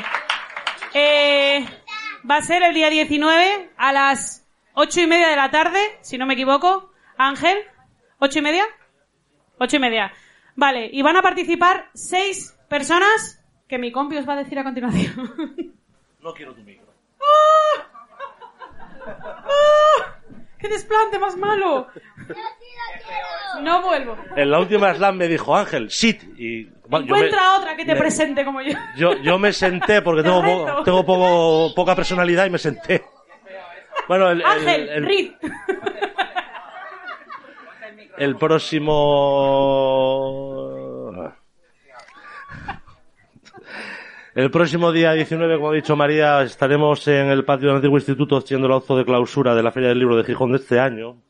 Eh, 0.94 1.66
va 2.28 2.36
a 2.36 2.42
ser 2.42 2.62
el 2.62 2.74
día 2.74 2.88
19 2.88 3.70
a 3.76 3.92
las 3.92 4.46
ocho 4.72 5.02
y 5.02 5.06
media 5.06 5.28
de 5.28 5.36
la 5.36 5.50
tarde, 5.50 5.78
si 6.00 6.16
no 6.16 6.24
me 6.24 6.32
equivoco. 6.32 6.90
Ángel, 7.18 7.58
¿ocho 8.18 8.38
y 8.38 8.42
media? 8.42 8.64
Ocho 9.58 9.76
y 9.76 9.80
media. 9.80 10.12
Vale, 10.56 10.88
y 10.90 11.02
van 11.02 11.16
a 11.16 11.22
participar 11.22 11.90
seis 11.94 12.56
personas 12.68 13.44
que 13.68 13.78
mi 13.78 13.92
compi 13.92 14.16
os 14.16 14.28
va 14.28 14.32
a 14.32 14.42
decir 14.44 14.58
a 14.58 14.64
continuación. 14.64 15.74
No 16.20 16.32
quiero 16.32 16.54
tu 16.54 16.62
micro. 16.62 16.84
¡Qué 20.64 20.70
desplante 20.70 21.18
más 21.18 21.36
malo! 21.36 21.88
No 23.60 23.82
vuelvo. 23.82 24.16
En 24.34 24.50
la 24.50 24.58
última 24.60 24.94
slam 24.94 25.14
me 25.18 25.28
dijo 25.28 25.54
Ángel, 25.54 25.90
sit. 25.90 26.22
Y 26.38 26.64
bueno, 26.88 27.04
yo 27.04 27.12
me- 27.12 27.18
Encuentra 27.26 27.56
otra 27.58 27.76
que 27.76 27.84
te 27.84 27.92
me- 27.92 28.00
presente 28.00 28.46
como 28.46 28.62
yo. 28.62 28.72
Yo, 28.96 29.12
yo 29.18 29.38
me 29.38 29.52
senté 29.52 30.00
porque 30.00 30.22
tengo, 30.22 30.42
po- 30.42 30.82
tengo 30.82 31.04
poco, 31.04 31.74
poca 31.74 31.94
personalidad 31.94 32.46
y 32.46 32.50
me 32.50 32.56
senté. 32.58 33.04
Bueno, 34.08 34.30
el, 34.30 34.40
el- 34.40 34.46
Ángel, 34.46 34.88
el- 34.88 35.04
Reed. 35.04 35.32
el 38.16 38.36
próximo... 38.36 38.92
El 44.35 44.51
próximo 44.51 44.90
día 44.90 45.12
19, 45.12 45.56
como 45.56 45.70
ha 45.70 45.74
dicho 45.74 45.94
María, 45.94 46.43
estaremos 46.43 47.06
en 47.06 47.28
el 47.28 47.44
patio 47.44 47.69
del 47.69 47.77
antiguo 47.77 47.98
instituto 47.98 48.36
haciendo 48.36 48.66
el 48.66 48.73
auto 48.73 48.97
de 48.97 49.05
clausura 49.05 49.55
de 49.55 49.62
la 49.62 49.70
Feria 49.70 49.90
del 49.90 50.01
Libro 50.01 50.16
de 50.16 50.24
Gijón 50.24 50.51
de 50.51 50.59
este 50.59 50.81
año. 50.81 51.23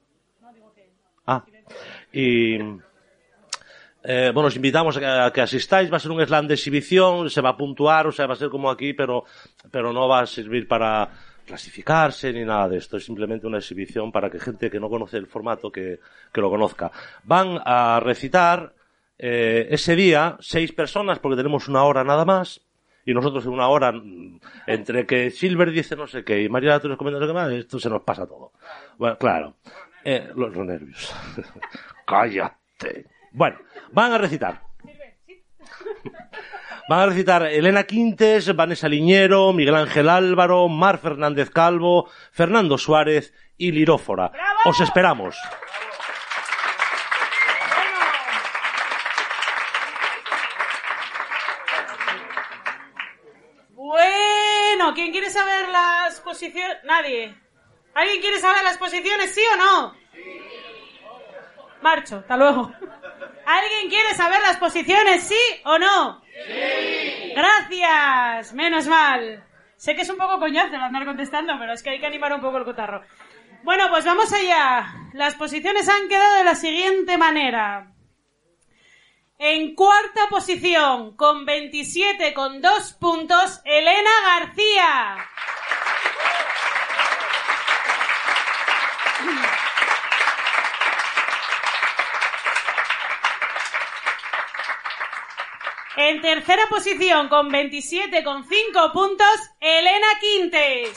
Ah, 1.26 1.44
y... 2.10 2.54
Eh, 4.06 4.30
bueno, 4.32 4.48
os 4.48 4.56
invitamos 4.56 4.96
a 4.96 5.00
que, 5.00 5.06
a 5.06 5.30
que 5.30 5.40
asistáis. 5.42 5.92
Va 5.92 5.98
a 5.98 6.00
ser 6.00 6.12
un 6.12 6.24
slam 6.24 6.46
de 6.46 6.54
exhibición, 6.54 7.28
se 7.28 7.42
va 7.42 7.50
a 7.50 7.56
puntuar, 7.58 8.06
o 8.06 8.12
sea, 8.12 8.26
va 8.26 8.34
a 8.34 8.36
ser 8.36 8.48
como 8.48 8.70
aquí, 8.70 8.94
pero, 8.94 9.24
pero 9.70 9.92
no 9.92 10.08
va 10.08 10.20
a 10.20 10.26
servir 10.26 10.66
para 10.66 11.10
clasificarse 11.46 12.32
ni 12.32 12.44
nada 12.44 12.70
de 12.70 12.78
esto. 12.78 12.96
Es 12.96 13.04
simplemente 13.04 13.46
una 13.46 13.58
exhibición 13.58 14.12
para 14.12 14.30
que 14.30 14.40
gente 14.40 14.70
que 14.70 14.80
no 14.80 14.88
conoce 14.88 15.18
el 15.18 15.26
formato 15.26 15.70
que, 15.70 16.00
que 16.32 16.40
lo 16.40 16.48
conozca. 16.48 16.90
Van 17.24 17.60
a 17.64 18.00
recitar 18.00 18.72
eh, 19.18 19.68
ese 19.70 19.94
día 19.94 20.36
seis 20.40 20.72
personas, 20.72 21.18
porque 21.18 21.36
tenemos 21.36 21.68
una 21.68 21.84
hora 21.84 22.02
nada 22.02 22.24
más. 22.24 22.63
Y 23.06 23.12
nosotros 23.14 23.44
en 23.44 23.52
una 23.52 23.68
hora, 23.68 23.92
mm, 23.92 24.40
entre 24.66 25.06
que 25.06 25.30
Silver 25.30 25.70
dice 25.70 25.96
no 25.96 26.06
sé 26.06 26.24
qué 26.24 26.42
y 26.42 26.48
María 26.48 26.80
tú 26.80 26.88
nos 26.88 26.96
comenta 26.98 27.18
no 27.18 27.26
sé 27.26 27.30
qué 27.30 27.34
más, 27.34 27.52
esto 27.52 27.78
se 27.78 27.90
nos 27.90 28.02
pasa 28.02 28.26
todo. 28.26 28.52
Bueno, 28.98 29.18
claro. 29.18 29.56
Eh, 30.04 30.30
los, 30.34 30.54
los 30.54 30.66
nervios. 30.66 31.14
Cállate. 32.06 33.06
Bueno, 33.32 33.58
van 33.92 34.12
a 34.12 34.18
recitar. 34.18 34.60
Van 36.86 37.00
a 37.00 37.06
recitar 37.06 37.46
Elena 37.46 37.84
Quintes, 37.84 38.54
Vanessa 38.54 38.88
Liñero, 38.88 39.54
Miguel 39.54 39.74
Ángel 39.74 40.08
Álvaro, 40.10 40.68
Mar 40.68 40.98
Fernández 40.98 41.48
Calvo, 41.48 42.10
Fernando 42.30 42.76
Suárez 42.76 43.32
y 43.56 43.72
Lirófora. 43.72 44.30
Os 44.66 44.80
esperamos. 44.80 45.34
¿Quién 54.94 55.12
quiere 55.12 55.30
saber 55.30 55.68
las 55.68 56.20
posiciones? 56.20 56.78
Nadie. 56.84 57.34
¿Alguien 57.94 58.20
quiere 58.20 58.38
saber 58.38 58.62
las 58.64 58.78
posiciones, 58.78 59.34
sí 59.34 59.42
o 59.52 59.56
no? 59.56 59.94
Marcho, 61.82 62.16
hasta 62.18 62.36
luego. 62.36 62.72
¿Alguien 63.46 63.90
quiere 63.90 64.14
saber 64.14 64.40
las 64.40 64.56
posiciones, 64.56 65.22
sí 65.22 65.60
o 65.64 65.78
no? 65.78 66.22
Sí. 66.22 67.32
Gracias, 67.36 68.54
menos 68.54 68.86
mal. 68.86 69.44
Sé 69.76 69.94
que 69.94 70.02
es 70.02 70.10
un 70.10 70.16
poco 70.16 70.38
coñazo 70.38 70.76
andar 70.76 71.04
contestando, 71.04 71.54
pero 71.58 71.72
es 71.72 71.82
que 71.82 71.90
hay 71.90 72.00
que 72.00 72.06
animar 72.06 72.32
un 72.32 72.40
poco 72.40 72.56
el 72.56 72.64
cotarro. 72.64 73.02
Bueno, 73.62 73.88
pues 73.90 74.04
vamos 74.04 74.32
allá. 74.32 74.92
Las 75.12 75.34
posiciones 75.34 75.88
han 75.88 76.08
quedado 76.08 76.36
de 76.36 76.44
la 76.44 76.54
siguiente 76.54 77.18
manera. 77.18 77.93
En 79.38 79.74
cuarta 79.74 80.28
posición, 80.30 81.16
con 81.16 81.44
27 81.44 82.32
con 82.34 82.60
dos 82.60 82.92
puntos, 82.92 83.60
Elena 83.64 84.10
García. 84.26 85.28
En 95.96 96.20
tercera 96.20 96.62
posición, 96.68 97.28
con 97.28 97.48
27 97.48 98.22
con 98.22 98.44
5 98.48 98.92
puntos, 98.92 99.26
Elena 99.60 100.06
Quintes. 100.20 100.96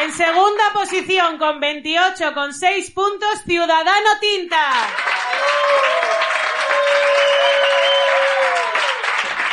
En 0.00 0.12
segunda 0.12 0.72
posición, 0.72 1.38
con 1.38 1.60
28 1.60 2.34
con 2.34 2.52
6 2.52 2.90
puntos, 2.90 3.42
Ciudadano 3.46 4.10
Tinta. 4.20 4.70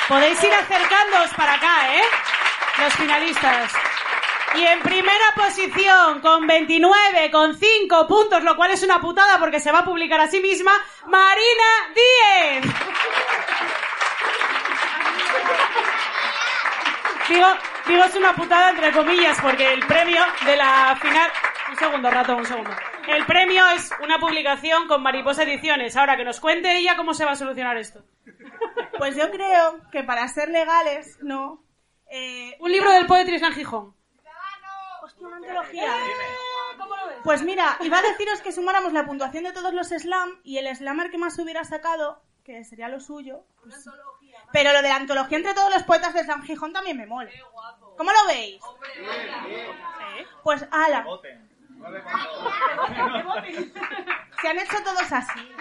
Podéis 0.08 0.44
ir 0.44 0.54
acercándoos 0.54 1.30
para 1.38 1.54
acá, 1.54 1.96
¿eh? 1.96 2.04
Los 2.80 2.94
finalistas. 2.96 3.72
Y 4.56 4.64
en 4.64 4.82
primera 4.82 5.34
posición, 5.36 6.20
con 6.20 6.46
29, 6.48 7.32
con 7.32 7.58
5 7.58 8.08
puntos, 8.08 8.44
lo 8.44 8.56
cual 8.58 8.72
es 8.72 8.84
una 8.84 9.00
putada 9.00 9.38
porque 9.40 9.60
se 9.60 9.72
va 9.72 9.80
a 9.80 9.86
publicar 9.86 10.20
a 10.20 10.28
sí 10.28 10.42
misma, 10.42 10.74
Marina 11.06 11.94
Díez. 11.96 12.91
Digo, 17.88 18.04
es 18.04 18.16
una 18.16 18.34
putada 18.36 18.70
entre 18.72 18.92
comillas 18.92 19.38
porque 19.42 19.74
el 19.74 19.86
premio 19.86 20.22
de 20.46 20.56
la 20.56 20.96
final... 21.02 21.30
Un 21.72 21.78
segundo, 21.78 22.10
rato, 22.12 22.36
un 22.36 22.46
segundo. 22.46 22.72
El 23.08 23.26
premio 23.26 23.66
es 23.70 23.92
una 24.04 24.20
publicación 24.20 24.88
con 24.88 25.02
Mariposa 25.02 25.44
Ediciones. 25.44 25.96
Ahora 25.96 26.18
que 26.18 26.26
nos 26.26 26.40
cuente 26.40 26.78
ella 26.78 26.98
cómo 26.98 27.14
se 27.14 27.24
va 27.26 27.32
a 27.32 27.36
solucionar 27.36 27.78
esto. 27.78 28.04
Pues 28.98 29.16
yo 29.16 29.32
creo 29.32 29.80
que 29.92 30.04
para 30.04 30.28
ser 30.28 30.50
legales, 30.50 31.18
no. 31.22 31.64
Eh, 32.10 32.58
Un 32.60 32.72
libro 32.72 32.92
del 32.92 33.08
Poetry 33.08 33.40
Slam 33.40 33.54
Gijón. 33.54 33.96
Hostia, 35.02 35.28
una 35.28 35.38
antología. 35.38 35.92
Pues 37.24 37.42
mira, 37.44 37.78
iba 37.82 38.00
a 38.00 38.02
deciros 38.02 38.42
que 38.42 38.52
sumáramos 38.52 38.94
la 38.94 39.06
puntuación 39.06 39.44
de 39.44 39.54
todos 39.54 39.74
los 39.74 39.90
slam 39.90 40.42
y 40.44 40.58
el 40.58 40.76
slammer 40.76 41.10
que 41.10 41.18
más 41.18 41.38
hubiera 41.40 41.64
sacado, 41.64 42.22
que 42.44 42.64
sería 42.66 42.90
lo 42.90 43.00
suyo. 43.00 43.46
pues. 43.64 43.86
Pero 44.54 44.74
lo 44.74 44.82
de 44.82 44.90
la 44.90 44.96
antología 44.96 45.38
entre 45.38 45.54
todos 45.54 45.74
los 45.74 45.84
poetas 45.84 46.14
de 46.14 46.24
Slam 46.24 46.44
Gijón 46.44 46.74
también 46.74 46.98
me 46.98 47.06
mola. 47.06 47.32
¿Cómo 47.98 48.12
lo 48.12 48.28
veis? 48.28 48.62
Sí. 48.96 50.26
Pues 50.44 50.66
ala. 50.72 51.06
Se 54.42 54.48
han 54.48 54.60
hecho 54.60 54.84
todos 54.84 55.12
así. 55.12 55.56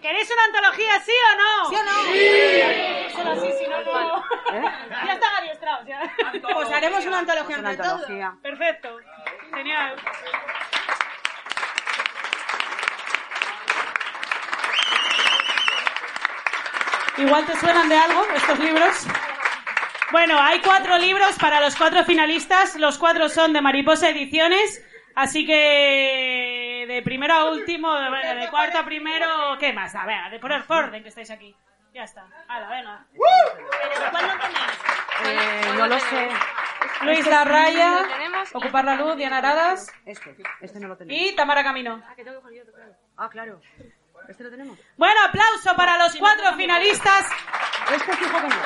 ¿Queréis 0.00 0.30
una 0.32 0.44
antología, 0.44 1.00
sí 1.00 1.12
o 1.32 1.36
no? 1.36 1.68
¿Sí 1.68 1.76
o 1.76 1.82
no? 1.84 1.92
solo 3.16 3.30
así, 3.32 3.52
si 3.58 3.68
no, 3.68 3.82
no... 3.82 4.24
Ya 4.50 5.12
está 5.12 5.30
Gary 5.30 5.50
Strauss, 5.50 5.86
ya. 5.86 6.00
Pues 6.54 6.70
haremos 6.70 7.06
una 7.06 7.18
antología 7.20 7.56
entre 7.56 7.76
todos. 7.76 7.92
antología. 7.92 8.36
Perfecto. 8.42 8.98
Genial. 9.54 9.96
Igual 17.18 17.44
te 17.46 17.56
suenan 17.56 17.88
de 17.88 17.96
algo 17.96 18.24
estos 18.34 18.58
libros. 18.58 19.06
Bueno, 20.10 20.38
hay 20.40 20.60
cuatro 20.60 20.98
libros 20.98 21.36
para 21.38 21.60
los 21.60 21.76
cuatro 21.76 22.04
finalistas. 22.04 22.76
Los 22.76 22.98
cuatro 22.98 23.28
son 23.28 23.52
de 23.52 23.60
Mariposa 23.60 24.08
Ediciones. 24.10 24.84
Así 25.14 25.46
que 25.46 26.84
de 26.88 27.02
primero 27.02 27.34
a 27.34 27.50
último, 27.50 27.94
de, 27.94 28.34
de 28.34 28.48
cuarto 28.50 28.78
a 28.78 28.84
primero, 28.84 29.56
¿qué 29.60 29.72
más? 29.72 29.94
A 29.94 30.06
ver, 30.06 30.30
de 30.30 30.38
poner 30.38 30.64
por 30.64 30.84
orden 30.84 31.02
que 31.02 31.10
estáis 31.10 31.30
aquí. 31.30 31.54
Ya 31.92 32.04
está. 32.04 32.26
Hala, 32.48 32.68
venga. 32.70 33.06
Eh, 35.24 35.60
no 35.76 35.86
lo 35.86 35.98
sé. 36.00 36.28
Luis 37.02 37.18
Este 37.18 37.30
Larraya, 37.30 38.00
lo. 38.00 38.58
Ocupar 38.58 38.84
la 38.84 38.94
Luz, 38.94 39.16
Diana 39.16 39.38
Aradas 39.38 39.92
Este, 40.06 40.36
este 40.60 40.80
no 40.80 40.88
lo 40.88 40.96
tenemos. 40.96 41.22
y 41.22 41.34
Tamara 41.36 41.62
Camino. 41.62 42.00
Ah, 43.16 43.28
claro. 43.28 43.60
Este 44.32 44.44
lo 44.44 44.50
tenemos. 44.50 44.78
Bueno, 44.96 45.20
aplauso 45.28 45.76
para 45.76 45.98
los 45.98 46.16
cuatro 46.16 46.54
finalistas 46.56 47.26
Este 47.94 48.16
fijo 48.16 48.36
que 48.40 48.48
no. 48.48 48.56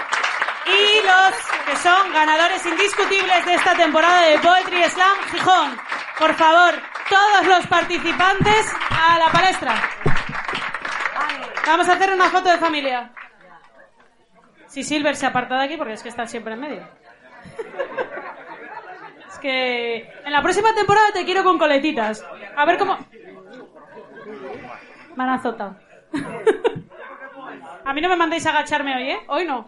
y 0.67 1.05
los 1.05 1.35
que 1.67 1.77
son 1.83 2.13
ganadores 2.13 2.65
indiscutibles 2.67 3.45
de 3.45 3.55
esta 3.55 3.75
temporada 3.75 4.21
de 4.23 4.39
Poetry 4.39 4.85
Slam 4.85 5.17
Gijón. 5.33 5.77
Por 6.21 6.35
favor, 6.35 6.75
todos 7.09 7.47
los 7.47 7.67
participantes 7.67 8.73
a 8.91 9.19
la 9.19 9.27
palestra. 9.33 9.75
Vamos 11.67 11.89
a 11.89 11.95
hacer 11.95 12.13
una 12.13 12.31
foto 12.31 12.49
de 12.49 12.59
familia. 12.59 13.11
Si 14.69 14.85
Silver 14.85 15.17
se 15.17 15.27
aparta 15.27 15.59
de 15.59 15.65
aquí 15.65 15.77
porque 15.77 15.95
es 15.95 16.03
que 16.03 16.11
está 16.11 16.27
siempre 16.27 16.55
en 16.55 16.61
medio. 16.61 16.89
Es 19.29 19.39
que 19.39 19.97
en 20.25 20.33
la 20.33 20.43
próxima 20.43 20.73
temporada 20.75 21.13
te 21.13 21.25
quiero 21.25 21.43
con 21.43 21.59
coletitas. 21.59 22.25
A 22.57 22.65
ver 22.65 22.79
cómo... 22.79 22.99
Azotado. 25.19 25.77
A 27.85 27.93
mí 27.93 28.01
no 28.01 28.09
me 28.09 28.17
mandéis 28.17 28.47
a 28.47 28.51
agacharme 28.51 28.95
hoy, 28.97 29.11
¿eh? 29.11 29.21
Hoy 29.29 29.45
no. 29.47 29.67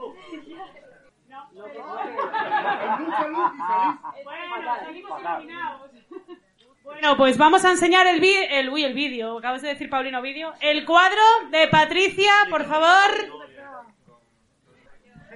Bueno, 6.85 7.17
pues 7.17 7.37
vamos 7.37 7.65
a 7.65 7.71
enseñar 7.71 8.07
el 8.07 8.21
vi- 8.21 8.47
el, 8.51 8.69
uy, 8.71 8.85
el 8.85 8.95
vídeo, 8.95 9.39
acabas 9.39 9.63
de 9.63 9.69
decir 9.69 9.91
Paulino 9.91 10.23
vídeo. 10.23 10.53
El 10.61 10.85
cuadro 10.85 11.21
de 11.51 11.69
Patricia, 11.69 12.33
por 12.51 12.65
favor. 12.65 13.11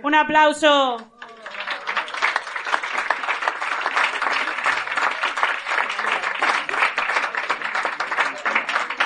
Un 0.03 0.15
aplauso. 0.15 1.12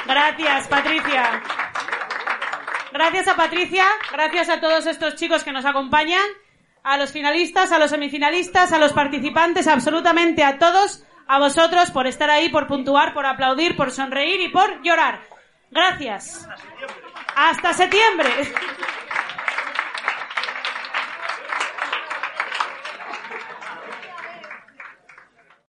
Gracias, 0.07 0.69
Patricia. 0.69 1.43
Gracias 2.93 3.29
a 3.29 3.37
Patricia, 3.37 3.85
gracias 4.11 4.49
a 4.49 4.59
todos 4.59 4.87
estos 4.87 5.17
chicos 5.17 5.45
que 5.45 5.53
nos 5.53 5.67
acompañan, 5.67 6.25
a 6.83 6.97
los 6.97 7.13
finalistas, 7.13 7.71
a 7.71 7.79
los 7.79 7.91
semifinalistas, 7.91 8.73
a 8.73 8.79
los 8.79 8.95
participantes, 8.95 9.67
absolutamente 9.67 10.43
a 10.43 10.59
todos, 10.59 11.05
a 11.27 11.39
vosotros 11.39 11.91
por 11.91 12.07
estar 12.07 12.31
ahí, 12.31 12.49
por 12.49 12.67
puntuar, 12.67 13.13
por 13.13 13.27
aplaudir, 13.27 13.77
por 13.77 13.91
sonreír 13.91 14.41
y 14.41 14.49
por 14.49 14.81
llorar. 14.83 15.21
Gracias. 15.71 16.49
Hasta 17.35 17.75
septiembre. 17.75 18.31